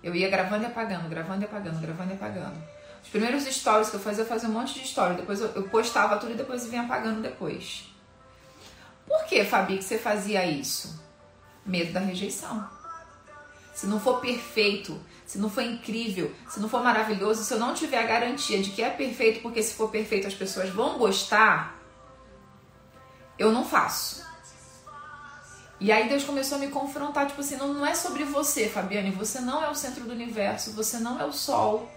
Eu 0.02 0.14
ia 0.14 0.30
gravando 0.30 0.64
e 0.64 0.66
apagando, 0.66 1.08
gravando 1.08 1.42
e 1.42 1.44
apagando, 1.44 1.80
gravando 1.80 2.10
e 2.10 2.14
apagando. 2.14 2.62
Os 3.02 3.08
primeiros 3.08 3.44
stories 3.44 3.90
que 3.90 3.96
eu 3.96 4.00
fazia, 4.00 4.24
eu 4.24 4.28
fazia 4.28 4.48
um 4.48 4.52
monte 4.52 4.74
de 4.74 4.86
stories. 4.86 5.16
Depois 5.16 5.40
eu, 5.40 5.62
postava 5.68 6.16
tudo 6.16 6.32
e 6.32 6.36
depois 6.36 6.66
vinha 6.66 6.82
apagando 6.82 7.20
depois. 7.20 7.84
Por 9.06 9.24
que, 9.24 9.44
Fabi, 9.44 9.78
que 9.78 9.84
você 9.84 9.98
fazia 9.98 10.44
isso? 10.46 11.02
Medo 11.64 11.92
da 11.92 12.00
rejeição. 12.00 12.68
Se 13.74 13.86
não 13.86 14.00
for 14.00 14.20
perfeito, 14.20 15.00
se 15.24 15.38
não 15.38 15.48
for 15.48 15.62
incrível, 15.62 16.34
se 16.48 16.60
não 16.60 16.68
for 16.68 16.82
maravilhoso, 16.82 17.42
se 17.42 17.52
eu 17.54 17.58
não 17.58 17.72
tiver 17.74 17.98
a 17.98 18.06
garantia 18.06 18.62
de 18.62 18.70
que 18.70 18.82
é 18.82 18.90
perfeito, 18.90 19.40
porque 19.40 19.62
se 19.62 19.74
for 19.74 19.90
perfeito 19.90 20.26
as 20.26 20.34
pessoas 20.34 20.70
vão 20.70 20.98
gostar, 20.98 21.78
eu 23.38 23.50
não 23.50 23.64
faço. 23.64 24.29
E 25.80 25.90
aí 25.90 26.10
Deus 26.10 26.24
começou 26.24 26.58
a 26.58 26.60
me 26.60 26.68
confrontar, 26.68 27.26
tipo 27.26 27.40
assim, 27.40 27.56
não, 27.56 27.72
não 27.72 27.86
é 27.86 27.94
sobre 27.94 28.22
você, 28.24 28.68
Fabiane, 28.68 29.10
você 29.10 29.40
não 29.40 29.64
é 29.64 29.70
o 29.70 29.74
centro 29.74 30.04
do 30.04 30.12
universo, 30.12 30.72
você 30.72 30.98
não 30.98 31.18
é 31.18 31.24
o 31.24 31.32
sol. 31.32 31.90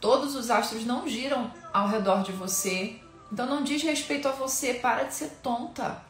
Todos 0.00 0.34
os 0.34 0.50
astros 0.50 0.84
não 0.84 1.08
giram 1.08 1.50
ao 1.72 1.86
redor 1.86 2.24
de 2.24 2.32
você. 2.32 3.00
Então 3.32 3.46
não 3.46 3.62
diz 3.62 3.82
respeito 3.82 4.28
a 4.28 4.32
você, 4.32 4.74
para 4.74 5.04
de 5.04 5.14
ser 5.14 5.30
tonta. 5.42 6.02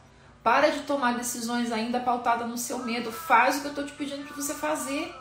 Para 0.43 0.71
de 0.71 0.81
tomar 0.81 1.15
decisões 1.15 1.71
ainda 1.71 2.01
pautadas 2.01 2.49
no 2.49 2.57
seu 2.57 2.79
medo. 2.79 3.13
Faz 3.13 3.57
o 3.57 3.61
que 3.61 3.67
eu 3.67 3.71
estou 3.71 3.87
te 3.87 3.93
pedindo 3.93 4.27
para 4.27 4.35
você 4.35 4.55
fazer. 4.55 5.15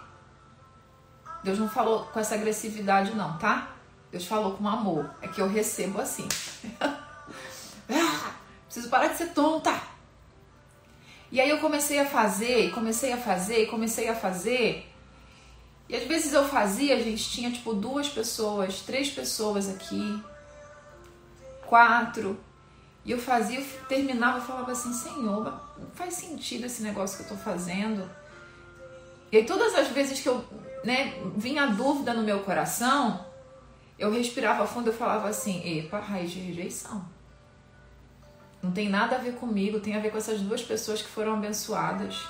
Deus 1.44 1.60
não 1.60 1.70
falou 1.70 2.06
com 2.06 2.20
essa 2.20 2.36
agressividade, 2.36 3.14
não, 3.14 3.38
tá? 3.38 3.74
Deus 4.10 4.26
falou 4.26 4.54
com 4.54 4.68
amor. 4.68 5.10
É 5.22 5.28
que 5.28 5.42
eu 5.42 5.50
recebo 5.50 6.00
assim. 6.00 6.28
ah, 6.82 8.32
preciso 8.66 8.90
parar 8.90 9.08
de 9.08 9.18
ser 9.18 9.34
tonta. 9.34 9.93
E 11.34 11.42
aí 11.42 11.50
eu 11.50 11.58
comecei 11.58 11.98
a 11.98 12.06
fazer, 12.06 12.72
comecei 12.76 13.12
a 13.12 13.18
fazer, 13.18 13.66
comecei 13.66 14.08
a 14.08 14.14
fazer. 14.14 14.88
E 15.90 15.96
às 15.96 16.04
vezes 16.04 16.32
eu 16.32 16.48
fazia, 16.48 16.96
a 16.96 17.00
gente 17.00 17.28
tinha 17.28 17.50
tipo 17.50 17.74
duas 17.74 18.08
pessoas, 18.08 18.82
três 18.82 19.10
pessoas 19.10 19.68
aqui, 19.68 20.24
quatro. 21.66 22.40
E 23.04 23.10
eu 23.10 23.18
fazia, 23.18 23.60
eu 23.60 23.66
terminava 23.90 24.38
e 24.38 24.42
falava 24.42 24.74
assim, 24.74 24.94
Senhor, 24.94 25.60
não 25.76 25.90
faz 25.96 26.14
sentido 26.14 26.68
esse 26.68 26.84
negócio 26.84 27.18
que 27.18 27.24
eu 27.24 27.36
tô 27.36 27.44
fazendo. 27.44 28.08
E 29.32 29.38
aí 29.38 29.44
todas 29.44 29.74
as 29.74 29.88
vezes 29.88 30.20
que 30.20 30.30
eu, 30.30 30.46
né, 30.84 31.20
vinha 31.36 31.64
a 31.64 31.66
dúvida 31.66 32.14
no 32.14 32.22
meu 32.22 32.42
coração, 32.42 33.26
eu 33.98 34.12
respirava 34.12 34.68
fundo 34.68 34.92
e 34.92 34.94
falava 34.94 35.30
assim, 35.30 35.80
epa, 35.80 35.98
raiz 35.98 36.30
de 36.30 36.38
rejeição. 36.38 37.04
Não 38.64 38.72
tem 38.72 38.88
nada 38.88 39.18
a 39.18 39.20
ver 39.20 39.34
comigo, 39.34 39.82
tem 39.82 39.94
a 39.94 40.00
ver 40.00 40.10
com 40.10 40.18
essas 40.18 40.40
duas 40.40 40.62
pessoas 40.62 41.02
que 41.02 41.10
foram 41.10 41.34
abençoadas. 41.34 42.26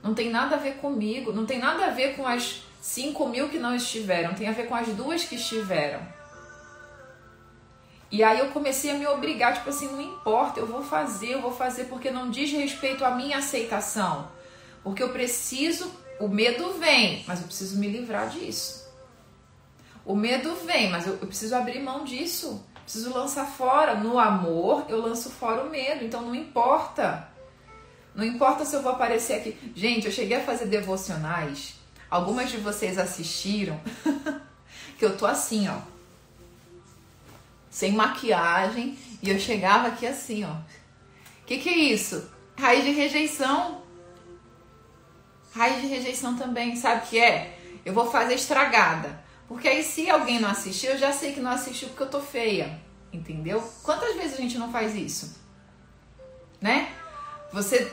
Não 0.00 0.14
tem 0.14 0.30
nada 0.30 0.54
a 0.54 0.58
ver 0.58 0.76
comigo, 0.76 1.32
não 1.32 1.44
tem 1.44 1.58
nada 1.58 1.86
a 1.86 1.90
ver 1.90 2.14
com 2.14 2.24
as 2.24 2.62
5 2.80 3.28
mil 3.28 3.48
que 3.48 3.58
não 3.58 3.74
estiveram, 3.74 4.34
tem 4.34 4.48
a 4.48 4.52
ver 4.52 4.68
com 4.68 4.76
as 4.76 4.86
duas 4.88 5.24
que 5.24 5.34
estiveram. 5.34 6.06
E 8.12 8.22
aí 8.22 8.38
eu 8.38 8.50
comecei 8.50 8.92
a 8.92 8.94
me 8.94 9.06
obrigar, 9.08 9.54
tipo 9.54 9.70
assim, 9.70 9.88
não 9.88 10.00
importa, 10.00 10.60
eu 10.60 10.66
vou 10.68 10.84
fazer, 10.84 11.30
eu 11.30 11.42
vou 11.42 11.50
fazer 11.50 11.86
porque 11.86 12.12
não 12.12 12.30
diz 12.30 12.52
respeito 12.52 13.04
à 13.04 13.10
minha 13.10 13.38
aceitação. 13.38 14.28
Porque 14.84 15.02
eu 15.02 15.08
preciso, 15.08 15.90
o 16.20 16.28
medo 16.28 16.74
vem, 16.74 17.24
mas 17.26 17.40
eu 17.40 17.46
preciso 17.46 17.76
me 17.76 17.88
livrar 17.88 18.28
disso. 18.28 18.88
O 20.04 20.14
medo 20.14 20.54
vem, 20.64 20.90
mas 20.90 21.08
eu, 21.08 21.14
eu 21.14 21.26
preciso 21.26 21.56
abrir 21.56 21.80
mão 21.80 22.04
disso. 22.04 22.64
Preciso 22.84 23.12
lançar 23.12 23.46
fora. 23.46 23.94
No 23.94 24.18
amor, 24.18 24.84
eu 24.88 25.00
lanço 25.00 25.30
fora 25.30 25.64
o 25.64 25.70
medo. 25.70 26.04
Então 26.04 26.22
não 26.22 26.34
importa. 26.34 27.28
Não 28.14 28.24
importa 28.24 28.64
se 28.64 28.76
eu 28.76 28.82
vou 28.82 28.92
aparecer 28.92 29.34
aqui. 29.34 29.58
Gente, 29.74 30.06
eu 30.06 30.12
cheguei 30.12 30.36
a 30.36 30.44
fazer 30.44 30.66
devocionais. 30.66 31.74
Algumas 32.08 32.50
de 32.50 32.58
vocês 32.58 32.98
assistiram. 32.98 33.80
que 34.98 35.04
eu 35.04 35.16
tô 35.16 35.26
assim, 35.26 35.68
ó. 35.68 35.78
Sem 37.70 37.92
maquiagem. 37.92 38.96
E 39.22 39.30
eu 39.30 39.38
chegava 39.38 39.88
aqui 39.88 40.06
assim, 40.06 40.44
ó. 40.44 40.52
O 40.52 41.46
que, 41.46 41.58
que 41.58 41.68
é 41.68 41.76
isso? 41.76 42.30
Raiz 42.56 42.84
de 42.84 42.90
rejeição. 42.90 43.82
Raiz 45.54 45.80
de 45.80 45.86
rejeição 45.86 46.36
também, 46.36 46.76
sabe 46.76 47.04
o 47.04 47.08
que 47.08 47.18
é? 47.18 47.58
Eu 47.84 47.92
vou 47.92 48.10
fazer 48.10 48.34
estragada. 48.34 49.23
Porque 49.48 49.68
aí 49.68 49.82
se 49.82 50.08
alguém 50.10 50.40
não 50.40 50.50
assistiu, 50.50 50.92
eu 50.92 50.98
já 50.98 51.12
sei 51.12 51.32
que 51.32 51.40
não 51.40 51.50
assistiu 51.50 51.88
porque 51.88 52.02
eu 52.02 52.10
tô 52.10 52.20
feia. 52.20 52.78
Entendeu? 53.12 53.62
Quantas 53.82 54.16
vezes 54.16 54.34
a 54.34 54.40
gente 54.40 54.58
não 54.58 54.72
faz 54.72 54.94
isso? 54.94 55.38
Né? 56.60 56.88
Você 57.52 57.92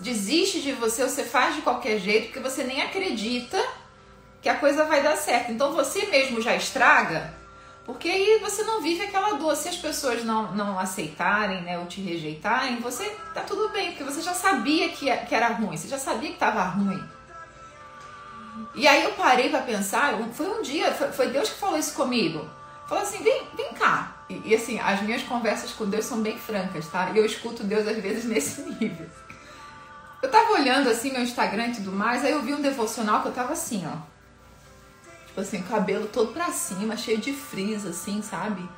desiste 0.00 0.60
de 0.60 0.72
você, 0.72 1.02
você 1.02 1.24
faz 1.24 1.56
de 1.56 1.62
qualquer 1.62 1.98
jeito, 1.98 2.26
porque 2.26 2.40
você 2.40 2.62
nem 2.62 2.80
acredita 2.80 3.60
que 4.40 4.48
a 4.48 4.56
coisa 4.56 4.84
vai 4.84 5.02
dar 5.02 5.16
certo. 5.16 5.50
Então 5.50 5.72
você 5.72 6.06
mesmo 6.06 6.40
já 6.40 6.54
estraga, 6.54 7.34
porque 7.84 8.08
aí 8.08 8.38
você 8.40 8.62
não 8.62 8.80
vive 8.80 9.02
aquela 9.02 9.32
dor. 9.32 9.56
Se 9.56 9.68
as 9.68 9.76
pessoas 9.76 10.24
não, 10.24 10.52
não 10.54 10.78
aceitarem, 10.78 11.62
né, 11.62 11.78
ou 11.78 11.86
te 11.86 12.00
rejeitarem, 12.00 12.76
você 12.76 13.04
tá 13.34 13.42
tudo 13.42 13.68
bem, 13.70 13.88
porque 13.88 14.04
você 14.04 14.22
já 14.22 14.34
sabia 14.34 14.90
que, 14.90 15.10
que 15.26 15.34
era 15.34 15.48
ruim, 15.48 15.76
você 15.76 15.88
já 15.88 15.98
sabia 15.98 16.30
que 16.30 16.38
tava 16.38 16.62
ruim. 16.62 17.02
E 18.74 18.86
aí 18.86 19.04
eu 19.04 19.12
parei 19.12 19.48
para 19.48 19.62
pensar, 19.62 20.14
foi 20.32 20.48
um 20.48 20.62
dia, 20.62 20.92
foi, 20.92 21.28
Deus 21.28 21.50
que 21.50 21.58
falou 21.58 21.78
isso 21.78 21.94
comigo. 21.94 22.48
Falou 22.88 23.04
assim, 23.04 23.22
vem, 23.22 23.46
vem 23.56 23.72
cá. 23.74 24.16
E, 24.28 24.50
e, 24.50 24.54
assim, 24.54 24.78
as 24.80 25.00
minhas 25.02 25.22
conversas 25.22 25.72
com 25.72 25.88
Deus 25.88 26.04
são 26.04 26.20
bem 26.20 26.36
francas, 26.36 26.88
tá? 26.88 27.10
E 27.10 27.18
eu 27.18 27.24
escuto 27.24 27.62
Deus 27.62 27.86
às 27.86 27.96
vezes 27.98 28.24
nesse 28.30 28.62
nível. 28.62 29.06
Eu 30.22 30.30
tava 30.30 30.52
olhando 30.52 30.90
assim 30.90 31.12
meu 31.12 31.22
Instagram 31.22 31.68
e 31.68 31.74
tudo 31.76 31.92
mais, 31.92 32.24
aí 32.24 32.32
eu 32.32 32.42
vi 32.42 32.52
um 32.52 32.60
devocional 32.60 33.22
que 33.22 33.28
eu 33.28 33.32
tava 33.32 33.52
assim, 33.52 33.86
ó. 33.86 33.96
Tipo 35.26 35.40
assim, 35.40 35.60
o 35.60 35.64
cabelo 35.64 36.08
todo 36.08 36.32
pra 36.32 36.50
cima, 36.50 36.96
cheio 36.96 37.18
de 37.18 37.32
frizz, 37.32 37.86
assim, 37.86 38.20
sabe? 38.20 38.68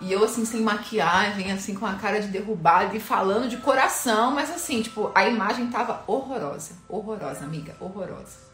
E 0.00 0.12
eu, 0.12 0.22
assim, 0.22 0.44
sem 0.44 0.60
maquiagem, 0.60 1.50
assim, 1.50 1.74
com 1.74 1.86
a 1.86 1.94
cara 1.94 2.20
de 2.20 2.28
derrubada 2.28 2.94
e 2.94 3.00
falando 3.00 3.48
de 3.48 3.56
coração, 3.56 4.30
mas 4.30 4.50
assim, 4.50 4.82
tipo, 4.82 5.10
a 5.14 5.26
imagem 5.26 5.68
tava 5.68 6.04
horrorosa. 6.06 6.74
Horrorosa, 6.88 7.44
amiga, 7.44 7.74
horrorosa. 7.80 8.45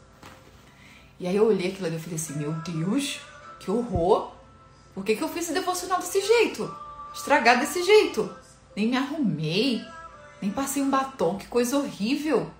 E 1.22 1.26
aí 1.28 1.36
eu 1.36 1.46
olhei 1.46 1.70
aquilo 1.70 1.86
ali 1.86 1.94
e 1.94 2.00
falei 2.00 2.16
assim, 2.16 2.32
meu 2.32 2.50
Deus, 2.52 3.20
que 3.60 3.70
horror. 3.70 4.32
Por 4.92 5.04
que, 5.04 5.14
que 5.14 5.22
eu 5.22 5.28
fiz 5.28 5.44
esse 5.44 5.52
devocional 5.52 6.00
desse 6.00 6.20
jeito? 6.20 6.76
Estragar 7.14 7.60
desse 7.60 7.80
jeito. 7.80 8.28
Nem 8.74 8.88
me 8.88 8.96
arrumei, 8.96 9.86
nem 10.40 10.50
passei 10.50 10.82
um 10.82 10.90
batom, 10.90 11.38
que 11.38 11.46
coisa 11.46 11.78
horrível. 11.78 12.50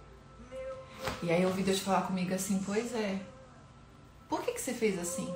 E 1.25 1.33
aí 1.33 1.43
eu 1.43 1.49
ouvi 1.49 1.65
Deus 1.65 1.81
falar 1.81 2.03
comigo 2.03 2.33
assim, 2.33 2.63
pois 2.65 2.95
é. 2.95 3.19
Por 4.29 4.41
que, 4.43 4.53
que 4.53 4.61
você 4.61 4.73
fez 4.73 4.97
assim? 4.97 5.35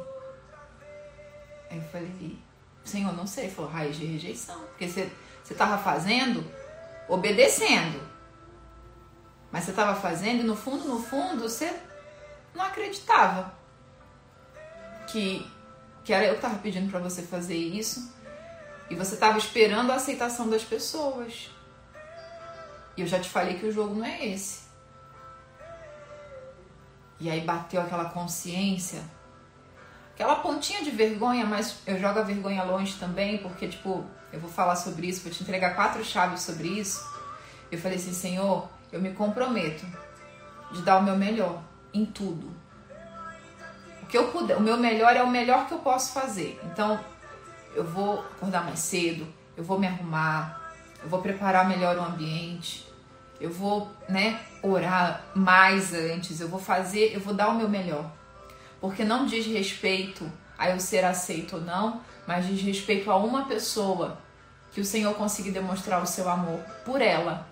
Aí 1.68 1.78
eu 1.78 1.84
falei, 1.90 2.38
Senhor, 2.84 3.12
não 3.12 3.26
sei. 3.26 3.50
Falou, 3.50 3.68
raiz 3.68 3.96
de 3.96 4.06
rejeição. 4.06 4.60
Porque 4.68 4.86
você 4.86 5.10
estava 5.50 5.76
fazendo, 5.78 6.48
obedecendo. 7.08 8.00
Mas 9.50 9.64
você 9.64 9.70
estava 9.70 10.00
fazendo 10.00 10.42
e 10.42 10.46
no 10.46 10.54
fundo, 10.54 10.86
no 10.86 11.02
fundo, 11.02 11.42
você 11.42 11.74
não 12.56 12.64
acreditava 12.64 13.52
que, 15.06 15.46
que 16.02 16.12
era 16.12 16.24
eu 16.24 16.30
que 16.30 16.36
estava 16.36 16.58
pedindo 16.58 16.90
para 16.90 16.98
você 16.98 17.22
fazer 17.22 17.56
isso 17.56 18.12
e 18.90 18.94
você 18.94 19.14
estava 19.14 19.38
esperando 19.38 19.92
a 19.92 19.96
aceitação 19.96 20.48
das 20.48 20.64
pessoas. 20.64 21.50
E 22.96 23.02
eu 23.02 23.06
já 23.06 23.20
te 23.20 23.28
falei 23.28 23.58
que 23.58 23.66
o 23.66 23.72
jogo 23.72 23.94
não 23.94 24.04
é 24.04 24.26
esse. 24.26 24.64
E 27.20 27.30
aí 27.30 27.40
bateu 27.42 27.80
aquela 27.80 28.06
consciência, 28.06 29.02
aquela 30.14 30.36
pontinha 30.36 30.82
de 30.82 30.90
vergonha, 30.90 31.46
mas 31.46 31.78
eu 31.86 31.98
jogo 31.98 32.18
a 32.18 32.22
vergonha 32.22 32.62
longe 32.62 32.94
também, 32.98 33.38
porque, 33.38 33.68
tipo, 33.68 34.04
eu 34.32 34.38
vou 34.38 34.50
falar 34.50 34.76
sobre 34.76 35.06
isso, 35.08 35.22
vou 35.22 35.32
te 35.32 35.42
entregar 35.42 35.74
quatro 35.74 36.04
chaves 36.04 36.42
sobre 36.42 36.68
isso. 36.68 37.02
Eu 37.70 37.78
falei 37.78 37.96
assim, 37.96 38.12
Senhor, 38.12 38.68
eu 38.92 39.00
me 39.00 39.12
comprometo 39.12 39.84
de 40.72 40.82
dar 40.82 40.98
o 40.98 41.02
meu 41.02 41.16
melhor 41.16 41.62
em 41.96 42.04
tudo. 42.04 42.50
O 44.02 44.06
que 44.06 44.16
eu 44.16 44.28
puder, 44.28 44.56
o 44.56 44.60
meu 44.60 44.76
melhor 44.76 45.16
é 45.16 45.22
o 45.22 45.30
melhor 45.30 45.66
que 45.66 45.74
eu 45.74 45.78
posso 45.78 46.12
fazer. 46.12 46.60
Então, 46.64 47.00
eu 47.74 47.84
vou 47.84 48.20
acordar 48.20 48.64
mais 48.64 48.78
cedo, 48.78 49.26
eu 49.56 49.64
vou 49.64 49.78
me 49.78 49.86
arrumar, 49.86 50.72
eu 51.02 51.08
vou 51.08 51.20
preparar 51.20 51.68
melhor 51.68 51.96
o 51.96 52.02
ambiente, 52.02 52.86
eu 53.40 53.50
vou, 53.50 53.90
né, 54.08 54.40
orar 54.62 55.24
mais 55.34 55.92
antes, 55.92 56.40
eu 56.40 56.48
vou 56.48 56.60
fazer, 56.60 57.12
eu 57.14 57.20
vou 57.20 57.34
dar 57.34 57.48
o 57.48 57.54
meu 57.54 57.68
melhor. 57.68 58.10
Porque 58.80 59.04
não 59.04 59.26
diz 59.26 59.46
respeito 59.46 60.30
a 60.56 60.70
eu 60.70 60.78
ser 60.78 61.04
aceito 61.04 61.56
ou 61.56 61.62
não, 61.62 62.00
mas 62.26 62.46
diz 62.46 62.60
respeito 62.62 63.10
a 63.10 63.16
uma 63.16 63.46
pessoa 63.46 64.18
que 64.72 64.80
o 64.80 64.84
Senhor 64.84 65.14
conseguir 65.14 65.50
demonstrar 65.50 66.02
o 66.02 66.06
seu 66.06 66.28
amor 66.28 66.60
por 66.84 67.00
ela 67.00 67.46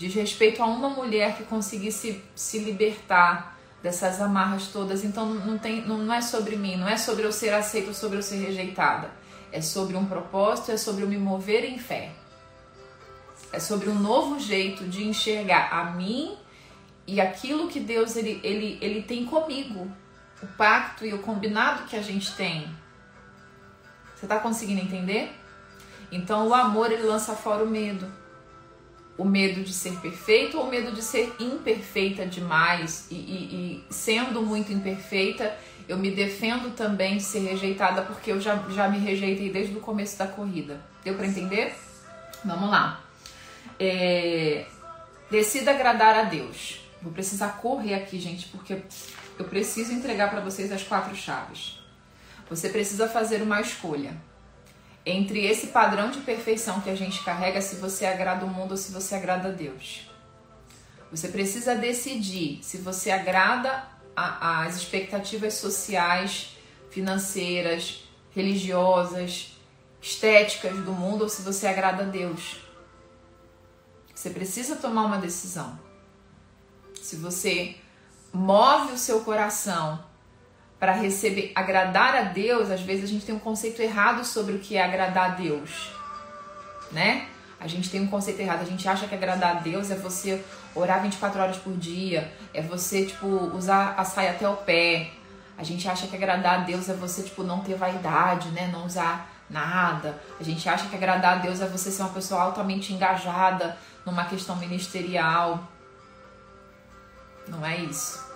diz 0.00 0.14
respeito 0.14 0.62
a 0.62 0.66
uma 0.66 0.88
mulher 0.88 1.36
que 1.36 1.44
conseguisse 1.44 2.24
se 2.34 2.58
libertar 2.58 3.58
dessas 3.82 4.18
amarras 4.18 4.68
todas. 4.68 5.04
Então 5.04 5.26
não, 5.26 5.58
tem, 5.58 5.82
não, 5.82 5.98
não 5.98 6.14
é 6.14 6.22
sobre 6.22 6.56
mim, 6.56 6.74
não 6.76 6.88
é 6.88 6.96
sobre 6.96 7.26
eu 7.26 7.30
ser 7.30 7.52
aceita 7.52 7.88
ou 7.88 7.94
sobre 7.94 8.16
eu 8.16 8.22
ser 8.22 8.36
rejeitada. 8.36 9.10
É 9.52 9.60
sobre 9.60 9.98
um 9.98 10.06
propósito, 10.06 10.72
é 10.72 10.78
sobre 10.78 11.04
eu 11.04 11.08
me 11.08 11.18
mover 11.18 11.64
em 11.64 11.78
fé. 11.78 12.12
É 13.52 13.60
sobre 13.60 13.90
um 13.90 13.94
novo 13.94 14.40
jeito 14.40 14.84
de 14.84 15.06
enxergar 15.06 15.68
a 15.70 15.90
mim 15.90 16.34
e 17.06 17.20
aquilo 17.20 17.68
que 17.68 17.78
Deus 17.78 18.16
ele, 18.16 18.40
ele, 18.42 18.78
ele 18.80 19.02
tem 19.02 19.26
comigo. 19.26 19.86
O 20.42 20.46
pacto 20.46 21.04
e 21.04 21.12
o 21.12 21.18
combinado 21.18 21.84
que 21.84 21.96
a 21.96 22.00
gente 22.00 22.34
tem. 22.36 22.74
Você 24.16 24.24
está 24.24 24.38
conseguindo 24.38 24.80
entender? 24.80 25.30
Então 26.10 26.48
o 26.48 26.54
amor 26.54 26.90
ele 26.90 27.02
lança 27.02 27.34
fora 27.34 27.62
o 27.62 27.66
medo 27.66 28.19
o 29.20 29.24
medo 29.26 29.62
de 29.62 29.74
ser 29.74 29.92
perfeito 30.00 30.56
ou 30.56 30.64
o 30.64 30.70
medo 30.70 30.92
de 30.92 31.02
ser 31.02 31.36
imperfeita 31.38 32.24
demais 32.24 33.06
e, 33.10 33.14
e, 33.14 33.84
e, 33.88 33.92
sendo 33.92 34.40
muito 34.40 34.72
imperfeita 34.72 35.54
eu 35.86 35.98
me 35.98 36.10
defendo 36.10 36.74
também 36.74 37.18
de 37.18 37.22
ser 37.22 37.40
rejeitada 37.40 38.00
porque 38.00 38.32
eu 38.32 38.40
já, 38.40 38.56
já 38.70 38.88
me 38.88 38.98
rejeitei 38.98 39.52
desde 39.52 39.76
o 39.76 39.80
começo 39.80 40.16
da 40.16 40.26
corrida. 40.26 40.80
Deu 41.04 41.14
para 41.16 41.26
entender? 41.26 41.74
Vamos 42.44 42.70
lá. 42.70 43.00
É, 43.78 44.64
decida 45.30 45.72
agradar 45.72 46.14
a 46.14 46.22
Deus. 46.22 46.80
Vou 47.02 47.12
precisar 47.12 47.58
correr 47.60 47.94
aqui 47.94 48.18
gente 48.18 48.48
porque 48.48 48.80
eu 49.38 49.44
preciso 49.44 49.92
entregar 49.92 50.30
para 50.30 50.40
vocês 50.40 50.72
as 50.72 50.82
quatro 50.82 51.14
chaves. 51.14 51.78
Você 52.48 52.70
precisa 52.70 53.06
fazer 53.06 53.42
uma 53.42 53.60
escolha 53.60 54.16
entre 55.04 55.46
esse 55.46 55.68
padrão 55.68 56.10
de 56.10 56.20
perfeição 56.20 56.80
que 56.80 56.90
a 56.90 56.94
gente 56.94 57.22
carrega, 57.24 57.60
se 57.60 57.76
você 57.76 58.06
agrada 58.06 58.44
o 58.44 58.48
mundo 58.48 58.72
ou 58.72 58.76
se 58.76 58.92
você 58.92 59.14
agrada 59.14 59.48
a 59.48 59.52
Deus. 59.52 60.08
Você 61.10 61.28
precisa 61.28 61.74
decidir 61.74 62.60
se 62.62 62.78
você 62.78 63.10
agrada 63.10 63.84
às 64.14 64.76
expectativas 64.76 65.54
sociais, 65.54 66.56
financeiras, 66.90 68.04
religiosas, 68.30 69.56
estéticas 70.00 70.76
do 70.84 70.92
mundo 70.92 71.22
ou 71.22 71.28
se 71.28 71.42
você 71.42 71.66
agrada 71.66 72.04
a 72.04 72.06
Deus. 72.06 72.60
Você 74.14 74.30
precisa 74.30 74.76
tomar 74.76 75.04
uma 75.04 75.18
decisão. 75.18 75.78
Se 77.00 77.16
você 77.16 77.76
move 78.32 78.92
o 78.92 78.98
seu 78.98 79.22
coração 79.22 80.04
para 80.80 80.92
receber, 80.92 81.52
agradar 81.54 82.16
a 82.16 82.22
Deus, 82.22 82.70
às 82.70 82.80
vezes 82.80 83.04
a 83.04 83.06
gente 83.06 83.26
tem 83.26 83.34
um 83.34 83.38
conceito 83.38 83.82
errado 83.82 84.24
sobre 84.24 84.54
o 84.54 84.58
que 84.58 84.78
é 84.78 84.82
agradar 84.82 85.32
a 85.32 85.34
Deus, 85.34 85.92
né? 86.90 87.28
A 87.60 87.66
gente 87.66 87.90
tem 87.90 88.00
um 88.00 88.06
conceito 88.06 88.40
errado, 88.40 88.62
a 88.62 88.64
gente 88.64 88.88
acha 88.88 89.06
que 89.06 89.14
agradar 89.14 89.58
a 89.58 89.60
Deus 89.60 89.90
é 89.90 89.94
você 89.94 90.42
orar 90.74 91.02
24 91.02 91.38
horas 91.38 91.56
por 91.58 91.76
dia, 91.76 92.32
é 92.54 92.62
você, 92.62 93.04
tipo, 93.04 93.26
usar 93.26 93.94
a 93.98 94.04
saia 94.06 94.30
até 94.30 94.48
o 94.48 94.56
pé. 94.56 95.10
A 95.58 95.62
gente 95.62 95.86
acha 95.86 96.06
que 96.06 96.16
agradar 96.16 96.60
a 96.60 96.62
Deus 96.62 96.88
é 96.88 96.94
você, 96.94 97.22
tipo, 97.22 97.42
não 97.42 97.60
ter 97.60 97.74
vaidade, 97.74 98.48
né? 98.52 98.70
Não 98.72 98.86
usar 98.86 99.30
nada. 99.50 100.18
A 100.40 100.42
gente 100.42 100.66
acha 100.66 100.88
que 100.88 100.96
agradar 100.96 101.34
a 101.34 101.40
Deus 101.42 101.60
é 101.60 101.66
você 101.66 101.90
ser 101.90 102.00
uma 102.00 102.14
pessoa 102.14 102.40
altamente 102.40 102.94
engajada 102.94 103.76
numa 104.06 104.24
questão 104.24 104.56
ministerial. 104.56 105.68
Não 107.46 107.66
é 107.66 107.76
isso. 107.76 108.29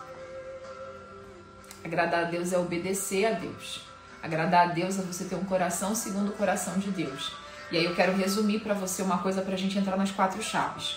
Agradar 1.85 2.25
a 2.25 2.25
Deus 2.25 2.53
é 2.53 2.59
obedecer 2.59 3.27
a 3.27 3.33
Deus. 3.33 3.83
Agradar 4.23 4.71
a 4.71 4.73
Deus 4.73 4.99
é 4.99 5.03
você 5.03 5.25
ter 5.25 5.35
um 5.35 5.45
coração 5.45 5.95
segundo 5.95 6.31
o 6.31 6.33
coração 6.33 6.79
de 6.79 6.91
Deus. 6.91 7.33
E 7.71 7.77
aí 7.77 7.85
eu 7.85 7.95
quero 7.95 8.17
resumir 8.17 8.61
para 8.61 8.73
você 8.73 9.03
uma 9.03 9.19
coisa 9.19 9.43
para 9.43 9.53
a 9.53 9.59
gente 9.59 9.79
entrar 9.79 9.97
nas 9.97 10.11
quatro 10.11 10.43
chaves. 10.43 10.97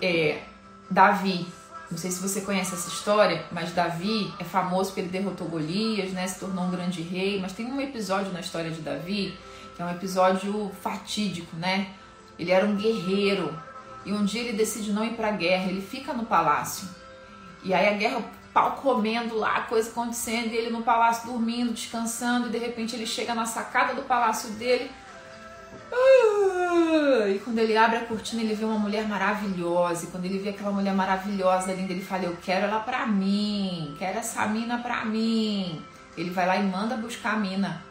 É, 0.00 0.42
Davi, 0.90 1.46
não 1.90 1.98
sei 1.98 2.10
se 2.10 2.20
você 2.20 2.40
conhece 2.40 2.74
essa 2.74 2.88
história, 2.88 3.44
mas 3.52 3.72
Davi 3.72 4.32
é 4.38 4.44
famoso 4.44 4.90
porque 4.90 5.02
ele 5.02 5.08
derrotou 5.08 5.48
Golias, 5.48 6.12
né? 6.12 6.26
Se 6.26 6.40
tornou 6.40 6.64
um 6.64 6.70
grande 6.70 7.02
rei. 7.02 7.38
Mas 7.40 7.52
tem 7.52 7.66
um 7.66 7.80
episódio 7.80 8.32
na 8.32 8.40
história 8.40 8.70
de 8.70 8.80
Davi 8.80 9.36
que 9.74 9.82
é 9.82 9.84
um 9.84 9.90
episódio 9.90 10.72
fatídico, 10.80 11.54
né? 11.56 11.90
Ele 12.38 12.50
era 12.50 12.64
um 12.64 12.74
guerreiro 12.74 13.54
e 14.06 14.12
um 14.12 14.24
dia 14.24 14.40
ele 14.40 14.56
decide 14.56 14.92
não 14.92 15.04
ir 15.04 15.12
para 15.12 15.28
a 15.28 15.32
guerra. 15.32 15.68
Ele 15.68 15.82
fica 15.82 16.14
no 16.14 16.24
palácio 16.24 16.88
e 17.62 17.74
aí 17.74 17.88
a 17.88 17.92
guerra 17.92 18.24
pau 18.56 18.72
comendo 18.76 19.36
lá, 19.36 19.60
coisa 19.68 19.90
acontecendo, 19.90 20.46
e 20.46 20.56
ele 20.56 20.70
no 20.70 20.82
palácio 20.82 21.30
dormindo, 21.30 21.74
descansando, 21.74 22.48
e 22.48 22.50
de 22.50 22.56
repente 22.56 22.96
ele 22.96 23.06
chega 23.06 23.34
na 23.34 23.44
sacada 23.44 23.92
do 23.92 24.00
palácio 24.04 24.48
dele, 24.52 24.90
Ah, 25.92 27.28
e 27.28 27.38
quando 27.38 27.58
ele 27.58 27.76
abre 27.76 27.98
a 27.98 28.04
cortina, 28.06 28.40
ele 28.40 28.54
vê 28.54 28.64
uma 28.64 28.78
mulher 28.78 29.06
maravilhosa. 29.06 30.04
E 30.04 30.08
quando 30.08 30.24
ele 30.24 30.38
vê 30.38 30.48
aquela 30.50 30.72
mulher 30.72 30.94
maravilhosa, 30.94 31.72
linda, 31.72 31.92
ele 31.92 32.02
fala: 32.02 32.24
Eu 32.24 32.36
quero 32.42 32.66
ela 32.66 32.80
pra 32.80 33.06
mim, 33.06 33.94
quero 33.98 34.18
essa 34.18 34.46
mina 34.46 34.78
pra 34.78 35.04
mim. 35.04 35.82
Ele 36.16 36.30
vai 36.30 36.46
lá 36.46 36.56
e 36.56 36.62
manda 36.64 36.96
buscar 36.96 37.34
a 37.34 37.36
mina. 37.36 37.82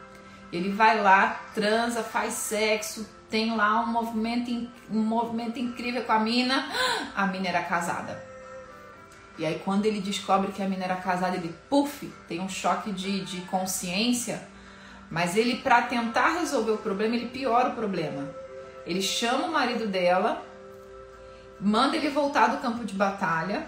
Ele 0.52 0.70
vai 0.70 1.00
lá, 1.00 1.40
transa, 1.54 2.02
faz 2.02 2.34
sexo, 2.34 3.08
tem 3.30 3.56
lá 3.56 3.80
um 3.80 3.86
movimento, 3.86 4.50
um 4.90 5.02
movimento 5.02 5.58
incrível 5.58 6.04
com 6.04 6.12
a 6.12 6.18
mina. 6.18 6.68
A 7.14 7.26
mina 7.26 7.48
era 7.48 7.62
casada. 7.62 8.35
E 9.38 9.44
aí, 9.44 9.60
quando 9.64 9.84
ele 9.84 10.00
descobre 10.00 10.52
que 10.52 10.62
a 10.62 10.68
mina 10.68 10.84
era 10.84 10.96
casada, 10.96 11.36
ele, 11.36 11.54
puf, 11.68 12.10
tem 12.26 12.40
um 12.40 12.48
choque 12.48 12.90
de, 12.90 13.24
de 13.24 13.42
consciência. 13.42 14.42
Mas 15.10 15.36
ele, 15.36 15.58
para 15.58 15.82
tentar 15.82 16.38
resolver 16.38 16.72
o 16.72 16.78
problema, 16.78 17.14
ele 17.14 17.28
piora 17.28 17.68
o 17.68 17.74
problema. 17.74 18.28
Ele 18.86 19.02
chama 19.02 19.46
o 19.46 19.52
marido 19.52 19.86
dela, 19.86 20.42
manda 21.60 21.96
ele 21.96 22.08
voltar 22.08 22.48
do 22.48 22.58
campo 22.58 22.84
de 22.84 22.94
batalha, 22.94 23.66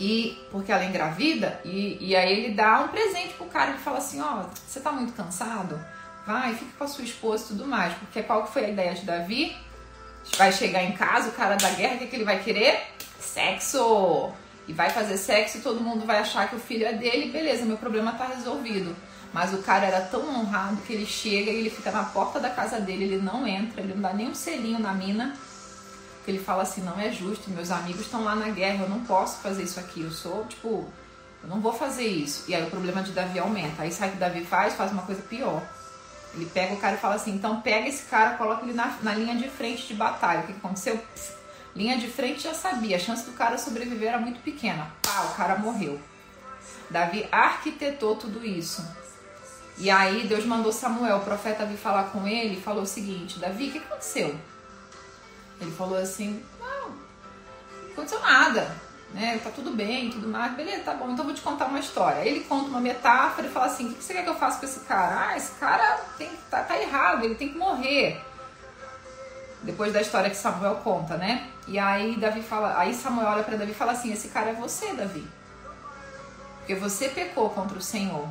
e 0.00 0.36
porque 0.50 0.72
ela 0.72 0.82
é 0.82 0.86
engravida, 0.86 1.60
e, 1.64 1.96
e 2.00 2.16
aí 2.16 2.32
ele 2.32 2.54
dá 2.54 2.80
um 2.80 2.88
presente 2.88 3.34
pro 3.34 3.46
cara. 3.46 3.70
Ele 3.70 3.78
fala 3.78 3.98
assim: 3.98 4.20
Ó, 4.20 4.40
oh, 4.40 4.50
você 4.66 4.80
tá 4.80 4.90
muito 4.90 5.12
cansado? 5.12 5.78
Vai, 6.26 6.54
fica 6.54 6.70
com 6.76 6.84
a 6.84 6.88
sua 6.88 7.04
esposa 7.04 7.44
e 7.44 7.46
tudo 7.48 7.66
mais. 7.66 7.94
Porque 7.94 8.22
qual 8.22 8.44
que 8.44 8.52
foi 8.52 8.64
a 8.64 8.68
ideia 8.68 8.94
de 8.94 9.04
Davi? 9.04 9.56
Vai 10.36 10.52
chegar 10.52 10.82
em 10.82 10.92
casa, 10.92 11.28
o 11.28 11.32
cara 11.32 11.56
da 11.56 11.70
guerra, 11.70 11.96
o 11.96 11.98
que, 11.98 12.06
que 12.06 12.16
ele 12.16 12.24
vai 12.24 12.42
querer? 12.42 12.80
Sexo! 13.18 14.32
E 14.66 14.72
vai 14.72 14.90
fazer 14.90 15.16
sexo 15.16 15.58
e 15.58 15.60
todo 15.60 15.80
mundo 15.80 16.06
vai 16.06 16.18
achar 16.18 16.48
que 16.48 16.56
o 16.56 16.60
filho 16.60 16.86
é 16.86 16.92
dele, 16.92 17.30
beleza, 17.30 17.64
meu 17.64 17.76
problema 17.76 18.12
tá 18.12 18.26
resolvido. 18.26 18.94
Mas 19.32 19.54
o 19.54 19.58
cara 19.58 19.86
era 19.86 20.00
tão 20.02 20.28
honrado 20.28 20.76
que 20.82 20.92
ele 20.92 21.06
chega 21.06 21.50
e 21.50 21.56
ele 21.56 21.70
fica 21.70 21.90
na 21.90 22.04
porta 22.04 22.38
da 22.38 22.50
casa 22.50 22.78
dele, 22.78 23.04
ele 23.04 23.22
não 23.22 23.46
entra, 23.46 23.80
ele 23.80 23.94
não 23.94 24.02
dá 24.02 24.12
nem 24.12 24.28
um 24.28 24.34
selinho 24.34 24.78
na 24.78 24.92
mina. 24.92 25.34
Que 26.24 26.30
ele 26.30 26.38
fala 26.38 26.62
assim: 26.62 26.82
não 26.82 27.00
é 27.00 27.10
justo, 27.10 27.50
meus 27.50 27.70
amigos 27.70 28.02
estão 28.02 28.22
lá 28.22 28.34
na 28.34 28.50
guerra, 28.50 28.84
eu 28.84 28.90
não 28.90 29.00
posso 29.00 29.38
fazer 29.40 29.62
isso 29.62 29.80
aqui, 29.80 30.02
eu 30.02 30.10
sou, 30.10 30.44
tipo, 30.44 30.86
eu 31.42 31.48
não 31.48 31.60
vou 31.60 31.72
fazer 31.72 32.06
isso. 32.06 32.44
E 32.46 32.54
aí 32.54 32.62
o 32.62 32.70
problema 32.70 33.02
de 33.02 33.12
Davi 33.12 33.38
aumenta. 33.38 33.82
Aí 33.82 33.90
sabe 33.90 34.10
o 34.10 34.12
que 34.12 34.18
Davi 34.18 34.44
faz? 34.44 34.74
Faz 34.74 34.92
uma 34.92 35.02
coisa 35.02 35.22
pior. 35.22 35.62
Ele 36.34 36.46
pega 36.46 36.74
o 36.74 36.76
cara 36.76 36.96
e 36.96 36.98
fala 36.98 37.14
assim: 37.14 37.34
então 37.34 37.60
pega 37.62 37.88
esse 37.88 38.04
cara, 38.04 38.36
coloca 38.36 38.64
ele 38.64 38.74
na, 38.74 38.98
na 39.02 39.14
linha 39.14 39.34
de 39.34 39.48
frente 39.48 39.88
de 39.88 39.94
batalha. 39.94 40.40
O 40.40 40.46
que 40.46 40.52
aconteceu? 40.52 41.00
Linha 41.74 41.96
de 41.96 42.06
frente 42.08 42.42
já 42.42 42.52
sabia, 42.52 42.96
a 42.96 43.00
chance 43.00 43.24
do 43.24 43.32
cara 43.32 43.56
sobreviver 43.56 44.08
era 44.08 44.18
muito 44.18 44.40
pequena. 44.40 44.90
Pá, 45.02 45.22
o 45.22 45.34
cara 45.34 45.56
morreu. 45.56 45.98
Davi 46.90 47.26
arquitetou 47.32 48.16
tudo 48.16 48.44
isso. 48.44 48.86
E 49.78 49.90
aí 49.90 50.26
Deus 50.26 50.44
mandou 50.44 50.70
Samuel, 50.70 51.16
o 51.16 51.24
profeta, 51.24 51.64
vir 51.64 51.78
falar 51.78 52.04
com 52.04 52.28
ele 52.28 52.58
e 52.58 52.60
falou 52.60 52.82
o 52.82 52.86
seguinte: 52.86 53.38
Davi, 53.38 53.68
o 53.68 53.72
que 53.72 53.78
aconteceu? 53.78 54.38
Ele 55.60 55.70
falou 55.70 55.96
assim: 55.96 56.44
Não, 56.60 56.90
não 56.90 57.92
aconteceu 57.92 58.20
nada, 58.20 58.70
né? 59.14 59.40
Tá 59.42 59.50
tudo 59.50 59.70
bem, 59.70 60.10
tudo 60.10 60.28
mais. 60.28 60.54
Beleza, 60.54 60.82
tá 60.82 60.94
bom, 60.94 61.10
então 61.10 61.24
vou 61.24 61.34
te 61.34 61.40
contar 61.40 61.66
uma 61.66 61.80
história. 61.80 62.20
Ele 62.20 62.40
conta 62.40 62.68
uma 62.68 62.80
metáfora 62.80 63.46
e 63.46 63.50
fala 63.50 63.66
assim: 63.66 63.90
O 63.90 63.94
que 63.94 64.04
você 64.04 64.12
quer 64.12 64.24
que 64.24 64.28
eu 64.28 64.36
faça 64.36 64.58
com 64.58 64.66
esse 64.66 64.80
cara? 64.80 65.28
Ah, 65.28 65.36
esse 65.38 65.52
cara 65.52 66.00
tem, 66.18 66.28
tá, 66.50 66.62
tá 66.62 66.78
errado, 66.78 67.24
ele 67.24 67.34
tem 67.34 67.48
que 67.48 67.58
morrer. 67.58 68.20
Depois 69.62 69.92
da 69.92 70.02
história 70.02 70.28
que 70.28 70.36
Samuel 70.36 70.76
conta, 70.76 71.16
né? 71.16 71.51
E 71.66 71.78
aí 71.78 72.16
Davi 72.16 72.42
fala, 72.42 72.78
aí 72.78 72.92
Samuel 72.94 73.28
olha 73.28 73.44
para 73.44 73.56
Davi 73.56 73.70
e 73.70 73.74
fala 73.74 73.92
assim: 73.92 74.12
"Esse 74.12 74.28
cara 74.28 74.50
é 74.50 74.54
você, 74.54 74.92
Davi. 74.94 75.26
Porque 76.58 76.74
você 76.74 77.08
pecou 77.08 77.50
contra 77.50 77.78
o 77.78 77.82
Senhor. 77.82 78.28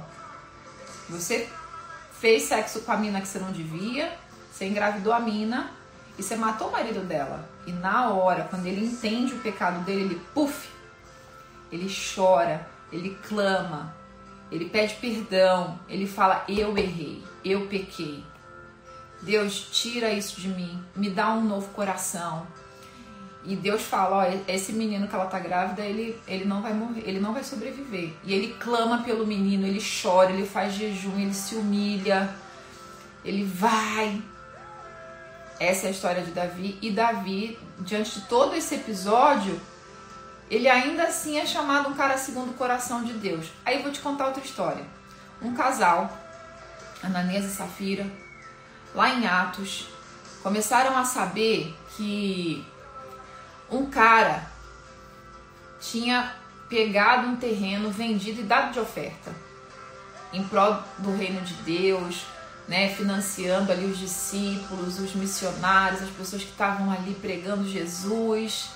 Você 1.09 1.49
fez 2.19 2.43
sexo 2.43 2.81
com 2.81 2.91
a 2.91 2.97
mina 2.97 3.19
que 3.19 3.27
você 3.27 3.39
não 3.39 3.51
devia, 3.51 4.17
você 4.51 4.65
engravidou 4.65 5.11
a 5.11 5.19
mina 5.19 5.71
e 6.17 6.23
você 6.23 6.35
matou 6.35 6.69
o 6.69 6.71
marido 6.71 7.01
dela. 7.01 7.49
E 7.65 7.71
na 7.71 8.09
hora, 8.09 8.47
quando 8.49 8.65
ele 8.65 8.85
entende 8.85 9.33
o 9.33 9.39
pecado 9.39 9.83
dele, 9.83 10.01
ele 10.01 10.21
puf, 10.33 10.69
ele 11.71 11.93
chora, 12.15 12.67
ele 12.91 13.17
clama, 13.27 13.95
ele 14.51 14.69
pede 14.69 14.95
perdão, 14.95 15.79
ele 15.87 16.07
fala: 16.07 16.43
"Eu 16.47 16.77
errei, 16.77 17.23
eu 17.43 17.67
pequei". 17.67 18.23
Deus, 19.21 19.69
tira 19.71 20.11
isso 20.11 20.39
de 20.41 20.47
mim, 20.47 20.83
me 20.95 21.09
dá 21.09 21.31
um 21.33 21.43
novo 21.43 21.67
coração. 21.73 22.47
E 23.43 23.55
Deus 23.55 23.81
fala, 23.81 24.17
ó, 24.17 24.41
esse 24.47 24.71
menino 24.71 25.07
que 25.07 25.15
ela 25.15 25.25
tá 25.25 25.39
grávida, 25.39 25.81
ele, 25.81 26.19
ele 26.27 26.45
não 26.45 26.61
vai 26.61 26.73
morrer, 26.73 27.01
ele 27.05 27.19
não 27.19 27.33
vai 27.33 27.43
sobreviver. 27.43 28.13
E 28.23 28.33
ele 28.33 28.55
clama 28.59 29.01
pelo 29.03 29.25
menino, 29.25 29.65
ele 29.65 29.81
chora, 29.81 30.31
ele 30.31 30.45
faz 30.45 30.73
jejum, 30.73 31.19
ele 31.19 31.33
se 31.33 31.55
humilha, 31.55 32.29
ele 33.25 33.43
vai. 33.43 34.21
Essa 35.59 35.87
é 35.87 35.89
a 35.89 35.91
história 35.91 36.23
de 36.23 36.31
Davi. 36.31 36.77
E 36.81 36.91
Davi, 36.91 37.57
diante 37.79 38.19
de 38.19 38.27
todo 38.27 38.55
esse 38.55 38.75
episódio, 38.75 39.59
ele 40.49 40.69
ainda 40.69 41.03
assim 41.03 41.39
é 41.39 41.45
chamado 41.45 41.89
um 41.89 41.93
cara 41.93 42.17
segundo 42.17 42.51
o 42.51 42.55
coração 42.55 43.03
de 43.03 43.13
Deus. 43.13 43.47
Aí 43.65 43.81
vou 43.81 43.91
te 43.91 44.01
contar 44.01 44.27
outra 44.27 44.43
história. 44.43 44.83
Um 45.41 45.55
casal, 45.55 46.15
Ananias 47.01 47.45
e 47.45 47.49
Safira, 47.49 48.05
lá 48.93 49.09
em 49.15 49.25
Atos, 49.25 49.87
começaram 50.43 50.95
a 50.95 51.05
saber 51.05 51.75
que 51.95 52.65
um 53.71 53.85
cara 53.85 54.51
tinha 55.79 56.35
pegado 56.69 57.27
um 57.27 57.35
terreno 57.35 57.89
vendido 57.89 58.41
e 58.41 58.43
dado 58.43 58.73
de 58.73 58.79
oferta 58.79 59.31
em 60.33 60.43
prol 60.43 60.77
do 60.97 61.15
reino 61.15 61.41
de 61.41 61.53
Deus, 61.55 62.25
né, 62.67 62.89
financiando 62.89 63.71
ali 63.71 63.85
os 63.85 63.97
discípulos, 63.97 64.99
os 64.99 65.13
missionários, 65.13 66.03
as 66.03 66.09
pessoas 66.09 66.43
que 66.43 66.51
estavam 66.51 66.91
ali 66.91 67.13
pregando 67.15 67.67
Jesus. 67.67 68.69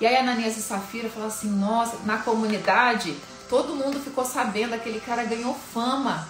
E 0.00 0.06
aí 0.06 0.16
Ananias 0.16 0.56
e 0.56 0.62
Safira 0.62 1.08
falaram 1.08 1.32
assim: 1.32 1.50
"Nossa, 1.50 1.98
na 2.04 2.18
comunidade 2.18 3.14
todo 3.48 3.74
mundo 3.74 4.00
ficou 4.00 4.24
sabendo, 4.24 4.74
aquele 4.74 5.00
cara 5.00 5.24
ganhou 5.24 5.54
fama. 5.54 6.26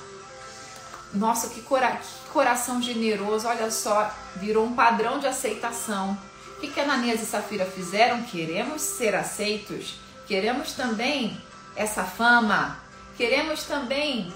Nossa, 1.14 1.48
que, 1.50 1.60
cora 1.62 1.92
que 1.96 2.30
coração 2.32 2.82
generoso, 2.82 3.46
olha 3.46 3.70
só, 3.70 4.10
virou 4.36 4.66
um 4.66 4.74
padrão 4.74 5.20
de 5.20 5.26
aceitação." 5.26 6.18
Que, 6.62 6.68
que 6.68 6.80
Ananias 6.80 7.20
e 7.20 7.26
Safira 7.26 7.66
fizeram? 7.66 8.22
Queremos 8.22 8.80
ser 8.82 9.16
aceitos, 9.16 9.96
queremos 10.28 10.72
também 10.74 11.36
essa 11.74 12.04
fama, 12.04 12.78
queremos 13.16 13.64
também 13.64 14.32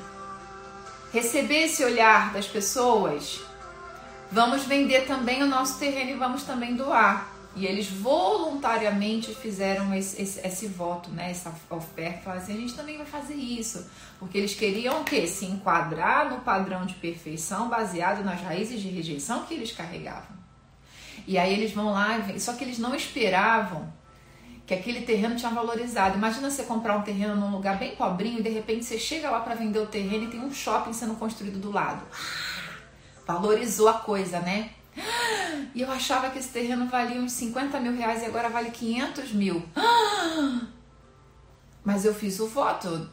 receber 1.13 1.67
esse 1.67 1.85
olhar 1.85 2.33
das 2.33 2.47
pessoas. 2.47 3.41
Vamos 4.33 4.65
vender 4.65 5.07
também 5.07 5.41
o 5.45 5.47
nosso 5.47 5.79
terreno 5.79 6.11
e 6.11 6.15
vamos 6.15 6.43
também 6.43 6.75
doar. 6.75 7.29
E 7.55 7.65
eles 7.65 7.89
voluntariamente 7.89 9.33
fizeram 9.33 9.95
esse, 9.95 10.21
esse, 10.21 10.47
esse 10.47 10.67
voto, 10.67 11.09
né? 11.11 11.31
essa 11.31 11.55
oferta. 11.71 12.23
Falaram 12.23 12.43
assim: 12.43 12.55
a 12.55 12.57
gente 12.57 12.75
também 12.75 12.99
vai 12.99 13.07
fazer 13.07 13.35
isso. 13.35 13.89
Porque 14.19 14.37
eles 14.37 14.55
queriam 14.55 15.01
o 15.01 15.05
quê? 15.05 15.27
Se 15.29 15.47
enquadrar 15.47 16.29
no 16.29 16.41
padrão 16.41 16.85
de 16.85 16.95
perfeição 16.95 17.69
baseado 17.69 18.25
nas 18.25 18.43
raízes 18.43 18.83
de 18.83 18.89
rejeição 18.89 19.45
que 19.45 19.55
eles 19.55 19.71
carregavam. 19.71 20.36
E 21.27 21.39
aí 21.39 21.53
eles 21.53 21.73
vão 21.73 21.93
lá, 21.93 22.19
só 22.39 22.53
que 22.53 22.63
eles 22.63 22.79
não 22.79 22.95
esperavam 22.95 23.93
que 24.67 24.75
aquele 24.75 25.03
terreno 25.03 25.37
tinha 25.37 25.51
valorizado. 25.51 26.17
Imagina 26.17 26.51
você 26.51 26.65
comprar 26.65 26.97
um 26.97 27.03
terreno 27.03 27.37
num 27.37 27.51
lugar 27.51 27.79
bem 27.79 27.95
pobrinho 27.95 28.41
e 28.41 28.43
de 28.43 28.49
repente 28.49 28.85
você 28.85 28.99
chega 28.99 29.31
lá 29.31 29.41
para 29.41 29.55
vender 29.55 29.79
o 29.79 29.87
terreno 29.87 30.25
e 30.25 30.29
tem 30.29 30.41
um 30.41 30.53
shopping 30.53 30.93
sendo 30.93 31.15
construído 31.15 31.61
do 31.61 31.71
lado. 31.71 32.03
Valorizou 33.27 33.89
a 33.89 33.95
coisa, 33.95 34.41
né? 34.41 34.71
E 35.75 35.83
eu 35.83 35.91
achava 35.91 36.31
que 36.31 36.39
esse 36.39 36.49
terreno 36.49 36.87
valia 36.87 37.21
uns 37.21 37.33
50 37.33 37.79
mil 37.81 37.97
reais 37.97 38.23
e 38.23 38.27
agora 38.27 38.49
vale 38.49 38.71
500 38.71 39.33
mil. 39.33 39.63
Mas 41.85 42.05
eu 42.05 42.15
fiz 42.15 42.41
o 42.41 42.49
voto 42.49 43.09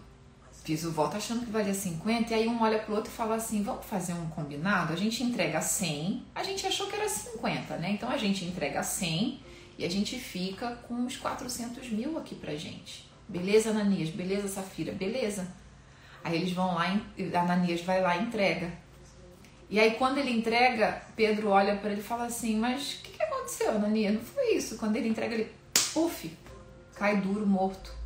Fiz 0.63 0.85
o 0.85 0.91
voto 0.91 1.17
achando 1.17 1.45
que 1.45 1.51
valia 1.51 1.73
50, 1.73 2.31
e 2.31 2.33
aí 2.33 2.47
um 2.47 2.61
olha 2.61 2.79
pro 2.79 2.95
outro 2.95 3.11
e 3.11 3.15
fala 3.15 3.35
assim: 3.35 3.61
vamos 3.61 3.85
fazer 3.85 4.13
um 4.13 4.27
combinado? 4.27 4.93
A 4.93 4.95
gente 4.95 5.21
entrega 5.21 5.59
100, 5.59 6.23
a 6.33 6.41
gente 6.41 6.65
achou 6.65 6.87
que 6.87 6.95
era 6.95 7.09
50, 7.09 7.75
né? 7.77 7.91
Então 7.91 8.09
a 8.09 8.15
gente 8.15 8.45
entrega 8.45 8.81
100 8.81 9.41
e 9.77 9.83
a 9.83 9.89
gente 9.89 10.17
fica 10.17 10.77
com 10.87 10.93
uns 10.93 11.17
400 11.17 11.89
mil 11.89 12.17
aqui 12.17 12.33
pra 12.33 12.55
gente. 12.55 13.09
Beleza, 13.27 13.71
Ananias? 13.71 14.09
Beleza, 14.09 14.47
Safira? 14.47 14.93
Beleza. 14.93 15.47
Aí 16.23 16.37
eles 16.37 16.53
vão 16.53 16.75
lá, 16.75 16.97
Ananias 17.41 17.81
vai 17.81 18.01
lá 18.01 18.15
e 18.15 18.23
entrega. 18.23 18.71
E 19.69 19.77
aí 19.81 19.95
quando 19.95 20.17
ele 20.17 20.31
entrega, 20.31 21.01
Pedro 21.13 21.49
olha 21.49 21.75
para 21.75 21.91
ele 21.91 21.99
e 21.99 22.03
fala 22.03 22.25
assim: 22.25 22.57
Mas 22.57 22.93
o 22.93 23.03
que, 23.03 23.17
que 23.17 23.23
aconteceu, 23.23 23.71
Ananias? 23.71 24.13
Não 24.13 24.21
foi 24.21 24.55
isso. 24.55 24.77
Quando 24.77 24.95
ele 24.95 25.09
entrega, 25.09 25.33
ele, 25.33 25.51
puf, 25.93 26.31
cai 26.95 27.17
duro, 27.17 27.45
morto. 27.45 28.02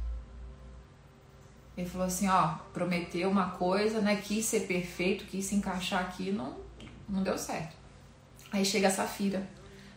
Ele 1.78 1.88
falou 1.88 2.08
assim, 2.08 2.28
ó, 2.28 2.56
prometeu 2.74 3.30
uma 3.30 3.52
coisa, 3.52 4.02
né? 4.02 4.16
Quis 4.16 4.44
ser 4.46 4.62
perfeito, 4.62 5.26
quis 5.26 5.46
se 5.46 5.54
encaixar 5.54 6.02
aqui, 6.02 6.32
não, 6.32 6.58
não 7.08 7.22
deu 7.22 7.38
certo. 7.38 7.76
Aí 8.52 8.66
chega 8.66 8.88
a 8.88 8.92
Safira, 8.92 9.48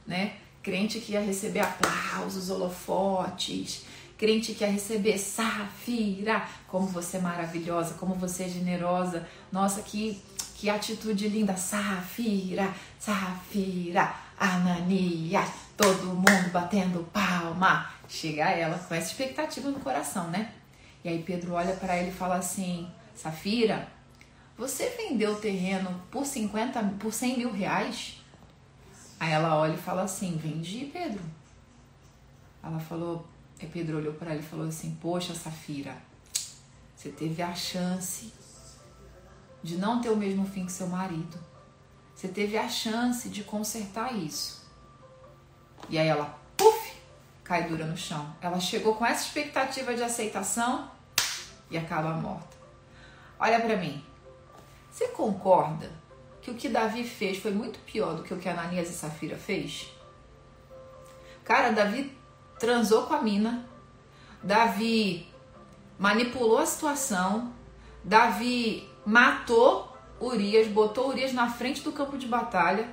né? 0.07 0.35
Crente 0.63 1.01
que 1.01 1.13
ia 1.13 1.23
receber 1.23 1.61
aplausos, 1.61 2.51
holofotes, 2.51 3.87
crente 4.19 4.53
que 4.53 4.63
ia 4.63 4.71
receber 4.71 5.17
Safira, 5.17 6.47
como 6.69 6.87
você 6.87 7.17
é 7.17 7.21
maravilhosa, 7.21 7.95
como 7.95 8.15
você 8.15 8.45
é 8.45 8.49
generosa, 8.49 9.27
nossa, 9.51 9.81
que, 9.81 10.21
que 10.57 10.69
atitude 10.69 11.29
linda, 11.29 11.57
Safira, 11.57 12.75
Safira, 12.99 14.15
Ananias, 14.39 15.49
todo 15.79 16.09
mundo 16.09 16.51
batendo 16.53 17.09
palma. 17.11 17.91
Chega 18.07 18.51
ela 18.51 18.79
com 18.79 18.95
essa 18.95 19.13
expectativa 19.13 19.71
no 19.71 19.81
coração, 19.81 20.29
né? 20.29 20.53
E 21.03 21.09
aí 21.09 21.23
Pedro 21.23 21.55
olha 21.55 21.75
para 21.75 21.97
ele 21.99 22.11
e 22.11 22.15
fala 22.15 22.37
assim: 22.37 22.91
Safira, 23.15 23.89
você 24.57 24.91
vendeu 24.91 25.33
o 25.33 25.41
terreno 25.41 26.03
por 26.11 26.27
50, 26.27 26.83
por 26.99 27.13
100 27.13 27.39
mil 27.39 27.53
reais? 27.53 28.23
Aí 29.19 29.33
ela 29.33 29.57
olha 29.57 29.75
e 29.75 29.79
fala 29.79 30.03
assim: 30.03 30.37
Vendi, 30.37 30.91
Pedro. 30.93 31.23
Ela 32.63 32.79
falou: 32.79 33.27
Aí 33.61 33.69
Pedro 33.69 33.99
olhou 33.99 34.15
para 34.15 34.33
ela 34.33 34.41
e 34.41 34.45
falou 34.45 34.67
assim: 34.67 34.97
Poxa, 35.01 35.35
Safira, 35.35 35.97
você 36.95 37.11
teve 37.11 37.43
a 37.43 37.55
chance 37.55 38.33
de 39.63 39.77
não 39.77 40.01
ter 40.01 40.11
o 40.11 40.17
mesmo 40.17 40.47
fim 40.47 40.67
que 40.67 40.73
seu 40.73 40.87
marido. 40.87 41.39
Você 42.15 42.29
teve 42.29 42.59
a 42.59 42.69
chance 42.69 43.31
de 43.31 43.43
consertar 43.43 44.15
isso. 44.15 44.61
E 45.89 45.99
aí 45.99 46.07
ela, 46.07 46.39
puf, 46.57 47.00
cai 47.51 47.65
dura 47.65 47.85
no 47.85 47.97
chão. 47.97 48.33
Ela 48.41 48.61
chegou 48.61 48.95
com 48.95 49.05
essa 49.05 49.25
expectativa 49.25 49.93
de 49.93 50.05
aceitação 50.05 50.89
e 51.69 51.77
acaba 51.77 52.11
morta. 52.11 52.57
Olha 53.41 53.59
para 53.59 53.77
mim. 53.77 54.05
Você 54.89 55.09
concorda 55.09 55.91
que 56.41 56.49
o 56.53 56.55
que 56.55 56.69
Davi 56.69 57.03
fez 57.03 57.39
foi 57.39 57.51
muito 57.51 57.81
pior 57.81 58.15
do 58.15 58.23
que 58.23 58.33
o 58.33 58.37
que 58.37 58.49
Ananias 58.49 58.89
e 58.89 58.93
Safira 58.93 59.37
fez? 59.37 59.93
Cara, 61.43 61.73
Davi 61.73 62.17
transou 62.57 63.07
com 63.07 63.15
a 63.15 63.21
mina. 63.21 63.67
Davi 64.41 65.29
manipulou 65.99 66.59
a 66.59 66.67
situação. 66.67 67.53
Davi 68.05 68.89
matou 69.05 69.93
Urias, 70.21 70.69
botou 70.69 71.09
Urias 71.09 71.33
na 71.33 71.51
frente 71.51 71.83
do 71.83 71.91
campo 71.91 72.17
de 72.17 72.29
batalha. 72.29 72.89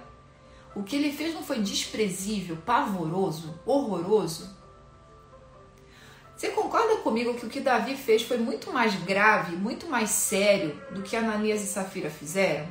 O 0.77 0.83
que 0.83 0.95
ele 0.95 1.11
fez 1.11 1.33
não 1.33 1.43
foi 1.43 1.59
desprezível, 1.59 2.57
pavoroso, 2.57 3.59
horroroso? 3.65 4.55
Você 6.35 6.49
concorda 6.49 6.97
comigo 6.97 7.33
que 7.33 7.45
o 7.45 7.49
que 7.49 7.59
Davi 7.59 7.95
fez 7.95 8.21
foi 8.21 8.37
muito 8.37 8.71
mais 8.71 8.95
grave, 8.95 9.55
muito 9.55 9.87
mais 9.87 10.11
sério 10.11 10.79
do 10.91 11.01
que 11.01 11.15
Ananias 11.15 11.63
e 11.63 11.65
Safira 11.65 12.11
fizeram? 12.11 12.67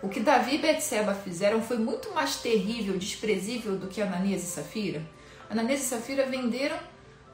O 0.00 0.08
que 0.08 0.20
Davi 0.20 0.54
e 0.54 0.58
Betseba 0.58 1.14
fizeram 1.14 1.60
foi 1.60 1.78
muito 1.78 2.12
mais 2.14 2.36
terrível, 2.36 2.96
desprezível 2.96 3.76
do 3.76 3.88
que 3.88 4.00
Ananias 4.00 4.44
e 4.44 4.46
Safira? 4.46 5.02
Ananias 5.50 5.80
e 5.80 5.84
Safira 5.84 6.26
venderam 6.26 6.78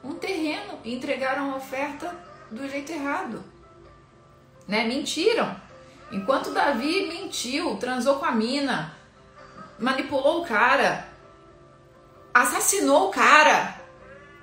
um 0.03 0.15
terreno 0.15 0.79
e 0.83 0.95
entregaram 0.95 1.53
a 1.53 1.57
oferta 1.57 2.15
do 2.49 2.67
jeito 2.67 2.91
errado 2.91 3.43
né? 4.69 4.87
Mentiram. 4.87 5.53
Enquanto 6.11 6.53
Davi 6.53 7.07
mentiu, 7.07 7.75
transou 7.77 8.19
com 8.19 8.25
a 8.25 8.31
mina, 8.31 8.93
manipulou 9.79 10.41
o 10.41 10.45
cara, 10.45 11.07
assassinou 12.33 13.09
o 13.09 13.11
cara. 13.11 13.79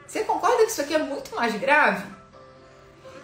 Você 0.06 0.24
concorda 0.24 0.64
que 0.64 0.70
isso 0.70 0.80
aqui 0.80 0.94
é 0.94 0.98
muito 0.98 1.34
mais 1.34 1.54
grave? 1.56 2.04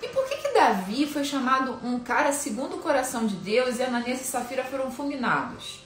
E 0.03 0.09
por 0.09 0.25
que, 0.29 0.37
que 0.37 0.55
Davi 0.55 1.07
foi 1.07 1.25
chamado 1.25 1.79
um 1.85 2.01
cara 2.01 2.33
segundo 2.33 2.77
o 2.77 2.81
coração 2.81 3.25
de 3.25 3.37
Deus 3.37 3.79
e 3.79 3.83
Ananias 3.85 4.21
e 4.21 4.25
Safira 4.25 4.65
foram 4.65 4.91
fulminados? 4.91 5.81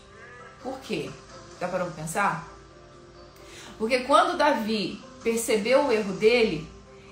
Por 0.63 0.79
quê? 0.81 1.11
Dá 1.61 1.69
para 1.69 1.85
pensar? 1.87 2.49
Porque 3.79 4.01
quando 4.01 4.39
Davi 4.39 5.03
percebeu 5.23 5.87
o 5.87 5.93
erro 5.93 6.15
dele, 6.15 6.67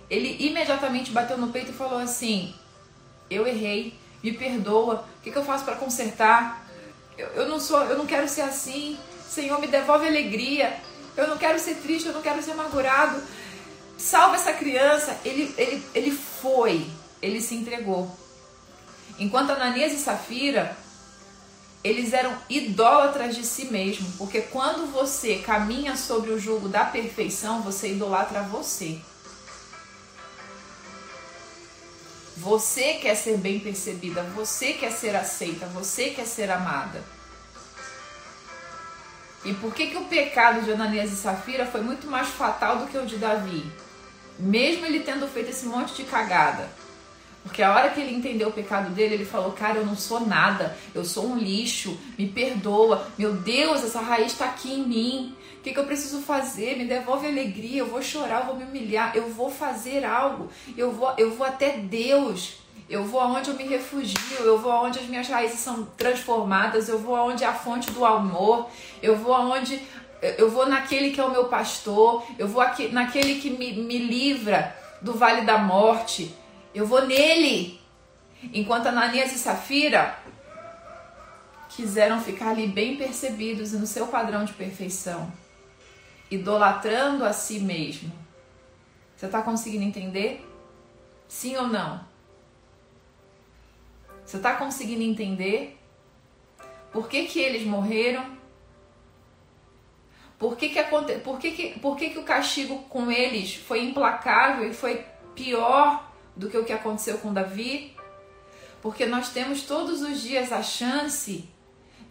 ele 0.08 0.36
imediatamente 0.46 1.10
bateu 1.10 1.36
no 1.36 1.48
peito 1.48 1.70
e 1.70 1.74
falou 1.74 1.98
assim: 1.98 2.54
eu 3.30 3.46
errei, 3.46 3.98
me 4.22 4.32
perdoa, 4.32 5.04
o 5.18 5.22
que, 5.22 5.30
que 5.30 5.36
eu 5.36 5.44
faço 5.44 5.64
para 5.64 5.76
consertar? 5.76 6.63
Eu, 7.16 7.28
eu 7.28 7.48
não 7.48 7.60
sou, 7.60 7.82
eu 7.84 7.96
não 7.96 8.06
quero 8.06 8.28
ser 8.28 8.42
assim, 8.42 8.98
Senhor, 9.28 9.60
me 9.60 9.66
devolve 9.66 10.06
alegria, 10.06 10.76
eu 11.16 11.28
não 11.28 11.38
quero 11.38 11.58
ser 11.58 11.76
triste, 11.76 12.08
eu 12.08 12.12
não 12.12 12.22
quero 12.22 12.42
ser 12.42 12.52
amargurado, 12.52 13.22
salva 13.96 14.36
essa 14.36 14.52
criança. 14.52 15.16
Ele, 15.24 15.54
ele, 15.56 15.86
ele 15.94 16.10
foi, 16.10 16.86
ele 17.22 17.40
se 17.40 17.54
entregou. 17.54 18.10
Enquanto 19.18 19.50
Ananias 19.50 19.92
e 19.92 19.98
Safira, 19.98 20.76
eles 21.84 22.12
eram 22.12 22.36
idólatras 22.48 23.36
de 23.36 23.44
si 23.44 23.66
mesmo, 23.66 24.10
porque 24.18 24.40
quando 24.40 24.90
você 24.90 25.36
caminha 25.36 25.96
sobre 25.96 26.30
o 26.30 26.40
jugo 26.40 26.68
da 26.68 26.84
perfeição, 26.84 27.62
você 27.62 27.92
idolatra 27.92 28.42
você. 28.42 28.98
Você 32.36 32.94
quer 32.94 33.14
ser 33.14 33.38
bem 33.38 33.60
percebida, 33.60 34.22
você 34.34 34.72
quer 34.72 34.90
ser 34.90 35.14
aceita, 35.14 35.66
você 35.66 36.10
quer 36.10 36.26
ser 36.26 36.50
amada. 36.50 37.02
E 39.44 39.52
por 39.54 39.74
que, 39.74 39.88
que 39.88 39.96
o 39.96 40.06
pecado 40.06 40.62
de 40.62 40.72
Ananias 40.72 41.12
e 41.12 41.16
Safira 41.16 41.66
foi 41.66 41.82
muito 41.82 42.06
mais 42.06 42.28
fatal 42.28 42.78
do 42.78 42.86
que 42.86 42.98
o 42.98 43.06
de 43.06 43.18
Davi? 43.18 43.64
Mesmo 44.38 44.84
ele 44.86 45.00
tendo 45.00 45.28
feito 45.28 45.50
esse 45.50 45.66
monte 45.66 45.94
de 45.94 46.04
cagada. 46.04 46.68
Porque 47.44 47.62
a 47.62 47.74
hora 47.74 47.90
que 47.90 48.00
ele 48.00 48.16
entendeu 48.16 48.48
o 48.48 48.52
pecado 48.52 48.90
dele, 48.90 49.14
ele 49.14 49.24
falou: 49.24 49.52
Cara, 49.52 49.76
eu 49.76 49.86
não 49.86 49.94
sou 49.94 50.20
nada, 50.20 50.76
eu 50.94 51.04
sou 51.04 51.26
um 51.26 51.36
lixo, 51.36 51.96
me 52.18 52.26
perdoa. 52.26 53.06
Meu 53.18 53.34
Deus, 53.34 53.84
essa 53.84 54.00
raiz 54.00 54.32
está 54.32 54.46
aqui 54.46 54.72
em 54.72 54.88
mim 54.88 55.36
que, 55.64 55.72
que 55.72 55.78
eu 55.78 55.86
preciso 55.86 56.20
fazer? 56.20 56.76
Me 56.76 56.84
devolve 56.84 57.26
alegria, 57.26 57.78
eu 57.78 57.86
vou 57.86 58.02
chorar, 58.02 58.40
eu 58.40 58.46
vou 58.48 58.56
me 58.56 58.64
humilhar, 58.64 59.16
eu 59.16 59.30
vou 59.30 59.50
fazer 59.50 60.04
algo, 60.04 60.50
eu 60.76 60.92
vou, 60.92 61.14
eu 61.16 61.34
vou 61.34 61.46
até 61.46 61.78
Deus. 61.78 62.62
Eu 62.86 63.02
vou 63.02 63.18
aonde 63.18 63.48
eu 63.48 63.56
me 63.56 63.64
refugio, 63.64 64.40
eu 64.40 64.58
vou 64.58 64.70
aonde 64.70 64.98
as 64.98 65.06
minhas 65.06 65.26
raízes 65.26 65.58
são 65.58 65.86
transformadas, 65.96 66.86
eu 66.86 66.98
vou 66.98 67.16
aonde 67.16 67.42
é 67.42 67.46
a 67.46 67.54
fonte 67.54 67.90
do 67.92 68.04
amor, 68.04 68.68
eu 69.02 69.16
vou 69.16 69.34
aonde 69.34 69.80
eu 70.36 70.50
vou 70.50 70.66
naquele 70.68 71.10
que 71.10 71.18
é 71.18 71.24
o 71.24 71.30
meu 71.30 71.46
pastor, 71.46 72.26
eu 72.38 72.46
vou 72.46 72.60
aqui, 72.60 72.88
naquele 72.88 73.40
que 73.40 73.48
me, 73.48 73.72
me 73.72 73.96
livra 73.96 74.76
do 75.00 75.14
vale 75.14 75.46
da 75.46 75.56
morte, 75.56 76.34
eu 76.74 76.86
vou 76.86 77.06
nele. 77.06 77.80
Enquanto 78.52 78.86
Ananias 78.86 79.32
e 79.32 79.38
Safira 79.38 80.18
quiseram 81.70 82.20
ficar 82.20 82.50
ali 82.50 82.66
bem 82.66 82.96
percebidos 82.96 83.72
e 83.72 83.78
no 83.78 83.86
seu 83.86 84.06
padrão 84.08 84.44
de 84.44 84.52
perfeição 84.52 85.32
idolatrando 86.34 87.24
a 87.24 87.32
si 87.32 87.60
mesmo. 87.60 88.12
Você 89.16 89.26
está 89.26 89.42
conseguindo 89.42 89.84
entender? 89.84 90.46
Sim 91.28 91.56
ou 91.56 91.66
não? 91.66 92.04
Você 94.24 94.36
está 94.36 94.54
conseguindo 94.54 95.02
entender 95.02 95.78
por 96.92 97.08
que, 97.08 97.24
que 97.24 97.40
eles 97.40 97.66
morreram? 97.66 98.38
Por 100.38 100.56
que, 100.56 100.68
que, 100.68 100.78
aconte... 100.78 101.14
por, 101.18 101.38
que, 101.38 101.52
que, 101.52 101.78
por 101.78 101.96
que, 101.96 102.10
que 102.10 102.18
o 102.18 102.24
castigo 102.24 102.82
com 102.84 103.10
eles 103.10 103.54
foi 103.54 103.84
implacável 103.84 104.68
e 104.68 104.74
foi 104.74 105.04
pior 105.34 106.10
do 106.36 106.50
que 106.50 106.58
o 106.58 106.64
que 106.64 106.72
aconteceu 106.72 107.18
com 107.18 107.32
Davi? 107.32 107.96
Porque 108.82 109.06
nós 109.06 109.30
temos 109.30 109.62
todos 109.62 110.02
os 110.02 110.20
dias 110.20 110.52
a 110.52 110.62
chance 110.62 111.48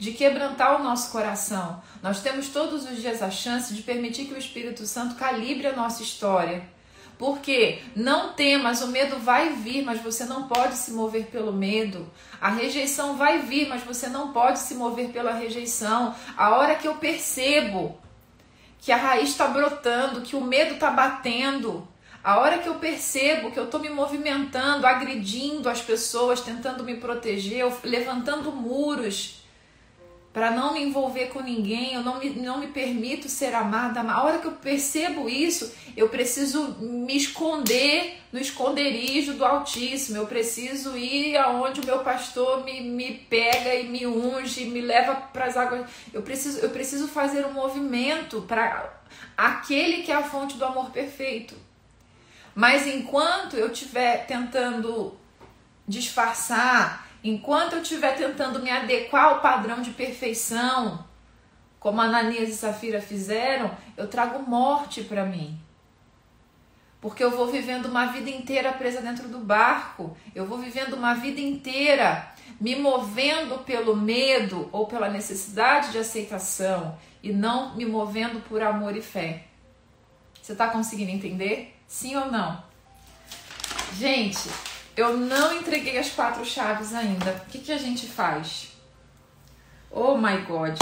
de 0.03 0.11
quebrantar 0.11 0.81
o 0.81 0.83
nosso 0.83 1.13
coração. 1.13 1.81
Nós 2.01 2.19
temos 2.19 2.49
todos 2.49 2.83
os 2.83 2.97
dias 2.97 3.21
a 3.21 3.31
chance 3.31 3.73
de 3.73 3.81
permitir 3.81 4.25
que 4.25 4.33
o 4.33 4.37
Espírito 4.37 4.85
Santo 4.85 5.15
calibre 5.15 5.65
a 5.65 5.73
nossa 5.73 6.03
história. 6.03 6.61
Porque 7.17 7.81
não 7.95 8.33
temas, 8.33 8.81
o 8.81 8.89
medo 8.89 9.17
vai 9.17 9.53
vir, 9.53 9.81
mas 9.81 10.01
você 10.01 10.25
não 10.25 10.45
pode 10.45 10.75
se 10.75 10.91
mover 10.91 11.27
pelo 11.27 11.53
medo. 11.53 12.11
A 12.41 12.49
rejeição 12.49 13.15
vai 13.15 13.39
vir, 13.39 13.69
mas 13.69 13.81
você 13.83 14.09
não 14.09 14.33
pode 14.33 14.59
se 14.59 14.75
mover 14.75 15.07
pela 15.13 15.31
rejeição. 15.31 16.13
A 16.35 16.49
hora 16.57 16.75
que 16.75 16.87
eu 16.87 16.95
percebo 16.95 17.97
que 18.81 18.91
a 18.91 18.97
raiz 18.97 19.29
está 19.29 19.47
brotando, 19.47 20.19
que 20.19 20.35
o 20.35 20.41
medo 20.41 20.73
está 20.73 20.91
batendo, 20.91 21.87
a 22.21 22.39
hora 22.39 22.57
que 22.57 22.67
eu 22.67 22.75
percebo 22.75 23.51
que 23.51 23.59
eu 23.59 23.65
estou 23.65 23.79
me 23.79 23.89
movimentando, 23.89 24.85
agredindo 24.85 25.69
as 25.69 25.81
pessoas, 25.81 26.41
tentando 26.41 26.83
me 26.83 26.97
proteger, 26.97 27.65
levantando 27.85 28.51
muros, 28.51 29.42
para 30.33 30.49
não 30.49 30.73
me 30.73 30.81
envolver 30.81 31.27
com 31.27 31.41
ninguém, 31.41 31.93
eu 31.93 32.01
não 32.01 32.17
me, 32.17 32.31
não 32.31 32.57
me 32.57 32.67
permito 32.67 33.29
ser 33.29 33.53
amada. 33.53 34.01
A 34.01 34.23
hora 34.23 34.39
que 34.39 34.47
eu 34.47 34.53
percebo 34.53 35.29
isso, 35.29 35.71
eu 35.95 36.09
preciso 36.09 36.75
me 36.79 37.15
esconder 37.15 38.19
no 38.31 38.39
esconderijo 38.39 39.35
do 39.35 39.45
Altíssimo. 39.45 40.17
Eu 40.17 40.25
preciso 40.25 40.97
ir 40.97 41.37
aonde 41.37 41.81
o 41.81 41.85
meu 41.85 41.99
pastor 41.99 42.63
me, 42.65 42.81
me 42.81 43.13
pega 43.13 43.75
e 43.75 43.87
me 43.87 44.07
unge, 44.07 44.65
me 44.65 44.81
leva 44.81 45.13
para 45.13 45.45
as 45.45 45.55
águas. 45.55 45.87
Eu 46.11 46.23
preciso, 46.23 46.59
eu 46.61 46.71
preciso 46.71 47.07
fazer 47.07 47.45
um 47.45 47.53
movimento 47.53 48.41
para 48.41 48.91
aquele 49.37 50.01
que 50.01 50.11
é 50.11 50.15
a 50.15 50.23
fonte 50.23 50.57
do 50.57 50.65
amor 50.65 50.89
perfeito. 50.89 51.55
Mas 52.55 52.87
enquanto 52.87 53.55
eu 53.55 53.71
estiver 53.71 54.25
tentando 54.25 55.15
disfarçar, 55.87 57.02
Enquanto 57.23 57.73
eu 57.73 57.81
estiver 57.81 58.15
tentando 58.17 58.59
me 58.59 58.69
adequar 58.69 59.25
ao 59.25 59.39
padrão 59.39 59.81
de 59.81 59.91
perfeição, 59.91 61.05
como 61.79 62.01
Ananias 62.01 62.49
e 62.49 62.55
Safira 62.55 63.01
fizeram, 63.01 63.71
eu 63.95 64.07
trago 64.07 64.39
morte 64.49 65.03
para 65.03 65.25
mim. 65.25 65.57
Porque 66.99 67.23
eu 67.23 67.31
vou 67.31 67.47
vivendo 67.47 67.87
uma 67.87 68.07
vida 68.07 68.29
inteira 68.29 68.71
presa 68.73 69.01
dentro 69.01 69.27
do 69.27 69.39
barco, 69.39 70.15
eu 70.33 70.45
vou 70.45 70.57
vivendo 70.57 70.93
uma 70.93 71.13
vida 71.13 71.41
inteira 71.41 72.33
me 72.59 72.75
movendo 72.75 73.59
pelo 73.65 73.95
medo 73.95 74.69
ou 74.71 74.87
pela 74.87 75.09
necessidade 75.09 75.91
de 75.91 75.97
aceitação 75.97 76.97
e 77.21 77.31
não 77.31 77.75
me 77.75 77.85
movendo 77.85 78.39
por 78.47 78.61
amor 78.61 78.95
e 78.95 79.01
fé. 79.01 79.47
Você 80.41 80.53
está 80.53 80.69
conseguindo 80.69 81.11
entender? 81.11 81.75
Sim 81.87 82.15
ou 82.15 82.31
não? 82.31 82.63
Gente, 83.97 84.49
eu 84.95 85.17
não 85.17 85.53
entreguei 85.53 85.97
as 85.97 86.11
quatro 86.11 86.45
chaves 86.45 86.93
ainda. 86.93 87.31
O 87.31 87.49
que, 87.49 87.59
que 87.59 87.71
a 87.71 87.77
gente 87.77 88.07
faz? 88.07 88.69
Oh 89.89 90.17
my 90.17 90.37
God. 90.41 90.77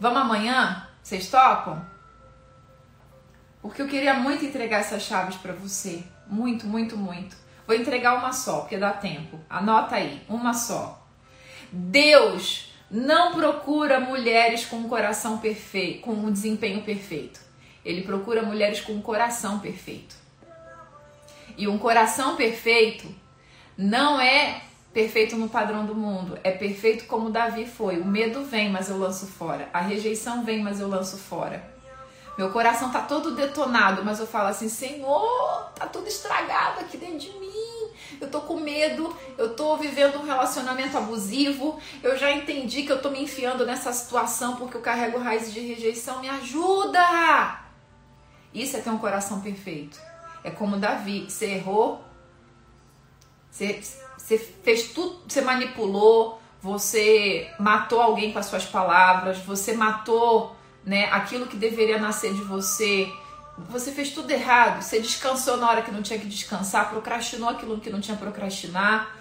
Vamos 0.00 0.20
amanhã? 0.20 0.88
Vocês 1.02 1.28
topam? 1.28 1.84
Porque 3.60 3.80
eu 3.80 3.88
queria 3.88 4.14
muito 4.14 4.44
entregar 4.44 4.80
essas 4.80 5.02
chaves 5.02 5.36
para 5.36 5.52
você. 5.52 6.02
Muito, 6.26 6.66
muito, 6.66 6.96
muito. 6.96 7.36
Vou 7.66 7.76
entregar 7.76 8.16
uma 8.16 8.32
só, 8.32 8.60
porque 8.60 8.76
dá 8.76 8.92
tempo. 8.92 9.38
Anota 9.48 9.96
aí, 9.96 10.22
uma 10.28 10.52
só. 10.52 11.06
Deus 11.70 12.72
não 12.90 13.34
procura 13.34 14.00
mulheres 14.00 14.66
com 14.66 14.76
um 14.76 14.88
coração 14.88 15.38
perfeito, 15.38 16.02
com 16.02 16.12
um 16.12 16.32
desempenho 16.32 16.82
perfeito. 16.82 17.40
Ele 17.84 18.02
procura 18.02 18.42
mulheres 18.42 18.80
com 18.80 18.92
um 18.92 19.00
coração 19.00 19.60
perfeito. 19.60 20.21
E 21.56 21.68
um 21.68 21.78
coração 21.78 22.36
perfeito 22.36 23.06
não 23.76 24.20
é 24.20 24.62
perfeito 24.92 25.36
no 25.36 25.48
padrão 25.48 25.86
do 25.86 25.94
mundo, 25.94 26.38
é 26.44 26.50
perfeito 26.50 27.06
como 27.06 27.30
Davi 27.30 27.66
foi. 27.66 27.98
O 27.98 28.04
medo 28.04 28.44
vem, 28.44 28.70
mas 28.70 28.88
eu 28.88 28.98
lanço 28.98 29.26
fora. 29.26 29.68
A 29.72 29.80
rejeição 29.80 30.44
vem, 30.44 30.62
mas 30.62 30.80
eu 30.80 30.88
lanço 30.88 31.16
fora. 31.16 31.72
Meu 32.36 32.50
coração 32.50 32.90
tá 32.90 33.00
todo 33.00 33.34
detonado, 33.34 34.04
mas 34.04 34.18
eu 34.18 34.26
falo 34.26 34.48
assim: 34.48 34.68
Senhor, 34.68 35.70
tá 35.74 35.86
tudo 35.86 36.08
estragado 36.08 36.80
aqui 36.80 36.96
dentro 36.96 37.18
de 37.18 37.32
mim. 37.38 37.52
Eu 38.20 38.30
tô 38.30 38.40
com 38.42 38.60
medo, 38.60 39.14
eu 39.36 39.54
tô 39.54 39.76
vivendo 39.76 40.18
um 40.18 40.24
relacionamento 40.24 40.96
abusivo. 40.96 41.78
Eu 42.02 42.16
já 42.16 42.30
entendi 42.30 42.84
que 42.84 42.92
eu 42.92 43.02
tô 43.02 43.10
me 43.10 43.22
enfiando 43.22 43.66
nessa 43.66 43.92
situação 43.92 44.56
porque 44.56 44.76
eu 44.76 44.80
carrego 44.80 45.18
raízes 45.18 45.52
de 45.52 45.60
rejeição. 45.60 46.20
Me 46.20 46.28
ajuda! 46.28 47.60
Isso 48.54 48.76
é 48.76 48.80
ter 48.80 48.90
um 48.90 48.98
coração 48.98 49.40
perfeito. 49.40 50.00
É 50.44 50.50
como 50.50 50.76
Davi, 50.76 51.26
você 51.28 51.52
errou, 51.52 52.04
você, 53.50 53.80
você 54.16 54.38
fez 54.38 54.88
tudo, 54.92 55.20
você 55.28 55.40
manipulou, 55.40 56.40
você 56.60 57.50
matou 57.58 58.00
alguém 58.00 58.32
com 58.32 58.38
as 58.38 58.46
suas 58.46 58.64
palavras, 58.64 59.38
você 59.38 59.74
matou 59.74 60.56
né, 60.84 61.04
aquilo 61.06 61.46
que 61.46 61.56
deveria 61.56 61.98
nascer 61.98 62.32
de 62.32 62.42
você. 62.42 63.12
Você 63.68 63.92
fez 63.92 64.10
tudo 64.10 64.30
errado, 64.30 64.82
você 64.82 65.00
descansou 65.00 65.58
na 65.58 65.68
hora 65.68 65.82
que 65.82 65.90
não 65.90 66.02
tinha 66.02 66.18
que 66.18 66.26
descansar, 66.26 66.88
procrastinou 66.88 67.50
aquilo 67.50 67.78
que 67.78 67.90
não 67.90 68.00
tinha 68.00 68.16
procrastinar. 68.16 69.14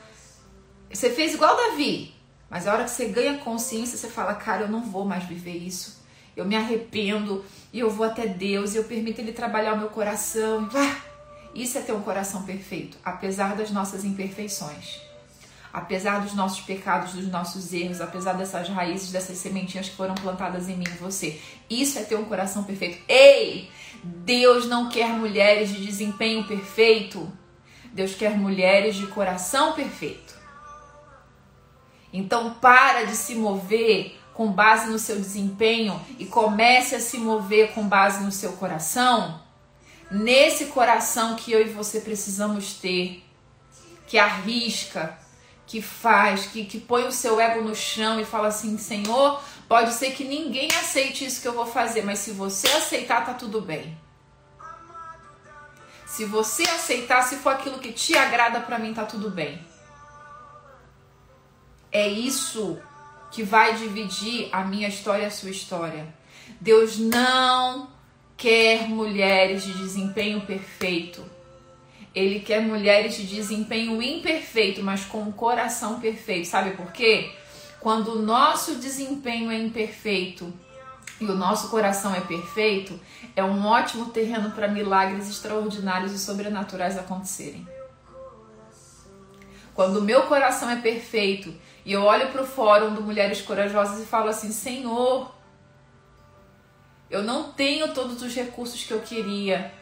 Você 0.90 1.10
fez 1.10 1.34
igual 1.34 1.56
Davi, 1.56 2.16
mas 2.50 2.68
a 2.68 2.74
hora 2.74 2.84
que 2.86 2.92
você 2.92 3.06
ganha 3.08 3.38
consciência, 3.40 3.98
você 3.98 4.08
fala: 4.08 4.34
Cara, 4.36 4.64
eu 4.64 4.68
não 4.70 4.84
vou 4.84 5.04
mais 5.04 5.24
viver 5.26 5.58
isso. 5.58 6.02
Eu 6.36 6.46
me 6.46 6.56
arrependo 6.56 7.44
e 7.74 7.80
eu 7.80 7.90
vou 7.90 8.06
até 8.06 8.26
Deus 8.26 8.74
e 8.74 8.78
eu 8.78 8.86
permito 8.86 9.20
Ele 9.20 9.34
trabalhar 9.34 9.74
o 9.74 9.78
meu 9.78 9.90
coração. 9.90 10.70
Ah, 10.74 11.11
isso 11.54 11.78
é 11.78 11.82
ter 11.82 11.92
um 11.92 12.02
coração 12.02 12.44
perfeito, 12.44 12.98
apesar 13.04 13.56
das 13.56 13.72
nossas 13.72 14.06
imperfeições. 14.06 15.00
Apesar 15.74 16.20
dos 16.20 16.34
nossos 16.34 16.62
pecados, 16.62 17.14
dos 17.14 17.28
nossos 17.28 17.72
erros, 17.72 18.02
apesar 18.02 18.34
dessas 18.34 18.68
raízes, 18.68 19.12
dessas 19.12 19.38
sementinhas 19.38 19.88
que 19.88 19.96
foram 19.96 20.16
plantadas 20.16 20.68
em 20.68 20.76
mim 20.76 20.86
e 20.86 20.98
você. 20.98 21.40
Isso 21.70 21.98
é 21.98 22.04
ter 22.04 22.16
um 22.16 22.26
coração 22.26 22.64
perfeito. 22.64 23.02
Ei! 23.08 23.70
Deus 24.04 24.68
não 24.68 24.90
quer 24.90 25.10
mulheres 25.10 25.70
de 25.70 25.86
desempenho 25.86 26.46
perfeito. 26.46 27.32
Deus 27.94 28.14
quer 28.16 28.38
mulheres 28.38 28.96
de 28.96 29.08
coração 29.08 29.74
perfeito. 29.74 30.34
Então 32.12 32.56
para 32.56 33.06
de 33.06 33.16
se 33.16 33.36
mover 33.36 34.20
com 34.34 34.52
base 34.52 34.90
no 34.90 35.00
seu 35.00 35.18
desempenho 35.18 36.02
e 36.18 36.26
comece 36.26 36.96
a 36.96 37.00
se 37.00 37.18
mover 37.18 37.74
com 37.74 37.88
base 37.88 38.24
no 38.24 38.32
seu 38.32 38.54
coração 38.54 39.41
nesse 40.12 40.66
coração 40.68 41.36
que 41.36 41.52
eu 41.52 41.62
e 41.62 41.70
você 41.70 42.02
precisamos 42.02 42.74
ter, 42.74 43.24
que 44.06 44.18
arrisca, 44.18 45.18
que 45.66 45.82
faz, 45.82 46.48
que, 46.48 46.66
que 46.66 46.80
põe 46.80 47.06
o 47.06 47.12
seu 47.14 47.40
ego 47.40 47.62
no 47.62 47.74
chão 47.74 48.20
e 48.20 48.26
fala 48.26 48.50
assim: 48.50 48.78
Senhor, 48.78 49.42
pode 49.70 49.94
ser 49.94 50.12
que 50.12 50.26
ninguém 50.26 50.68
aceite 50.80 51.26
isso 51.26 51.42
que 51.42 51.48
eu 51.48 51.54
vou 51.54 51.66
fazer, 51.66 52.04
mas 52.04 52.20
se 52.20 52.32
você 52.32 52.68
aceitar, 52.68 53.26
tá 53.26 53.34
tudo 53.34 53.62
bem. 53.62 53.98
Se 56.06 56.26
você 56.26 56.64
aceitar, 56.64 57.24
se 57.24 57.38
for 57.38 57.54
aquilo 57.54 57.80
que 57.80 57.94
te 57.94 58.18
agrada 58.18 58.60
para 58.60 58.78
mim, 58.78 58.94
tá 58.94 59.06
tudo 59.06 59.30
bem. 59.30 59.66
É 61.90 62.06
isso 62.06 62.78
que 63.32 63.44
vai 63.44 63.76
dividir 63.76 64.50
a 64.52 64.62
minha 64.62 64.90
história 64.90 65.24
e 65.24 65.26
a 65.28 65.32
sua 65.32 65.50
história. 65.50 66.14
Deus 66.60 66.98
não 66.98 67.90
quer 68.42 68.90
mulheres 68.90 69.64
de 69.64 69.72
desempenho 69.74 70.42
perfeito. 70.42 71.24
Ele 72.14 72.40
quer 72.40 72.60
mulheres 72.60 73.16
de 73.16 73.28
desempenho 73.28 74.02
imperfeito, 74.02 74.82
mas 74.82 75.06
com 75.06 75.22
um 75.22 75.32
coração 75.32 76.00
perfeito. 76.00 76.48
Sabe 76.48 76.72
por 76.72 76.92
quê? 76.92 77.32
Quando 77.80 78.14
o 78.14 78.22
nosso 78.24 78.76
desempenho 78.76 79.52
é 79.52 79.60
imperfeito 79.60 80.52
e 81.20 81.26
o 81.26 81.36
nosso 81.36 81.70
coração 81.70 82.16
é 82.16 82.22
perfeito, 82.22 83.00
é 83.36 83.44
um 83.44 83.64
ótimo 83.64 84.08
terreno 84.08 84.50
para 84.50 84.68
milagres 84.68 85.30
extraordinários 85.30 86.12
e 86.12 86.18
sobrenaturais 86.18 86.98
acontecerem. 86.98 87.68
Quando 89.76 89.98
o 89.98 90.04
meu 90.04 90.24
coração 90.24 90.68
é 90.68 90.78
perfeito 90.78 91.54
e 91.86 91.94
eu 91.94 92.02
olho 92.02 92.30
para 92.30 92.42
o 92.42 92.48
fórum 92.48 92.96
do 92.96 93.04
Mulheres 93.04 93.40
Corajosas 93.40 94.02
e 94.02 94.06
falo 94.08 94.30
assim: 94.30 94.52
Senhor, 94.52 95.32
eu 97.12 97.22
não 97.22 97.52
tenho 97.52 97.94
todos 97.94 98.22
os 98.22 98.34
recursos 98.34 98.84
que 98.86 98.94
eu 98.94 99.02
queria. 99.02 99.74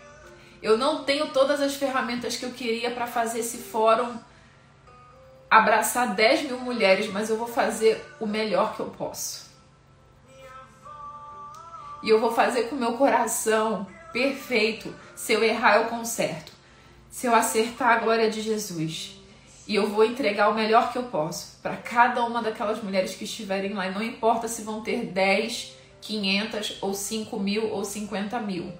Eu 0.64 0.78
não 0.78 1.04
tenho 1.04 1.28
todas 1.28 1.62
as 1.62 1.76
ferramentas 1.76 2.36
que 2.36 2.44
eu 2.44 2.52
queria 2.52 2.90
para 2.90 3.06
fazer 3.06 3.40
esse 3.40 3.60
fórum 3.60 4.18
abraçar 5.50 6.16
10 6.16 6.44
mil 6.44 6.60
mulheres, 6.60 7.08
mas 7.08 7.30
eu 7.30 7.38
vou 7.38 7.48
fazer 7.48 8.04
o 8.20 8.26
melhor 8.26 8.76
que 8.76 8.80
eu 8.80 8.88
posso. 8.88 9.48
E 12.02 12.10
eu 12.10 12.20
vou 12.20 12.32
fazer 12.32 12.64
com 12.64 12.76
o 12.76 12.80
meu 12.80 12.94
coração 12.94 13.86
perfeito. 14.12 14.94
Se 15.16 15.34
eu 15.34 15.44
errar, 15.44 15.78
eu 15.78 15.86
conserto. 15.86 16.52
Se 17.12 17.28
eu 17.28 17.36
acertar, 17.36 17.90
a 17.90 18.00
glória 18.00 18.30
de 18.30 18.42
Jesus. 18.42 19.20
E 19.68 19.76
eu 19.76 19.88
vou 19.88 20.04
entregar 20.04 20.50
o 20.50 20.56
melhor 20.56 20.92
que 20.92 20.98
eu 20.98 21.04
posso 21.04 21.60
para 21.62 21.76
cada 21.76 22.24
uma 22.24 22.42
daquelas 22.42 22.82
mulheres 22.82 23.14
que 23.14 23.26
estiverem 23.26 23.74
lá. 23.74 23.88
E 23.88 23.94
não 23.94 24.02
importa 24.02 24.48
se 24.48 24.64
vão 24.64 24.82
ter 24.82 25.06
10 25.06 25.79
500 26.02 26.78
ou 26.82 26.94
5 26.94 27.40
mil 27.40 27.70
ou 27.70 27.84
50 27.84 28.40
mil. 28.42 28.74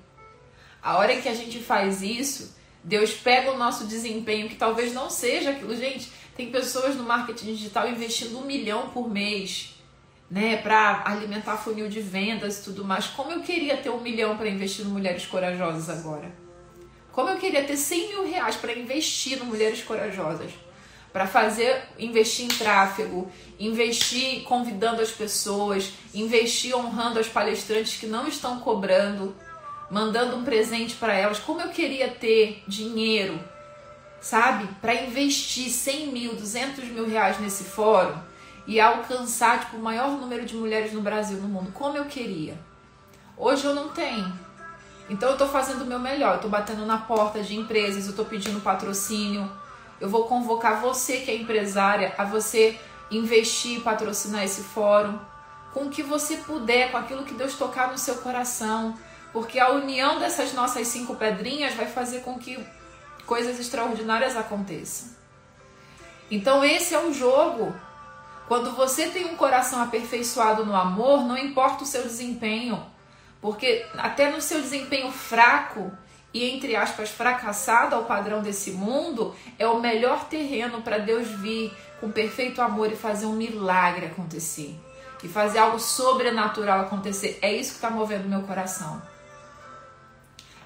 A 0.82 0.98
hora 0.98 1.20
que 1.20 1.28
a 1.28 1.34
gente 1.34 1.60
faz 1.60 2.02
isso, 2.02 2.56
Deus 2.84 3.12
pega 3.12 3.52
o 3.52 3.58
nosso 3.58 3.86
desempenho, 3.86 4.48
que 4.48 4.56
talvez 4.56 4.94
não 4.94 5.10
seja 5.10 5.52
aquilo. 5.52 5.76
Gente, 5.76 6.12
tem 6.36 6.50
pessoas 6.50 6.96
no 6.96 7.04
marketing 7.04 7.48
digital 7.48 7.90
investindo 7.90 8.38
um 8.40 8.46
milhão 8.46 8.90
por 8.90 9.10
mês, 9.10 9.76
né, 10.32 10.58
para 10.58 11.04
alimentar 11.06 11.58
funil 11.58 11.90
de 11.90 12.00
vendas 12.00 12.60
e 12.60 12.64
tudo 12.64 12.86
mais. 12.86 13.08
Como 13.08 13.32
eu 13.32 13.42
queria 13.42 13.76
ter 13.78 13.90
um 13.90 14.00
milhão 14.00 14.38
para 14.38 14.48
investir 14.48 14.86
no 14.86 14.92
Mulheres 14.92 15.26
Corajosas 15.26 15.90
agora? 15.90 16.32
Como 17.12 17.30
eu 17.30 17.38
queria 17.38 17.64
ter 17.64 17.76
100 17.76 18.08
mil 18.10 18.30
reais 18.30 18.56
para 18.56 18.72
investir 18.74 19.38
no 19.38 19.46
Mulheres 19.46 19.84
Corajosas? 19.84 20.52
Para 21.12 21.26
fazer 21.26 21.82
investir 21.98 22.46
em 22.46 22.50
tráfego, 22.50 23.32
investir 23.60 24.44
convidando 24.44 25.02
as 25.02 25.12
pessoas, 25.12 25.92
investir 26.14 26.76
honrando 26.76 27.20
as 27.20 27.28
palestrantes 27.28 28.00
que 28.00 28.06
não 28.06 28.28
estão 28.28 28.60
cobrando, 28.60 29.36
mandando 29.90 30.36
um 30.36 30.44
presente 30.44 30.96
para 30.96 31.14
elas. 31.14 31.40
Como 31.40 31.62
eu 31.62 31.70
queria 31.70 32.10
ter 32.10 32.64
dinheiro, 32.68 33.40
sabe, 34.22 34.68
para 34.80 34.94
investir 34.94 35.70
100 35.70 36.08
mil, 36.08 36.36
200 36.36 36.86
mil 36.86 37.10
reais 37.10 37.40
nesse 37.40 37.64
fórum 37.64 38.18
e 38.68 38.80
alcançar 38.80 39.62
tipo, 39.62 39.78
o 39.78 39.82
maior 39.82 40.12
número 40.12 40.46
de 40.46 40.56
mulheres 40.56 40.94
no 40.94 41.02
Brasil, 41.02 41.38
no 41.38 41.48
mundo. 41.48 41.72
Como 41.72 41.98
eu 41.98 42.06
queria. 42.06 42.56
Hoje 43.36 43.66
eu 43.66 43.74
não 43.74 43.90
tenho. 43.90 44.32
Então 45.10 45.30
eu 45.30 45.34
estou 45.34 45.48
fazendo 45.48 45.82
o 45.82 45.88
meu 45.88 45.98
melhor. 45.98 46.34
Eu 46.34 46.36
estou 46.36 46.52
batendo 46.52 46.86
na 46.86 47.00
porta 47.00 47.42
de 47.42 47.56
empresas, 47.56 48.04
eu 48.04 48.12
estou 48.12 48.26
pedindo 48.26 48.62
patrocínio 48.62 49.52
eu 50.00 50.10
vou 50.10 50.26
convocar 50.26 50.82
você 50.82 51.18
que 51.18 51.32
é 51.32 51.36
empresária 51.36 52.14
a 52.18 52.24
você 52.24 52.80
investir 53.12 53.82
patrocinar 53.82 54.44
esse 54.44 54.62
fórum 54.62 55.20
com 55.74 55.86
o 55.86 55.90
que 55.90 56.02
você 56.02 56.38
puder, 56.38 56.92
com 56.92 56.98
aquilo 56.98 57.24
que 57.24 57.34
Deus 57.34 57.56
tocar 57.56 57.92
no 57.92 57.98
seu 57.98 58.16
coração, 58.16 58.98
porque 59.32 59.60
a 59.60 59.70
união 59.70 60.20
dessas 60.20 60.54
nossas 60.54 60.88
cinco 60.88 61.16
pedrinhas 61.16 61.76
vai 61.76 61.86
fazer 61.86 62.22
com 62.22 62.38
que 62.40 62.58
coisas 63.26 63.60
extraordinárias 63.60 64.36
aconteçam. 64.36 65.10
Então 66.32 66.64
esse 66.64 66.94
é 66.94 67.00
o 67.00 67.14
jogo. 67.14 67.76
Quando 68.48 68.72
você 68.72 69.10
tem 69.10 69.26
um 69.26 69.36
coração 69.36 69.82
aperfeiçoado 69.82 70.66
no 70.66 70.76
amor, 70.76 71.24
não 71.24 71.38
importa 71.38 71.84
o 71.84 71.88
seu 71.88 72.02
desempenho, 72.02 72.84
porque 73.40 73.86
até 73.96 74.32
no 74.32 74.42
seu 74.42 74.60
desempenho 74.60 75.12
fraco, 75.12 75.92
e, 76.34 76.46
entre 76.50 76.76
aspas, 76.76 77.10
fracassado 77.10 77.96
ao 77.96 78.06
padrão 78.06 78.42
desse 78.42 78.72
mundo, 78.72 79.36
é 79.58 79.68
o 79.68 79.80
melhor 79.80 80.26
terreno 80.26 80.82
para 80.82 81.00
Deus 81.00 81.28
vir 81.28 81.76
com 82.00 82.12
perfeito 82.12 82.62
amor 82.62 82.92
e 82.92 82.96
fazer 82.96 83.26
um 83.26 83.34
milagre 83.34 84.06
acontecer. 84.06 84.80
E 85.24 85.28
fazer 85.28 85.58
algo 85.58 85.80
sobrenatural 85.80 86.82
acontecer. 86.82 87.40
É 87.42 87.52
isso 87.52 87.72
que 87.72 87.78
está 87.78 87.90
movendo 87.90 88.30
meu 88.30 88.44
coração. 88.44 89.02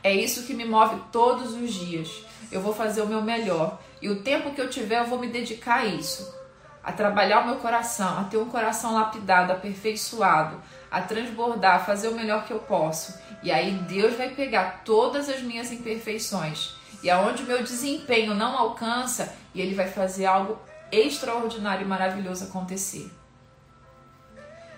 É 0.03 0.14
isso 0.14 0.43
que 0.43 0.53
me 0.53 0.66
move 0.66 1.01
todos 1.11 1.53
os 1.53 1.74
dias. 1.74 2.24
Eu 2.51 2.61
vou 2.61 2.74
fazer 2.74 3.01
o 3.01 3.07
meu 3.07 3.22
melhor. 3.22 3.80
E 4.01 4.09
o 4.09 4.22
tempo 4.22 4.53
que 4.53 4.61
eu 4.61 4.70
tiver, 4.70 4.99
eu 4.99 5.07
vou 5.07 5.18
me 5.18 5.28
dedicar 5.28 5.80
a 5.80 5.86
isso. 5.86 6.36
A 6.84 6.91
trabalhar 6.91 7.39
o 7.39 7.45
meu 7.45 7.55
coração, 7.55 8.20
a 8.20 8.26
ter 8.26 8.38
um 8.38 8.49
coração 8.49 8.93
lapidado, 8.93 9.53
aperfeiçoado, 9.53 10.61
a 10.91 10.99
transbordar, 11.01 11.78
a 11.78 11.80
fazer 11.80 12.09
o 12.09 12.16
melhor 12.16 12.45
que 12.45 12.51
eu 12.51 12.59
posso. 12.59 13.18
E 13.43 13.51
aí 13.51 13.71
Deus 13.71 14.15
vai 14.15 14.29
pegar 14.29 14.83
todas 14.85 15.29
as 15.29 15.41
minhas 15.41 15.71
imperfeições 15.71 16.73
e 17.03 17.09
aonde 17.09 17.43
o 17.43 17.45
meu 17.45 17.61
desempenho 17.61 18.33
não 18.33 18.57
alcança, 18.57 19.35
e 19.53 19.59
ele 19.59 19.75
vai 19.75 19.89
fazer 19.89 20.25
algo 20.25 20.57
extraordinário 20.89 21.85
e 21.85 21.87
maravilhoso 21.87 22.45
acontecer. 22.45 23.11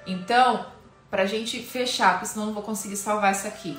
Então, 0.07 0.65
pra 1.09 1.27
gente 1.27 1.61
fechar, 1.61 2.13
porque 2.13 2.25
senão 2.25 2.43
eu 2.43 2.47
não 2.47 2.53
vou 2.55 2.63
conseguir 2.63 2.97
salvar 2.97 3.31
isso 3.31 3.47
aqui. 3.47 3.77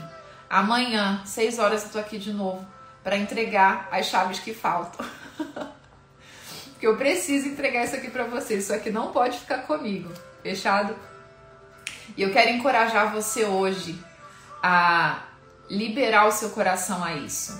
Amanhã, 0.48 1.20
6 1.24 1.58
horas, 1.58 1.84
eu 1.84 1.90
tô 1.90 1.98
aqui 1.98 2.18
de 2.18 2.32
novo 2.32 2.64
para 3.02 3.16
entregar 3.16 3.88
as 3.90 4.06
chaves 4.06 4.38
que 4.38 4.54
faltam. 4.54 5.04
Porque 6.72 6.86
eu 6.86 6.96
preciso 6.96 7.48
entregar 7.48 7.84
isso 7.84 7.96
aqui 7.96 8.10
para 8.10 8.24
vocês. 8.24 8.64
Isso 8.64 8.74
aqui 8.74 8.90
não 8.90 9.10
pode 9.10 9.38
ficar 9.38 9.58
comigo. 9.58 10.12
Fechado? 10.42 10.94
E 12.16 12.22
eu 12.22 12.32
quero 12.32 12.50
encorajar 12.50 13.12
você 13.12 13.44
hoje 13.44 13.98
a 14.68 15.22
liberar 15.70 16.26
o 16.26 16.32
seu 16.32 16.50
coração 16.50 17.04
a 17.04 17.14
isso. 17.14 17.56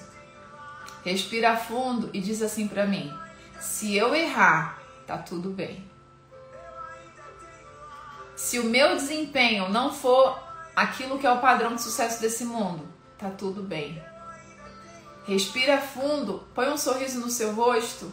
Respira 1.05 1.57
fundo 1.57 2.11
e 2.13 2.21
diz 2.21 2.43
assim 2.43 2.67
para 2.67 2.85
mim: 2.85 3.17
se 3.61 3.95
eu 3.95 4.13
errar, 4.13 4.83
tá 5.07 5.17
tudo 5.17 5.51
bem. 5.51 5.89
Se 8.35 8.59
o 8.59 8.65
meu 8.65 8.97
desempenho 8.97 9.69
não 9.69 9.93
for 9.93 10.37
aquilo 10.75 11.17
que 11.17 11.27
é 11.27 11.31
o 11.31 11.41
padrão 11.41 11.77
de 11.77 11.83
sucesso 11.83 12.21
desse 12.21 12.45
mundo, 12.45 12.85
tá 13.17 13.31
tudo 13.31 13.63
bem. 13.63 14.03
Respira 15.29 15.79
fundo, 15.79 16.45
põe 16.57 16.69
um 16.69 16.77
sorriso 16.77 17.21
no 17.21 17.31
seu 17.31 17.55
rosto. 17.55 18.13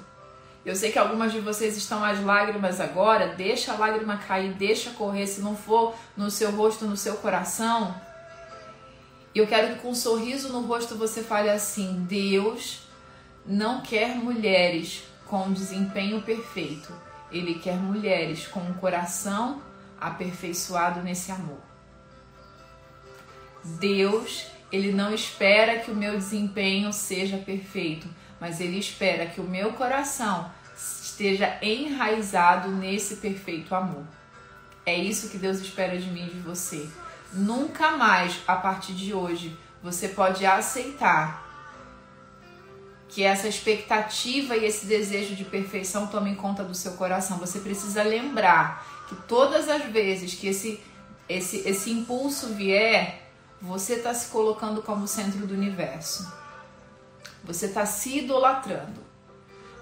Eu 0.64 0.76
sei 0.76 0.92
que 0.92 1.00
algumas 1.00 1.32
de 1.32 1.40
vocês 1.40 1.76
estão 1.76 2.06
às 2.06 2.24
lágrimas 2.24 2.80
agora, 2.80 3.34
deixa 3.34 3.74
a 3.74 3.78
lágrima 3.78 4.18
cair, 4.18 4.54
deixa 4.54 4.92
correr, 4.92 5.26
se 5.26 5.42
não 5.42 5.58
for 5.58 5.96
no 6.16 6.30
seu 6.30 6.52
rosto, 6.52 6.86
no 6.86 6.96
seu 6.96 7.16
coração. 7.16 8.13
E 9.34 9.40
eu 9.40 9.48
quero 9.48 9.74
que 9.74 9.82
com 9.82 9.90
um 9.90 9.96
sorriso 9.96 10.50
no 10.50 10.62
rosto 10.62 10.96
você 10.96 11.24
fale 11.24 11.50
assim: 11.50 12.06
Deus 12.08 12.84
não 13.46 13.82
quer 13.82 14.16
mulheres 14.16 15.04
com 15.26 15.52
desempenho 15.52 16.22
perfeito. 16.22 16.94
Ele 17.32 17.56
quer 17.56 17.78
mulheres 17.78 18.48
com 18.48 18.60
um 18.60 18.74
coração 18.74 19.62
aperfeiçoado 20.00 21.02
nesse 21.02 21.32
amor. 21.32 21.60
Deus, 23.64 24.46
ele 24.72 24.92
não 24.92 25.14
espera 25.14 25.80
que 25.80 25.90
o 25.90 25.96
meu 25.96 26.18
desempenho 26.18 26.92
seja 26.92 27.38
perfeito, 27.38 28.08
mas 28.40 28.60
ele 28.60 28.78
espera 28.78 29.26
que 29.26 29.40
o 29.40 29.46
meu 29.46 29.74
coração 29.74 30.52
esteja 30.76 31.58
enraizado 31.62 32.70
nesse 32.70 33.18
perfeito 33.18 33.74
amor. 33.74 34.04
É 34.86 34.96
isso 34.96 35.30
que 35.30 35.38
Deus 35.38 35.60
espera 35.60 35.98
de 35.98 36.10
mim 36.10 36.28
e 36.28 36.32
de 36.32 36.40
você. 36.40 36.90
Nunca 37.34 37.92
mais, 37.92 38.40
a 38.48 38.56
partir 38.56 38.94
de 38.94 39.14
hoje, 39.14 39.58
você 39.82 40.08
pode 40.08 40.46
aceitar 40.46 41.44
que 43.10 43.24
essa 43.24 43.48
expectativa 43.48 44.56
e 44.56 44.66
esse 44.66 44.86
desejo 44.86 45.36
de 45.36 45.44
perfeição 45.44 46.08
tomem 46.08 46.36
conta 46.36 46.64
do 46.64 46.74
seu 46.74 46.94
coração. 46.94 47.38
Você 47.38 47.60
precisa 47.60 48.04
lembrar 48.04 49.06
que 49.08 49.16
todas 49.28 49.68
as 49.68 49.84
vezes 49.86 50.34
que 50.34 50.48
esse, 50.48 50.82
esse, 51.28 51.58
esse 51.68 51.92
impulso 51.92 52.54
vier, 52.54 53.30
você 53.62 53.96
está 53.96 54.14
se 54.14 54.30
colocando 54.30 54.82
como 54.82 55.08
centro 55.08 55.46
do 55.46 55.54
universo. 55.54 56.32
Você 57.44 57.66
está 57.66 57.86
se 57.86 58.20
idolatrando. 58.20 59.02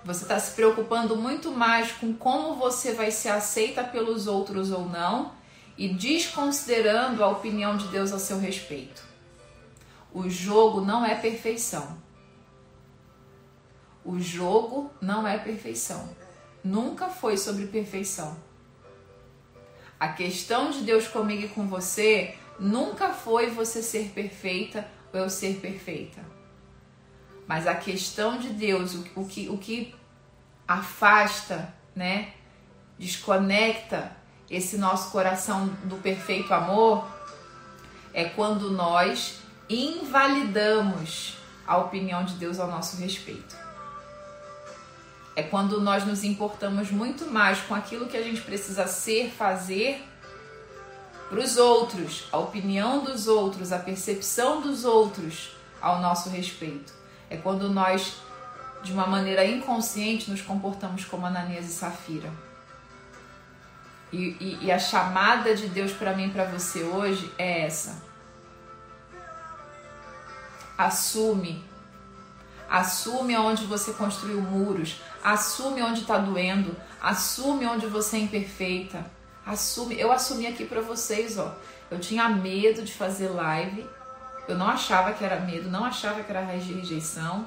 Você 0.04 0.24
está 0.24 0.40
se 0.40 0.52
preocupando 0.52 1.16
muito 1.16 1.52
mais 1.52 1.92
com 1.92 2.14
como 2.14 2.56
você 2.56 2.94
vai 2.94 3.12
ser 3.12 3.30
aceita 3.30 3.84
pelos 3.84 4.26
outros 4.26 4.72
ou 4.72 4.88
não 4.88 5.41
e 5.78 5.88
desconsiderando 5.90 7.24
a 7.24 7.30
opinião 7.30 7.78
de 7.78 7.88
Deus 7.88 8.12
a 8.12 8.20
seu 8.20 8.40
respeito. 8.40 9.04
O 10.14 10.30
jogo 10.30 10.82
não 10.82 11.06
é 11.06 11.16
perfeição. 11.16 11.98
O 14.04 14.20
jogo 14.20 14.92
não 15.02 15.28
é 15.28 15.38
perfeição. 15.38 16.10
Nunca 16.64 17.10
foi 17.10 17.38
sobre 17.38 17.68
perfeição. 17.68 18.38
A 20.00 20.10
questão 20.10 20.72
de 20.72 20.82
Deus 20.82 21.08
comigo 21.08 21.46
e 21.46 21.50
com 21.50 21.68
você 21.68 22.36
nunca 22.60 23.14
foi 23.14 23.50
você 23.50 23.82
ser 23.82 24.10
perfeita 24.10 24.88
ou 25.14 25.20
eu 25.20 25.30
ser 25.30 25.60
perfeita. 25.60 26.22
Mas 27.48 27.68
a 27.68 27.76
questão 27.76 28.38
de 28.38 28.50
Deus, 28.50 28.96
o, 29.16 29.26
que, 29.26 29.50
o 29.50 29.58
que 29.58 29.94
afasta, 30.68 31.74
né, 31.96 32.34
desconecta 32.98 34.16
esse 34.52 34.78
nosso 34.78 35.12
coração 35.12 35.68
do 35.86 35.96
perfeito 35.96 36.54
amor, 36.54 37.08
é 38.14 38.26
quando 38.26 38.70
nós 38.70 39.40
invalidamos 39.70 41.38
a 41.66 41.78
opinião 41.78 42.26
de 42.26 42.34
Deus 42.34 42.60
ao 42.60 42.68
nosso 42.68 42.98
respeito. 42.98 43.56
É 45.34 45.42
quando 45.42 45.80
nós 45.80 46.06
nos 46.06 46.26
importamos 46.26 46.92
muito 46.92 47.26
mais 47.28 47.62
com 47.62 47.74
aquilo 47.74 48.08
que 48.08 48.18
a 48.18 48.22
gente 48.22 48.42
precisa 48.42 48.86
ser, 48.88 49.32
fazer, 49.32 50.06
para 51.30 51.40
os 51.40 51.56
outros, 51.56 52.26
a 52.30 52.38
opinião 52.38 53.06
dos 53.06 53.30
outros, 53.30 53.72
a 53.72 53.80
percepção 53.80 54.60
dos 54.60 54.84
outros 54.84 55.56
ao 55.82 56.02
nosso 56.02 56.30
respeito. 56.30 56.92
É 57.30 57.38
quando 57.38 57.70
nós, 57.70 58.18
de 58.84 58.92
uma 58.92 59.08
maneira 59.08 59.46
inconsciente, 59.46 60.30
nos 60.30 60.42
comportamos 60.42 61.06
como 61.06 61.26
Ananias 61.26 61.68
e 61.68 61.72
Safira. 61.72 62.30
E, 64.12 64.36
e, 64.40 64.60
e 64.64 64.72
a 64.72 64.80
chamada 64.80 65.56
de 65.56 65.68
Deus 65.68 65.92
para 65.92 66.14
mim 66.14 66.30
para 66.30 66.46
você 66.46 66.84
hoje 66.84 67.32
é 67.38 67.62
essa. 67.62 68.04
Assume. 70.78 71.64
Assume 72.70 73.38
onde 73.38 73.66
você 73.66 73.94
construiu 73.94 74.42
muros. 74.42 75.02
Assume 75.24 75.82
onde 75.82 76.02
está 76.02 76.18
doendo. 76.18 76.76
Assume 77.02 77.66
onde 77.66 77.88
você 77.88 78.18
é 78.18 78.20
imperfeita 78.20 79.06
Assume, 79.46 80.00
eu 80.00 80.12
assumi 80.12 80.46
aqui 80.46 80.66
para 80.66 80.82
vocês, 80.82 81.38
ó. 81.38 81.56
Eu 81.90 82.00
tinha 82.00 82.30
medo 82.30 82.84
de 82.84 82.94
fazer 82.94 83.30
live. 83.30 83.90
Eu 84.48 84.58
não 84.58 84.68
achava 84.68 85.14
que 85.14 85.24
era 85.24 85.40
medo, 85.40 85.70
não 85.70 85.84
achava 85.84 86.24
que 86.24 86.32
era 86.32 86.42
raiz 86.42 86.64
de 86.64 86.74
rejeição. 86.74 87.46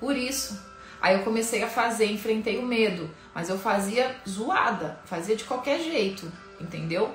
Por 0.00 0.16
isso, 0.16 0.58
aí 1.00 1.16
eu 1.16 1.22
comecei 1.22 1.62
a 1.62 1.68
fazer, 1.68 2.06
enfrentei 2.06 2.58
o 2.58 2.62
medo, 2.62 3.10
mas 3.34 3.48
eu 3.48 3.58
fazia 3.58 4.14
zoada, 4.28 4.98
fazia 5.04 5.36
de 5.36 5.44
qualquer 5.44 5.80
jeito, 5.80 6.30
entendeu? 6.60 7.14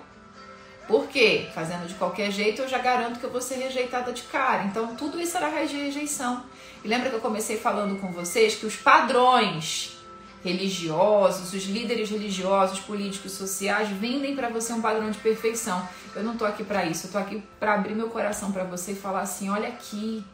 Por 0.88 1.08
quê? 1.08 1.48
Fazendo 1.54 1.88
de 1.88 1.94
qualquer 1.94 2.32
jeito, 2.32 2.64
eu 2.64 2.68
já 2.68 2.80
garanto 2.80 3.20
que 3.20 3.24
eu 3.24 3.30
vou 3.30 3.42
ser 3.42 3.56
rejeitada 3.56 4.12
de 4.12 4.24
cara. 4.24 4.64
Então, 4.64 4.96
tudo 4.96 5.22
isso 5.22 5.38
era 5.38 5.48
raiz 5.48 5.70
de 5.70 5.78
rejeição. 5.78 6.44
E 6.84 6.88
lembra 6.88 7.12
que 7.12 7.16
eu 7.16 7.22
comecei 7.22 7.58
falando 7.58 8.02
com 8.02 8.12
vocês 8.12 8.56
que 8.56 8.66
os 8.66 8.76
padrões 8.76 10.00
religiosos, 10.44 11.54
os 11.54 11.66
líderes 11.66 12.10
religiosos, 12.10 12.80
políticos, 12.80 13.34
sociais 13.34 13.90
vendem 13.90 14.36
para 14.36 14.50
você 14.50 14.74
um 14.74 14.82
padrão 14.82 15.12
de 15.12 15.20
perfeição. 15.20 15.88
Eu 16.16 16.24
não 16.24 16.36
tô 16.36 16.46
aqui 16.46 16.64
para 16.64 16.86
isso, 16.86 17.08
eu 17.08 17.12
tô 17.12 17.18
aqui 17.18 17.44
para 17.60 17.76
abrir 17.76 17.94
meu 17.94 18.10
coração 18.10 18.52
para 18.52 18.64
você 18.64 18.94
e 18.94 18.96
falar 18.96 19.22
assim: 19.22 19.50
olha 19.50 19.68
aqui, 19.68 20.26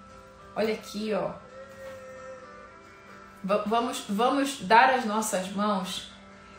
olha 0.56 0.74
aqui, 0.74 1.14
ó. 1.14 1.32
Vamos, 3.46 4.04
vamos 4.10 4.62
dar 4.62 4.90
as 4.90 5.06
nossas 5.06 5.52
mãos 5.52 6.12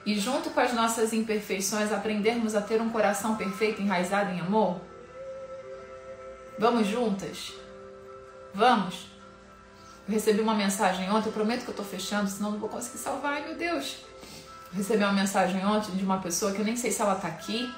e, 0.05 0.17
junto 0.17 0.51
com 0.51 0.61
as 0.61 0.73
nossas 0.73 1.13
imperfeições, 1.13 1.91
aprendermos 1.91 2.55
a 2.55 2.61
ter 2.61 2.81
um 2.81 2.91
coração 2.91 3.35
perfeito, 3.35 3.83
enraizado 3.83 4.31
em 4.31 4.39
amor? 4.39 4.81
Vamos 6.57 6.87
juntas? 6.87 7.53
Vamos? 8.55 9.09
Eu 10.07 10.15
recebi 10.15 10.41
uma 10.41 10.55
mensagem 10.55 11.11
ontem, 11.11 11.29
eu 11.29 11.33
prometo 11.33 11.65
que 11.65 11.71
eu 11.71 11.75
tô 11.75 11.83
fechando, 11.83 12.31
senão 12.31 12.53
não 12.53 12.61
vou 12.61 12.69
conseguir 12.69 12.99
salvar. 12.99 13.33
Ai, 13.33 13.49
meu 13.49 13.57
Deus. 13.57 13.97
Eu 14.71 14.79
recebi 14.79 15.03
uma 15.03 15.13
mensagem 15.13 15.67
ontem 15.67 15.91
de 15.97 16.05
uma 16.05 16.19
pessoa 16.19 16.53
que 16.53 16.61
eu 16.61 16.65
nem 16.65 16.77
sei 16.77 16.93
se 16.93 17.03
ela 17.03 17.17
tá 17.17 17.27
aqui, 17.27 17.69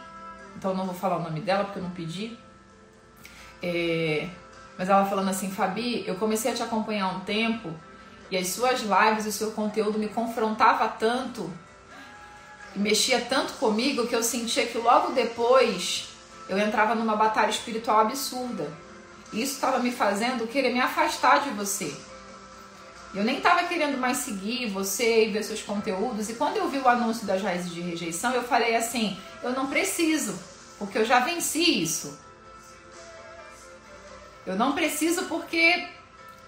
então 0.54 0.74
não 0.74 0.84
vou 0.84 0.94
falar 0.94 1.16
o 1.16 1.22
nome 1.22 1.40
dela 1.40 1.64
porque 1.64 1.78
eu 1.78 1.82
não 1.82 1.92
pedi. 1.92 2.38
É, 3.62 4.28
mas 4.76 4.90
ela 4.90 5.06
falando 5.06 5.30
assim, 5.30 5.50
Fabi, 5.50 6.06
eu 6.06 6.16
comecei 6.16 6.52
a 6.52 6.54
te 6.54 6.62
acompanhar 6.62 7.08
um 7.16 7.20
tempo 7.20 7.72
e 8.30 8.36
as 8.36 8.48
suas 8.48 8.80
lives, 8.80 9.26
o 9.26 9.32
seu 9.32 9.52
conteúdo 9.52 9.98
me 9.98 10.08
confrontava 10.08 10.88
tanto, 10.88 11.50
mexia 12.76 13.20
tanto 13.20 13.54
comigo 13.54 14.06
que 14.06 14.14
eu 14.14 14.22
sentia 14.22 14.66
que 14.66 14.78
logo 14.78 15.12
depois 15.12 16.08
eu 16.48 16.58
entrava 16.58 16.94
numa 16.94 17.16
batalha 17.16 17.50
espiritual 17.50 18.00
absurda. 18.00 18.70
Isso 19.32 19.54
estava 19.54 19.78
me 19.78 19.90
fazendo 19.90 20.46
querer 20.46 20.72
me 20.72 20.80
afastar 20.80 21.42
de 21.42 21.50
você. 21.50 21.94
Eu 23.14 23.24
nem 23.24 23.38
estava 23.38 23.64
querendo 23.64 23.98
mais 23.98 24.18
seguir 24.18 24.66
você 24.66 25.24
e 25.24 25.30
ver 25.30 25.42
seus 25.42 25.62
conteúdos. 25.62 26.28
E 26.28 26.34
quando 26.34 26.56
eu 26.56 26.68
vi 26.68 26.78
o 26.78 26.88
anúncio 26.88 27.26
das 27.26 27.42
raízes 27.42 27.72
de 27.72 27.80
rejeição, 27.80 28.32
eu 28.32 28.42
falei 28.42 28.76
assim: 28.76 29.18
eu 29.42 29.52
não 29.52 29.66
preciso, 29.66 30.38
porque 30.78 30.98
eu 30.98 31.04
já 31.04 31.20
venci 31.20 31.82
isso. 31.82 32.18
Eu 34.46 34.56
não 34.56 34.72
preciso 34.72 35.24
porque 35.24 35.88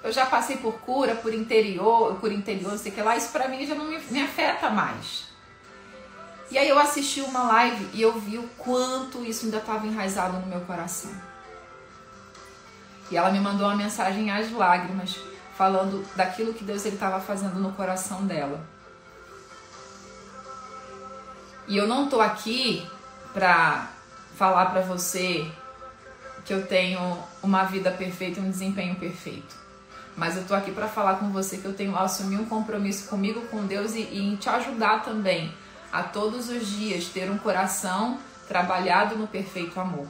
eu 0.02 0.12
já 0.12 0.24
passei 0.26 0.56
por 0.56 0.74
cura, 0.80 1.14
por 1.14 1.34
interior, 1.34 2.16
por 2.16 2.32
interior, 2.32 2.76
sei 2.78 2.90
que 2.90 3.02
lá. 3.02 3.16
Isso 3.16 3.30
para 3.30 3.48
mim 3.48 3.66
já 3.66 3.74
não 3.74 3.84
me, 3.84 3.98
me 3.98 4.22
afeta 4.22 4.70
mais. 4.70 5.28
E 6.50 6.58
aí 6.58 6.68
eu 6.68 6.78
assisti 6.78 7.20
uma 7.20 7.44
live 7.44 7.88
e 7.92 8.02
eu 8.02 8.18
vi 8.18 8.38
o 8.38 8.48
quanto 8.58 9.24
isso 9.24 9.44
ainda 9.44 9.58
estava 9.58 9.86
enraizado 9.86 10.38
no 10.38 10.46
meu 10.46 10.60
coração. 10.62 11.12
E 13.10 13.16
ela 13.16 13.30
me 13.30 13.40
mandou 13.40 13.66
uma 13.66 13.76
mensagem 13.76 14.30
às 14.30 14.50
lágrimas 14.50 15.18
falando 15.56 16.04
daquilo 16.16 16.54
que 16.54 16.64
Deus 16.64 16.84
estava 16.86 17.20
fazendo 17.20 17.60
no 17.60 17.72
coração 17.72 18.26
dela. 18.26 18.60
E 21.68 21.76
eu 21.76 21.86
não 21.86 22.08
tô 22.08 22.20
aqui 22.20 22.88
para 23.32 23.90
falar 24.34 24.66
para 24.66 24.80
você 24.80 25.48
que 26.44 26.54
eu 26.54 26.66
tenho 26.66 27.22
uma 27.42 27.64
vida 27.64 27.90
perfeita 27.90 28.40
um 28.40 28.50
desempenho 28.50 28.96
perfeito. 28.96 29.59
Mas 30.16 30.36
eu 30.36 30.44
tô 30.44 30.54
aqui 30.54 30.70
para 30.72 30.88
falar 30.88 31.14
com 31.14 31.30
você 31.30 31.58
que 31.58 31.64
eu 31.64 31.72
tenho 31.72 31.96
assumir 31.96 32.36
um 32.36 32.44
compromisso 32.44 33.08
comigo, 33.08 33.42
com 33.42 33.66
Deus 33.66 33.94
e, 33.94 34.00
e 34.00 34.18
em 34.18 34.36
te 34.36 34.48
ajudar 34.48 35.02
também 35.02 35.52
a 35.92 36.02
todos 36.02 36.48
os 36.48 36.66
dias 36.66 37.06
ter 37.06 37.30
um 37.30 37.38
coração 37.38 38.18
trabalhado 38.46 39.16
no 39.16 39.26
perfeito 39.26 39.78
amor. 39.80 40.06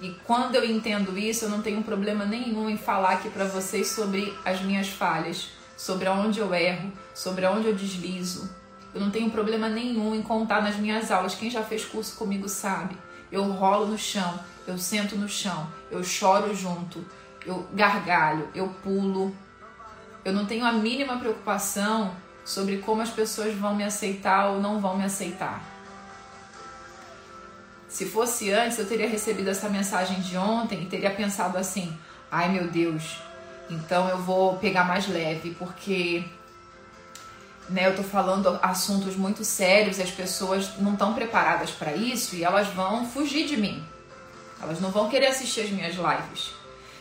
E 0.00 0.10
quando 0.24 0.54
eu 0.54 0.64
entendo 0.64 1.16
isso, 1.18 1.44
eu 1.44 1.50
não 1.50 1.60
tenho 1.60 1.82
problema 1.82 2.24
nenhum 2.24 2.70
em 2.70 2.76
falar 2.78 3.12
aqui 3.12 3.28
para 3.28 3.44
vocês 3.44 3.88
sobre 3.88 4.34
as 4.44 4.60
minhas 4.62 4.88
falhas, 4.88 5.48
sobre 5.76 6.08
aonde 6.08 6.40
eu 6.40 6.54
erro, 6.54 6.90
sobre 7.14 7.44
aonde 7.44 7.66
eu 7.66 7.74
deslizo. 7.74 8.50
Eu 8.94 9.00
não 9.00 9.10
tenho 9.10 9.30
problema 9.30 9.68
nenhum 9.68 10.14
em 10.14 10.22
contar 10.22 10.62
nas 10.62 10.76
minhas 10.76 11.10
aulas. 11.10 11.34
Quem 11.34 11.50
já 11.50 11.62
fez 11.62 11.84
curso 11.84 12.16
comigo 12.16 12.48
sabe. 12.48 12.96
Eu 13.30 13.44
rolo 13.52 13.86
no 13.86 13.98
chão, 13.98 14.40
eu 14.66 14.76
sento 14.78 15.16
no 15.16 15.28
chão, 15.28 15.68
eu 15.90 16.02
choro 16.02 16.54
junto, 16.54 17.04
eu 17.46 17.66
gargalho, 17.72 18.48
eu 18.54 18.68
pulo. 18.82 19.34
Eu 20.24 20.32
não 20.32 20.46
tenho 20.46 20.64
a 20.64 20.72
mínima 20.72 21.18
preocupação 21.18 22.14
sobre 22.44 22.78
como 22.78 23.02
as 23.02 23.10
pessoas 23.10 23.54
vão 23.54 23.74
me 23.74 23.84
aceitar 23.84 24.50
ou 24.50 24.60
não 24.60 24.80
vão 24.80 24.96
me 24.96 25.04
aceitar. 25.04 25.62
Se 27.88 28.06
fosse 28.06 28.52
antes, 28.52 28.78
eu 28.78 28.86
teria 28.86 29.08
recebido 29.08 29.48
essa 29.48 29.68
mensagem 29.68 30.20
de 30.20 30.36
ontem 30.36 30.82
e 30.82 30.86
teria 30.86 31.10
pensado 31.10 31.58
assim: 31.58 31.96
ai 32.30 32.48
meu 32.48 32.68
Deus, 32.68 33.20
então 33.68 34.08
eu 34.08 34.18
vou 34.18 34.58
pegar 34.58 34.84
mais 34.84 35.08
leve, 35.08 35.56
porque 35.58 36.24
né, 37.68 37.86
eu 37.86 37.96
tô 37.96 38.02
falando 38.02 38.58
assuntos 38.62 39.16
muito 39.16 39.44
sérios 39.44 39.98
e 39.98 40.02
as 40.02 40.10
pessoas 40.10 40.78
não 40.78 40.92
estão 40.92 41.14
preparadas 41.14 41.70
para 41.70 41.94
isso 41.94 42.36
e 42.36 42.44
elas 42.44 42.68
vão 42.68 43.06
fugir 43.06 43.46
de 43.46 43.56
mim. 43.56 43.82
Elas 44.62 44.80
não 44.80 44.90
vão 44.90 45.08
querer 45.08 45.28
assistir 45.28 45.62
as 45.62 45.70
minhas 45.70 45.94
lives. 45.94 46.59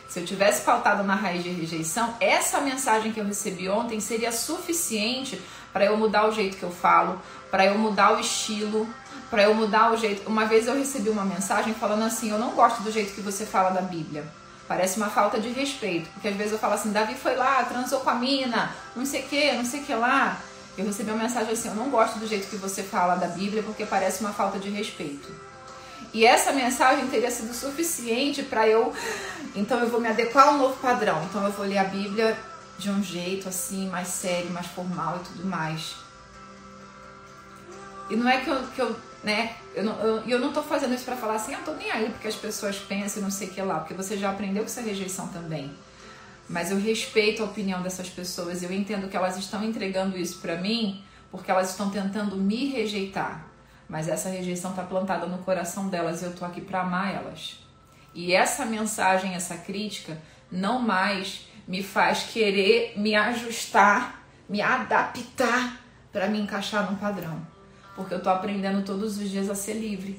Se 0.10 0.20
eu 0.20 0.26
tivesse 0.26 0.64
pautado 0.64 1.04
na 1.04 1.14
raiz 1.14 1.44
de 1.44 1.50
rejeição, 1.50 2.16
essa 2.20 2.60
mensagem 2.60 3.12
que 3.12 3.20
eu 3.20 3.26
recebi 3.26 3.70
ontem 3.70 4.00
seria 4.00 4.32
suficiente 4.32 5.40
para 5.72 5.86
eu 5.86 5.96
mudar 5.96 6.28
o 6.28 6.32
jeito 6.32 6.58
que 6.58 6.64
eu 6.64 6.72
falo, 6.72 7.22
para 7.52 7.64
eu 7.64 7.78
mudar 7.78 8.18
o 8.18 8.20
estilo, 8.20 8.90
para 9.30 9.44
eu 9.44 9.54
mudar 9.54 9.94
o 9.94 9.98
jeito. 9.98 10.28
Uma 10.28 10.46
vez 10.46 10.66
eu 10.66 10.76
recebi 10.76 11.10
uma 11.10 11.24
mensagem 11.24 11.76
falando 11.76 12.04
assim: 12.04 12.32
"Eu 12.32 12.40
não 12.40 12.56
gosto 12.56 12.82
do 12.82 12.92
jeito 12.92 13.14
que 13.14 13.22
você 13.22 13.46
fala 13.46 13.70
da 13.70 13.82
Bíblia". 13.82 14.26
Parece 14.68 14.98
uma 14.98 15.10
falta 15.10 15.40
de 15.40 15.50
respeito, 15.50 16.10
porque 16.12 16.28
às 16.28 16.36
vezes 16.36 16.54
eu 16.54 16.60
falo 16.60 16.74
assim: 16.74 16.92
"Davi 16.92 17.14
foi 17.14 17.36
lá, 17.36 17.64
transou 17.66 18.00
com 18.00 18.10
a 18.10 18.16
mina, 18.16 18.74
não 18.96 19.06
sei 19.06 19.22
que, 19.22 19.52
não 19.52 19.66
sei 19.66 19.82
que 19.82 19.94
lá". 19.94 20.40
Eu 20.76 20.86
recebi 20.86 21.12
uma 21.12 21.22
mensagem 21.22 21.54
assim: 21.54 21.68
"Eu 21.68 21.76
não 21.76 21.92
gosto 21.92 22.18
do 22.18 22.26
jeito 22.26 22.48
que 22.48 22.56
você 22.56 22.82
fala 22.82 23.14
da 23.14 23.28
Bíblia, 23.28 23.62
porque 23.62 23.86
parece 23.86 24.22
uma 24.22 24.34
falta 24.34 24.58
de 24.58 24.70
respeito". 24.72 25.49
E 26.14 26.26
essa 26.26 26.52
mensagem 26.52 27.08
teria 27.08 27.30
sido 27.30 27.54
suficiente 27.54 28.44
para 28.44 28.68
eu, 28.68 28.94
então 29.56 29.80
eu 29.80 29.90
vou 29.90 30.02
me 30.02 30.08
adequar 30.08 30.48
a 30.48 30.52
um 30.52 30.58
novo 30.58 30.78
padrão. 30.78 31.24
Então 31.26 31.44
eu 31.44 31.52
vou 31.52 31.66
ler 31.66 31.78
a 31.78 31.84
Bíblia 31.84 32.38
de 32.78 32.90
um 32.90 33.04
jeito 33.04 33.48
assim, 33.48 33.88
mais 33.90 34.08
sério, 34.08 34.50
mais 34.50 34.68
formal 34.68 35.18
e 35.18 35.28
tudo 35.28 35.46
mais. 35.46 35.96
E 38.10 38.16
não 38.16 38.28
é 38.28 38.42
que 38.42 38.50
eu, 38.50 38.68
que 38.76 38.82
eu 38.82 38.96
né? 39.24 39.56
Eu 39.76 39.84
não, 39.84 40.00
eu, 40.00 40.24
eu 40.28 40.40
não 40.40 40.52
tô 40.52 40.64
fazendo 40.64 40.94
isso 40.94 41.06
para 41.06 41.16
falar 41.16 41.36
assim, 41.36 41.54
eu 41.54 41.60
tô 41.60 41.74
nem 41.74 41.92
aí 41.92 42.10
porque 42.10 42.28
as 42.28 42.36
pessoas 42.36 42.78
pensam 42.78 43.22
e 43.22 43.24
não 43.24 43.32
sei 43.32 43.48
o 43.48 43.52
que 43.52 43.62
lá, 43.62 43.80
porque 43.80 43.94
você 43.94 44.18
já 44.18 44.30
aprendeu 44.30 44.64
com 44.64 44.70
essa 44.70 44.82
rejeição 44.82 45.28
também. 45.28 45.72
Mas 46.48 46.72
eu 46.72 46.80
respeito 46.80 47.44
a 47.44 47.46
opinião 47.46 47.82
dessas 47.82 48.10
pessoas, 48.10 48.64
eu 48.64 48.72
entendo 48.72 49.08
que 49.08 49.16
elas 49.16 49.38
estão 49.38 49.64
entregando 49.64 50.18
isso 50.18 50.40
para 50.40 50.56
mim 50.56 51.04
porque 51.32 51.52
elas 51.52 51.70
estão 51.70 51.92
tentando 51.92 52.36
me 52.36 52.70
rejeitar. 52.70 53.46
Mas 53.90 54.08
essa 54.08 54.30
rejeição 54.30 54.72
tá 54.74 54.84
plantada 54.84 55.26
no 55.26 55.40
coração 55.40 55.90
delas 55.90 56.22
e 56.22 56.26
eu 56.26 56.36
tô 56.36 56.46
aqui 56.46 56.62
para 56.62 56.82
amar 56.82 57.14
elas. 57.14 57.60
E 58.14 58.34
essa 58.34 58.66
mensagem, 58.66 59.34
essa 59.34 59.58
crítica, 59.58 60.18
não 60.52 60.80
mais 60.80 61.48
me 61.68 61.84
faz 61.84 62.24
querer 62.24 62.94
me 62.96 63.16
ajustar, 63.16 64.24
me 64.48 64.62
adaptar 64.62 65.82
para 66.12 66.28
me 66.28 66.40
encaixar 66.40 66.90
num 66.90 66.98
padrão 66.98 67.46
porque 68.00 68.14
eu 68.14 68.24
tô 68.24 68.30
aprendendo 68.30 68.82
todos 68.86 69.18
os 69.18 69.30
dias 69.30 69.50
a 69.50 69.56
ser 69.56 69.74
livre. 69.74 70.18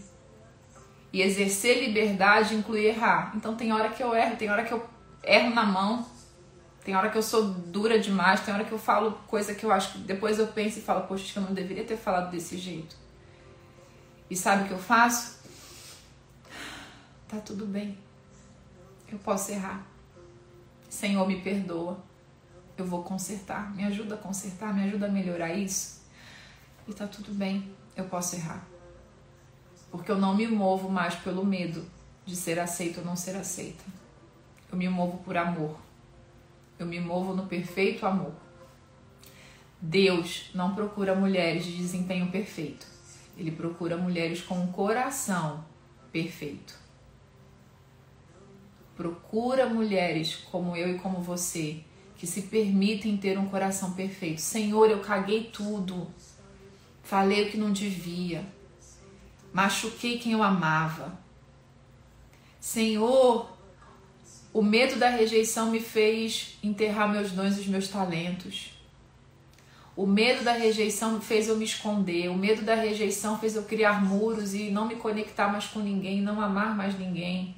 E 1.10 1.22
exercer 1.22 1.82
liberdade 1.82 2.54
inclui 2.54 2.84
errar. 2.84 3.32
Então 3.34 3.56
tem 3.56 3.72
hora 3.72 3.88
que 3.88 4.02
eu 4.02 4.14
erro, 4.14 4.36
tem 4.36 4.50
hora 4.50 4.62
que 4.62 4.72
eu 4.72 4.86
erro 5.24 5.54
na 5.54 5.64
mão, 5.64 6.06
tem 6.84 6.94
hora 6.94 7.08
que 7.08 7.16
eu 7.16 7.22
sou 7.22 7.42
dura 7.42 7.98
demais, 7.98 8.40
tem 8.40 8.52
hora 8.52 8.64
que 8.64 8.72
eu 8.72 8.78
falo 8.78 9.18
coisa 9.26 9.54
que 9.54 9.64
eu 9.64 9.72
acho 9.72 9.92
que 9.92 9.98
depois 10.00 10.38
eu 10.38 10.48
penso 10.48 10.78
e 10.78 10.82
falo, 10.82 11.06
poxa, 11.06 11.38
eu 11.38 11.42
não 11.42 11.54
deveria 11.54 11.82
ter 11.82 11.96
falado 11.96 12.30
desse 12.30 12.58
jeito. 12.58 12.94
E 14.30 14.36
sabe 14.36 14.62
o 14.62 14.66
que 14.68 14.72
eu 14.72 14.78
faço? 14.78 15.40
Tá 17.28 17.38
tudo 17.40 17.66
bem. 17.66 17.98
Eu 19.10 19.18
posso 19.18 19.50
errar. 19.50 19.84
Senhor, 20.88 21.26
me 21.26 21.42
perdoa. 21.42 21.98
Eu 22.78 22.86
vou 22.86 23.02
consertar. 23.02 23.74
Me 23.74 23.84
ajuda 23.84 24.14
a 24.14 24.18
consertar, 24.18 24.72
me 24.72 24.84
ajuda 24.84 25.06
a 25.06 25.10
melhorar 25.10 25.52
isso 25.52 26.00
e 26.90 26.94
tá 26.94 27.06
tudo 27.06 27.32
bem, 27.32 27.70
eu 27.96 28.04
posso 28.04 28.36
errar. 28.36 28.66
Porque 29.90 30.10
eu 30.10 30.18
não 30.18 30.34
me 30.34 30.46
movo 30.46 30.88
mais 30.88 31.14
pelo 31.14 31.44
medo 31.44 31.84
de 32.26 32.34
ser 32.34 32.58
aceito 32.58 32.98
ou 32.98 33.06
não 33.06 33.16
ser 33.16 33.36
aceita. 33.36 33.84
Eu 34.70 34.76
me 34.76 34.88
movo 34.88 35.18
por 35.18 35.36
amor. 35.36 35.78
Eu 36.78 36.86
me 36.86 37.00
movo 37.00 37.34
no 37.34 37.46
perfeito 37.46 38.06
amor. 38.06 38.32
Deus 39.80 40.50
não 40.54 40.74
procura 40.74 41.14
mulheres 41.14 41.64
de 41.64 41.76
desempenho 41.76 42.30
perfeito. 42.30 42.86
Ele 43.40 43.50
procura 43.50 43.96
mulheres 43.96 44.40
com 44.40 44.54
um 44.54 44.70
coração 44.70 45.64
perfeito. 46.12 46.78
Procura 48.94 49.66
mulheres 49.66 50.36
como 50.36 50.76
eu 50.76 50.94
e 50.94 50.98
como 50.98 51.20
você 51.20 51.82
que 52.16 52.26
se 52.26 52.42
permitem 52.42 53.16
ter 53.16 53.36
um 53.36 53.48
coração 53.48 53.94
perfeito. 53.94 54.40
Senhor, 54.40 54.88
eu 54.90 55.00
caguei 55.00 55.50
tudo 55.52 56.06
falei 57.10 57.48
o 57.48 57.50
que 57.50 57.56
não 57.56 57.72
devia, 57.72 58.44
machuquei 59.52 60.16
quem 60.16 60.30
eu 60.30 60.44
amava. 60.44 61.18
Senhor, 62.60 63.50
o 64.52 64.62
medo 64.62 64.96
da 64.96 65.08
rejeição 65.08 65.72
me 65.72 65.80
fez 65.80 66.56
enterrar 66.62 67.10
meus 67.10 67.32
dons 67.32 67.56
e 67.56 67.62
os 67.62 67.66
meus 67.66 67.88
talentos. 67.88 68.79
O 70.00 70.06
medo 70.06 70.42
da 70.42 70.52
rejeição 70.52 71.20
fez 71.20 71.46
eu 71.46 71.56
me 71.56 71.64
esconder. 71.66 72.30
O 72.30 72.34
medo 72.34 72.62
da 72.62 72.74
rejeição 72.74 73.38
fez 73.38 73.54
eu 73.54 73.64
criar 73.64 74.02
muros 74.02 74.54
e 74.54 74.70
não 74.70 74.86
me 74.86 74.96
conectar 74.96 75.48
mais 75.48 75.66
com 75.66 75.80
ninguém, 75.80 76.22
não 76.22 76.40
amar 76.40 76.74
mais 76.74 76.98
ninguém. 76.98 77.54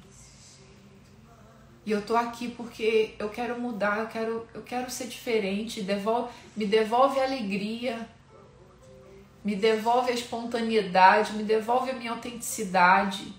E 1.85 1.91
eu 1.91 2.01
tô 2.01 2.17
aqui 2.17 2.49
porque 2.49 3.13
eu 3.17 3.29
quero 3.29 3.57
mudar, 3.61 3.99
eu 3.99 4.07
quero, 4.07 4.47
eu 4.53 4.61
quero 4.61 4.91
ser 4.91 5.07
diferente. 5.07 5.81
Devolve, 5.81 6.33
me 6.53 6.65
devolve 6.65 7.17
alegria 7.19 8.09
me 9.43 9.55
devolve 9.55 10.11
a 10.11 10.13
espontaneidade, 10.13 11.33
me 11.33 11.43
devolve 11.43 11.91
a 11.91 11.93
minha 11.93 12.11
autenticidade. 12.11 13.33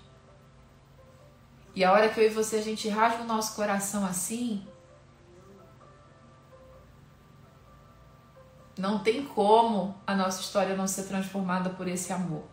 E 1.75 1.83
a 1.83 1.91
hora 1.91 2.09
que 2.09 2.19
eu 2.19 2.25
e 2.25 2.29
você 2.29 2.57
a 2.57 2.61
gente 2.61 2.87
rasga 2.87 3.23
o 3.23 3.27
nosso 3.27 3.55
coração 3.55 4.05
assim, 4.05 4.65
não 8.77 8.99
tem 8.99 9.25
como 9.25 9.95
a 10.05 10.13
nossa 10.13 10.41
história 10.41 10.75
não 10.75 10.87
ser 10.87 11.03
transformada 11.03 11.69
por 11.69 11.87
esse 11.87 12.11
amor. 12.11 12.43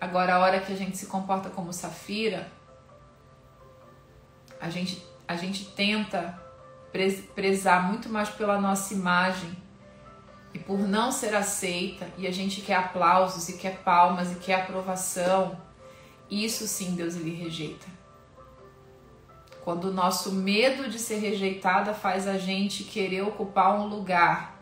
Agora, 0.00 0.34
a 0.34 0.38
hora 0.38 0.60
que 0.60 0.72
a 0.72 0.76
gente 0.76 0.96
se 0.96 1.06
comporta 1.06 1.48
como 1.48 1.72
Safira, 1.72 2.50
a 4.60 4.68
gente, 4.68 5.02
a 5.26 5.36
gente 5.36 5.64
tenta 5.66 6.38
prezar 7.34 7.88
muito 7.88 8.08
mais 8.08 8.28
pela 8.28 8.60
nossa 8.60 8.92
imagem 8.92 9.56
e 10.52 10.58
por 10.58 10.78
não 10.78 11.12
ser 11.12 11.34
aceita, 11.34 12.08
e 12.16 12.26
a 12.26 12.30
gente 12.30 12.62
quer 12.62 12.76
aplausos 12.76 13.48
e 13.48 13.58
quer 13.58 13.78
palmas 13.78 14.32
e 14.32 14.36
quer 14.36 14.62
aprovação, 14.62 15.60
isso 16.30 16.66
sim 16.66 16.94
Deus 16.94 17.14
lhe 17.14 17.34
rejeita. 17.34 17.86
Quando 19.62 19.86
o 19.86 19.92
nosso 19.92 20.32
medo 20.32 20.88
de 20.88 20.98
ser 20.98 21.18
rejeitada 21.18 21.92
faz 21.92 22.26
a 22.26 22.38
gente 22.38 22.84
querer 22.84 23.22
ocupar 23.22 23.78
um 23.78 23.86
lugar 23.86 24.55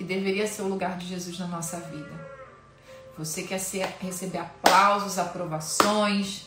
que 0.00 0.04
deveria 0.04 0.46
ser 0.46 0.62
o 0.62 0.68
lugar 0.68 0.96
de 0.96 1.06
Jesus 1.06 1.38
na 1.38 1.46
nossa 1.46 1.78
vida. 1.78 2.10
Você 3.18 3.42
quer 3.42 3.58
ser, 3.58 3.86
receber 4.00 4.38
aplausos, 4.38 5.18
aprovações, 5.18 6.46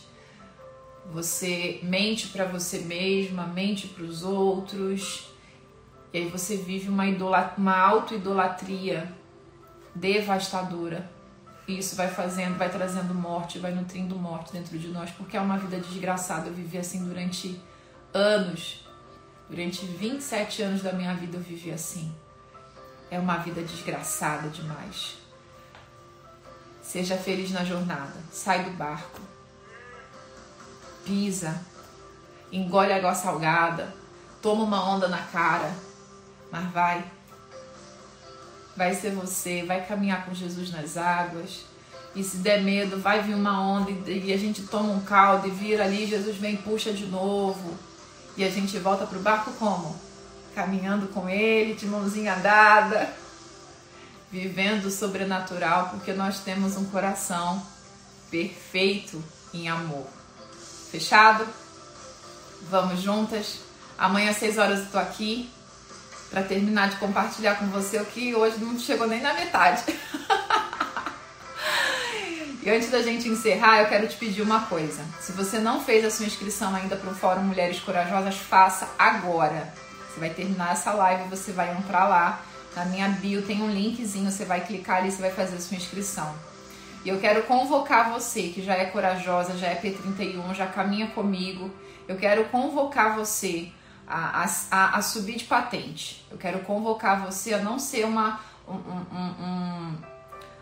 você 1.12 1.78
mente 1.84 2.30
para 2.30 2.46
você 2.46 2.80
mesma, 2.80 3.46
mente 3.46 3.86
para 3.86 4.02
os 4.02 4.24
outros, 4.24 5.30
e 6.12 6.18
aí 6.18 6.28
você 6.28 6.56
vive 6.56 6.88
uma, 6.88 7.04
uma 7.56 7.78
auto-idolatria 7.78 9.08
devastadora. 9.94 11.08
E 11.68 11.78
isso 11.78 11.94
vai 11.94 12.08
fazendo, 12.08 12.58
vai 12.58 12.68
trazendo 12.68 13.14
morte, 13.14 13.60
vai 13.60 13.72
nutrindo 13.72 14.16
morte 14.16 14.52
dentro 14.52 14.76
de 14.76 14.88
nós, 14.88 15.10
porque 15.12 15.36
é 15.36 15.40
uma 15.40 15.58
vida 15.58 15.78
desgraçada. 15.78 16.48
Eu 16.48 16.54
vivi 16.54 16.76
assim 16.76 17.06
durante 17.06 17.60
anos. 18.12 18.84
Durante 19.48 19.86
27 19.86 20.60
anos 20.60 20.82
da 20.82 20.92
minha 20.92 21.14
vida 21.14 21.36
eu 21.36 21.40
vivi 21.40 21.70
assim. 21.70 22.12
É 23.10 23.18
uma 23.18 23.36
vida 23.38 23.62
desgraçada 23.62 24.48
demais. 24.48 25.16
Seja 26.82 27.16
feliz 27.16 27.50
na 27.50 27.64
jornada. 27.64 28.14
Sai 28.30 28.64
do 28.64 28.70
barco. 28.70 29.20
Pisa. 31.04 31.60
Engole 32.50 32.92
água 32.92 33.14
salgada. 33.14 33.94
Toma 34.42 34.64
uma 34.64 34.88
onda 34.88 35.08
na 35.08 35.22
cara. 35.22 35.72
Mas 36.50 36.70
vai 36.72 37.04
vai 38.76 38.94
ser 38.94 39.12
você, 39.12 39.62
vai 39.64 39.86
caminhar 39.86 40.26
com 40.26 40.34
Jesus 40.34 40.70
nas 40.70 40.96
águas. 40.96 41.64
E 42.14 42.22
se 42.22 42.38
der 42.38 42.62
medo, 42.62 43.00
vai 43.00 43.22
vir 43.22 43.34
uma 43.34 43.60
onda 43.60 43.90
e 44.08 44.32
a 44.32 44.36
gente 44.36 44.62
toma 44.62 44.92
um 44.92 45.00
caldo 45.00 45.48
e 45.48 45.50
vira 45.50 45.84
ali, 45.84 46.06
Jesus 46.06 46.36
vem 46.36 46.56
puxa 46.56 46.92
de 46.92 47.06
novo. 47.06 47.76
E 48.36 48.44
a 48.44 48.50
gente 48.50 48.78
volta 48.78 49.06
pro 49.06 49.20
barco 49.20 49.52
como? 49.58 49.96
Caminhando 50.54 51.08
com 51.08 51.28
ele, 51.28 51.74
de 51.74 51.86
mãozinha 51.86 52.36
dada, 52.36 53.12
vivendo 54.30 54.86
o 54.86 54.90
sobrenatural, 54.90 55.88
porque 55.90 56.12
nós 56.12 56.40
temos 56.40 56.76
um 56.76 56.84
coração 56.86 57.62
perfeito 58.30 59.22
em 59.52 59.68
amor. 59.68 60.06
Fechado? 60.90 61.46
Vamos 62.70 63.00
juntas? 63.00 63.60
Amanhã 63.96 64.30
às 64.30 64.38
6 64.38 64.58
horas 64.58 64.80
eu 64.80 64.86
tô 64.86 64.98
aqui 64.98 65.48
para 66.30 66.42
terminar 66.42 66.88
de 66.88 66.96
compartilhar 66.96 67.54
com 67.56 67.66
você 67.66 68.00
o 68.00 68.04
que 68.04 68.34
hoje 68.34 68.58
não 68.58 68.76
chegou 68.78 69.06
nem 69.06 69.20
na 69.20 69.34
metade. 69.34 69.84
e 72.60 72.68
antes 72.68 72.90
da 72.90 73.00
gente 73.02 73.28
encerrar, 73.28 73.82
eu 73.82 73.88
quero 73.88 74.08
te 74.08 74.16
pedir 74.16 74.42
uma 74.42 74.66
coisa. 74.66 75.04
Se 75.20 75.30
você 75.30 75.60
não 75.60 75.80
fez 75.80 76.04
a 76.04 76.10
sua 76.10 76.26
inscrição 76.26 76.74
ainda 76.74 76.96
para 76.96 77.10
o 77.10 77.14
Fórum 77.14 77.42
Mulheres 77.42 77.78
Corajosas, 77.78 78.36
faça 78.36 78.88
agora. 78.98 79.72
Você 80.14 80.20
vai 80.20 80.30
terminar 80.30 80.72
essa 80.72 80.92
live, 80.92 81.28
você 81.28 81.50
vai 81.50 81.76
entrar 81.76 82.04
lá. 82.08 82.40
Na 82.76 82.84
minha 82.84 83.08
bio 83.08 83.42
tem 83.42 83.60
um 83.60 83.68
linkzinho, 83.68 84.30
você 84.30 84.44
vai 84.44 84.64
clicar 84.64 84.98
ali, 84.98 85.10
você 85.10 85.20
vai 85.20 85.32
fazer 85.32 85.56
a 85.56 85.60
sua 85.60 85.76
inscrição. 85.76 86.32
E 87.04 87.08
eu 87.08 87.18
quero 87.18 87.42
convocar 87.42 88.12
você 88.12 88.48
que 88.48 88.62
já 88.62 88.74
é 88.74 88.84
corajosa, 88.84 89.58
já 89.58 89.66
é 89.66 89.74
P31, 89.74 90.54
já 90.54 90.68
caminha 90.68 91.08
comigo. 91.08 91.68
Eu 92.06 92.16
quero 92.16 92.44
convocar 92.44 93.16
você 93.16 93.72
a, 94.06 94.46
a, 94.70 94.98
a, 94.98 95.02
subir 95.02 95.36
de 95.36 95.44
patente. 95.44 96.24
Eu 96.30 96.38
quero 96.38 96.60
convocar 96.60 97.20
você 97.26 97.52
a 97.52 97.58
não 97.58 97.80
ser 97.80 98.06
uma 98.06 98.40
um, 98.68 98.74
um, 98.74 99.44
um, 99.44 99.98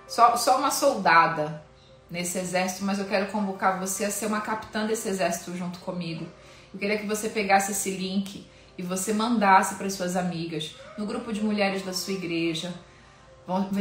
só, 0.08 0.34
só 0.36 0.58
uma 0.58 0.70
soldada 0.70 1.62
nesse 2.10 2.38
exército, 2.38 2.86
mas 2.86 2.98
eu 2.98 3.04
quero 3.04 3.26
convocar 3.26 3.78
você 3.78 4.06
a 4.06 4.10
ser 4.10 4.26
uma 4.26 4.40
capitã 4.40 4.86
desse 4.86 5.08
exército 5.08 5.54
junto 5.54 5.78
comigo. 5.80 6.26
Eu 6.72 6.80
queria 6.80 6.98
que 6.98 7.06
você 7.06 7.28
pegasse 7.28 7.72
esse 7.72 7.90
link 7.90 8.50
e 8.76 8.82
você 8.82 9.12
mandasse 9.12 9.74
para 9.76 9.88
suas 9.90 10.16
amigas, 10.16 10.74
no 10.96 11.06
grupo 11.06 11.32
de 11.32 11.42
mulheres 11.42 11.82
da 11.82 11.92
sua 11.92 12.14
igreja. 12.14 12.72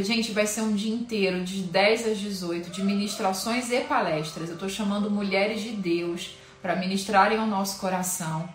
Gente, 0.02 0.32
vai 0.32 0.46
ser 0.46 0.62
um 0.62 0.74
dia 0.74 0.92
inteiro, 0.94 1.42
de 1.44 1.62
10 1.62 2.08
às 2.08 2.18
18, 2.18 2.70
de 2.70 2.82
ministrações 2.82 3.70
e 3.70 3.80
palestras. 3.80 4.48
Eu 4.48 4.54
estou 4.54 4.68
chamando 4.68 5.10
mulheres 5.10 5.60
de 5.60 5.70
Deus 5.70 6.36
para 6.60 6.76
ministrarem 6.76 7.38
ao 7.38 7.46
nosso 7.46 7.78
coração 7.78 8.48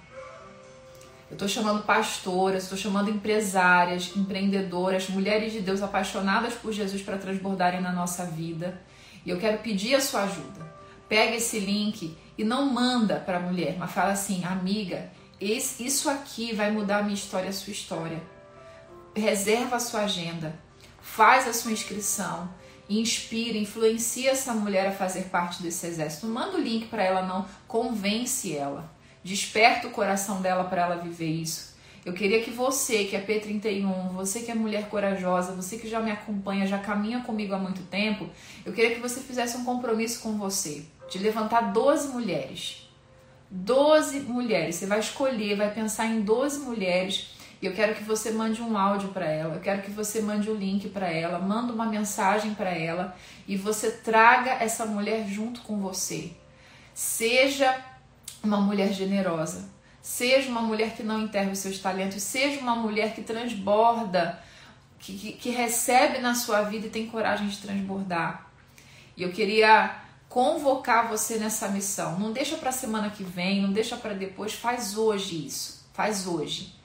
eu 1.30 1.34
estou 1.34 1.48
chamando 1.48 1.84
pastoras, 1.84 2.64
estou 2.64 2.78
chamando 2.78 3.10
empresárias, 3.10 4.16
empreendedoras, 4.16 5.10
mulheres 5.10 5.52
de 5.52 5.60
Deus 5.60 5.82
apaixonadas 5.82 6.54
por 6.54 6.72
Jesus 6.72 7.02
para 7.02 7.18
transbordarem 7.18 7.82
na 7.82 7.92
nossa 7.92 8.26
vida. 8.26 8.80
E 9.26 9.30
eu 9.30 9.38
quero 9.38 9.58
pedir 9.58 9.94
a 9.96 10.02
sua 10.02 10.24
ajuda. 10.24 10.66
Pega 11.10 11.36
esse 11.36 11.60
link 11.60 12.18
e 12.38 12.44
não 12.46 12.72
manda 12.74 13.16
para 13.18 13.38
a 13.38 13.42
mulher, 13.42 13.76
mas 13.78 13.92
fala 13.92 14.14
assim, 14.14 14.46
amiga, 14.46 15.10
esse, 15.40 15.86
isso 15.86 16.10
aqui 16.10 16.54
vai 16.54 16.72
mudar 16.72 17.00
a 17.00 17.04
minha 17.04 17.14
história, 17.14 17.50
a 17.50 17.54
sua 17.54 17.72
história. 17.72 18.22
Reserva 19.16 19.76
a 19.76 19.80
sua 19.80 20.02
agenda, 20.02 20.58
faz 21.02 21.48
a 21.48 21.54
sua 21.54 21.72
inscrição, 21.72 22.50
inspira, 22.90 23.58
influencia 23.58 24.32
essa 24.32 24.54
mulher 24.54 24.88
a 24.88 24.92
fazer 24.92 25.26
parte 25.26 25.62
desse 25.62 25.86
exército. 25.86 26.28
Não 26.28 26.34
manda 26.34 26.58
o 26.58 26.62
link 26.62 26.88
para 26.88 27.04
ela, 27.04 27.22
não, 27.22 27.46
convence 27.68 28.56
ela. 28.56 28.92
Desperta 29.24 29.88
o 29.88 29.92
coração 29.92 30.42
dela 30.42 30.64
para 30.64 30.84
ela 30.84 30.96
viver 30.96 31.30
isso. 31.30 31.76
Eu 32.06 32.14
queria 32.14 32.42
que 32.42 32.50
você, 32.50 33.04
que 33.04 33.18
é 33.18 33.22
P31, 33.22 34.14
você 34.14 34.40
que 34.40 34.50
é 34.50 34.56
mulher 34.56 34.88
corajosa, 34.88 35.54
você 35.54 35.78
que 35.78 35.90
já 35.90 36.00
me 36.00 36.10
acompanha, 36.10 36.66
já 36.66 36.78
caminha 36.78 37.20
comigo 37.20 37.54
há 37.54 37.60
muito 37.60 37.82
tempo, 37.82 38.30
eu 38.66 38.72
queria 38.72 38.96
que 38.96 39.02
você 39.02 39.20
fizesse 39.20 39.58
um 39.58 39.66
compromisso 39.66 40.22
com 40.22 40.38
você, 40.38 40.86
de 41.10 41.20
levantar 41.20 41.74
12 41.74 42.08
mulheres. 42.08 42.87
12 43.50 44.22
mulheres. 44.22 44.76
Você 44.76 44.86
vai 44.86 45.00
escolher, 45.00 45.56
vai 45.56 45.74
pensar 45.74 46.06
em 46.06 46.22
12 46.22 46.60
mulheres 46.60 47.38
e 47.62 47.66
eu 47.66 47.74
quero 47.74 47.96
que 47.96 48.04
você 48.04 48.32
mande 48.32 48.62
um 48.62 48.78
áudio 48.78 49.10
para 49.10 49.26
ela, 49.26 49.56
eu 49.56 49.62
quero 49.62 49.82
que 49.82 49.90
você 49.90 50.22
mande 50.22 50.48
o 50.50 50.54
um 50.54 50.58
link 50.58 50.90
para 50.90 51.08
ela, 51.08 51.40
manda 51.40 51.74
uma 51.74 51.88
mensagem 51.88 52.54
para 52.54 52.70
ela 52.70 53.16
e 53.48 53.58
você 53.58 53.90
traga 53.92 54.52
essa 54.52 54.86
mulher 54.86 55.28
junto 55.28 55.62
com 55.62 55.80
você. 55.80 56.32
Seja 56.94 57.76
uma 58.44 58.58
mulher 58.58 58.94
generosa. 58.94 59.70
Seja 60.02 60.50
uma 60.50 60.62
mulher 60.62 60.96
que 60.96 61.04
não 61.04 61.24
enterra 61.24 61.52
os 61.52 61.60
seus 61.60 61.80
talentos. 61.80 62.22
Seja 62.24 62.62
uma 62.62 62.76
mulher 62.76 63.14
que 63.14 63.22
transborda, 63.22 64.40
que, 65.00 65.18
que, 65.18 65.34
que 65.34 65.50
recebe 65.50 66.20
na 66.20 66.34
sua 66.34 66.62
vida 66.62 66.88
e 66.88 66.90
tem 66.90 67.08
coragem 67.08 67.48
de 67.48 67.58
transbordar. 67.58 68.50
E 69.18 69.24
eu 69.24 69.32
queria 69.32 69.96
convocar 70.38 71.10
você 71.10 71.38
nessa 71.38 71.68
missão. 71.68 72.20
Não 72.20 72.32
deixa 72.32 72.58
para 72.58 72.72
semana 72.72 73.10
que 73.10 73.24
vem, 73.24 73.60
não 73.60 73.74
deixa 73.74 73.98
para 73.98 74.14
depois, 74.14 74.54
faz 74.54 74.96
hoje 74.96 75.48
isso. 75.48 75.84
Faz 75.94 76.28
hoje. 76.28 76.76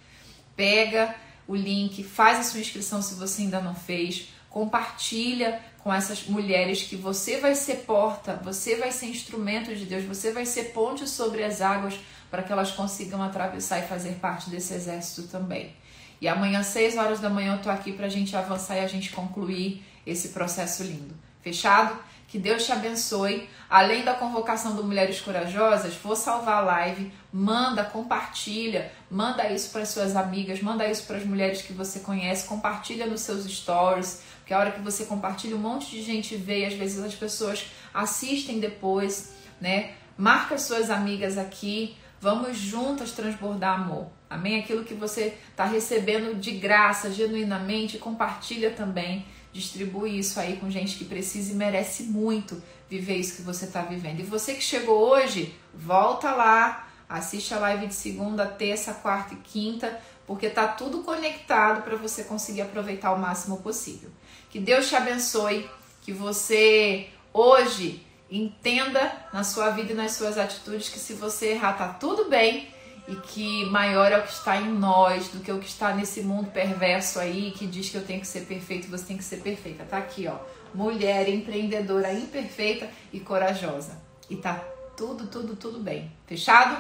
Pega 0.57 1.15
o 1.47 1.55
link, 1.55 2.03
faz 2.03 2.39
a 2.39 2.45
sua 2.45 2.61
inscrição 2.61 3.03
se 3.03 3.13
você 3.13 3.43
ainda 3.43 3.61
não 3.61 3.75
fez, 3.75 4.29
compartilha 4.49 5.61
com 5.81 5.93
essas 5.93 6.25
mulheres 6.25 6.85
que 6.85 6.97
você 6.97 7.41
vai 7.41 7.55
ser 7.55 7.85
porta, 7.85 8.41
você 8.43 8.77
vai 8.77 8.91
ser 8.91 9.09
instrumento 9.09 9.77
de 9.77 9.85
Deus, 9.85 10.05
você 10.05 10.33
vai 10.33 10.47
ser 10.47 10.73
ponte 10.73 11.07
sobre 11.07 11.45
as 11.45 11.61
águas 11.61 12.01
para 12.31 12.43
que 12.43 12.51
elas 12.51 12.71
consigam 12.71 13.23
atravessar 13.23 13.81
e 13.81 13.87
fazer 13.87 14.15
parte 14.15 14.49
desse 14.49 14.73
exército 14.73 15.29
também. 15.29 15.77
E 16.23 16.27
amanhã, 16.27 16.63
6 16.63 16.97
horas 16.97 17.21
da 17.21 17.29
manhã, 17.29 17.57
eu 17.57 17.63
tô 17.63 17.69
aqui 17.69 17.93
para 17.93 18.07
a 18.07 18.09
gente 18.09 18.35
avançar 18.35 18.77
e 18.77 18.81
a 18.81 18.89
gente 18.89 19.11
concluir 19.11 19.85
esse 20.07 20.31
processo 20.31 20.83
lindo. 20.83 21.15
Fechado? 21.43 21.99
Que 22.33 22.39
Deus 22.39 22.65
te 22.65 22.73
abençoe. 22.73 23.47
Além 23.69 24.05
da 24.05 24.15
convocação 24.15 24.75
do 24.75 24.83
Mulheres 24.83 25.21
Corajosas, 25.21 25.95
vou 25.97 26.17
salvar 26.17 26.57
a 26.57 26.61
live, 26.61 27.13
manda, 27.31 27.85
compartilha, 27.85 28.91
manda 29.11 29.53
isso 29.53 29.71
para 29.71 29.85
suas 29.85 30.17
amigas, 30.17 30.63
manda 30.63 30.91
isso 30.91 31.07
para 31.07 31.19
as 31.19 31.27
mulheres 31.27 31.61
que 31.61 31.75
você 31.75 32.01
conhece, 32.01 32.49
compartilha 32.49 33.05
nos 33.05 33.21
seus 33.21 33.45
stories, 33.45 34.23
porque 34.39 34.55
a 34.55 34.59
hora 34.59 34.71
que 34.73 34.81
você 34.81 35.05
compartilha, 35.05 35.55
um 35.55 35.59
monte 35.59 35.91
de 35.91 36.03
gente 36.03 36.35
vê 36.35 36.61
e 36.61 36.65
às 36.65 36.73
vezes 36.73 37.05
as 37.05 37.15
pessoas 37.15 37.67
assistem 37.93 38.59
depois, 38.59 39.35
né? 39.61 39.91
Marca 40.17 40.57
suas 40.57 40.89
amigas 40.89 41.37
aqui, 41.37 41.99
vamos 42.19 42.57
juntas 42.57 43.13
transbordar 43.13 43.79
amor. 43.79 44.07
Amém? 44.31 44.59
Aquilo 44.59 44.85
que 44.85 44.95
você 44.95 45.37
está 45.51 45.67
recebendo 45.67 46.41
de 46.41 46.53
graça, 46.53 47.13
genuinamente, 47.13 47.99
compartilha 47.99 48.71
também 48.71 49.27
distribui 49.53 50.19
isso 50.19 50.41
aí 50.41 50.57
com 50.57 50.71
gente 50.71 50.97
que 50.97 51.05
precisa 51.05 51.53
e 51.53 51.55
merece 51.55 52.05
muito 52.05 52.63
viver 52.89 53.17
isso 53.17 53.37
que 53.37 53.43
você 53.43 53.67
está 53.67 53.83
vivendo. 53.83 54.21
E 54.21 54.25
você 54.25 54.55
que 54.55 54.63
chegou 54.63 54.99
hoje, 54.99 55.55
volta 55.75 56.33
lá, 56.33 56.89
assiste 57.09 57.53
a 57.53 57.59
live 57.59 57.87
de 57.87 57.95
segunda, 57.95 58.47
terça, 58.47 58.95
quarta 58.95 59.35
e 59.35 59.39
quinta, 59.39 60.01
porque 60.27 60.49
tá 60.49 60.67
tudo 60.67 61.03
conectado 61.03 61.83
para 61.83 61.97
você 61.97 62.25
conseguir 62.25 62.63
aproveitar 62.63 63.13
o 63.13 63.19
máximo 63.19 63.59
possível. 63.59 64.11
Que 64.49 64.59
Deus 64.59 64.89
te 64.89 64.97
abençoe, 64.97 65.69
que 66.01 66.13
você 66.13 67.09
hoje 67.33 68.07
entenda 68.31 69.13
na 69.33 69.45
sua 69.45 69.71
vida 69.71 69.93
e 69.93 69.97
nas 69.97 70.13
suas 70.13 70.39
atitudes 70.39 70.89
que 70.89 70.99
se 70.99 71.13
você 71.13 71.49
errar 71.49 71.75
tá 71.75 71.89
tudo 71.89 72.31
bem 72.31 72.72
e 73.09 73.17
que 73.17 73.65
maior 73.67 74.13
é 74.13 74.19
o 74.19 74.23
que 74.23 74.33
está 74.33 74.57
em 74.57 74.69
nós 74.69 75.29
do 75.29 75.41
que 75.41 75.51
o 75.51 75.59
que 75.59 75.69
está 75.69 75.95
nesse 75.95 76.23
mundo 76.23 76.51
perverso 76.51 77.19
aí 77.19 77.51
que 77.51 77.67
diz 77.67 77.91
que 77.91 77.97
eu 77.97 78.05
tenho 78.05 78.21
que 78.21 78.27
ser 78.27 78.43
perfeito, 78.43 78.89
você 78.89 79.05
tem 79.05 79.17
que 79.17 79.25
ser 79.25 79.39
perfeita. 79.39 79.85
Tá 79.85 79.99
aqui, 79.99 80.29
ó. 80.29 80.37
Mulher 80.75 81.29
empreendedora 81.29 82.13
imperfeita 82.13 82.89
e 83.13 83.21
corajosa. 83.21 84.01
E 84.31 84.37
tá 84.37 84.55
tudo, 84.97 85.27
tudo, 85.27 85.57
tudo 85.57 85.81
bem. 85.81 86.11
Fechado? 86.27 86.77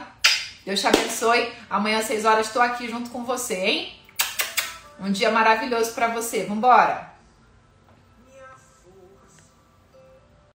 Deus 0.64 0.80
te 0.80 0.86
abençoe. 0.86 1.52
Amanhã 1.68 1.98
às 1.98 2.06
6 2.06 2.24
horas 2.24 2.46
estou 2.46 2.62
aqui 2.62 2.88
junto 2.88 3.10
com 3.10 3.24
você, 3.24 3.56
hein? 3.56 3.92
Um 5.00 5.10
dia 5.10 5.30
maravilhoso 5.30 5.92
para 5.92 6.08
você. 6.08 6.44
Vambora! 6.44 7.11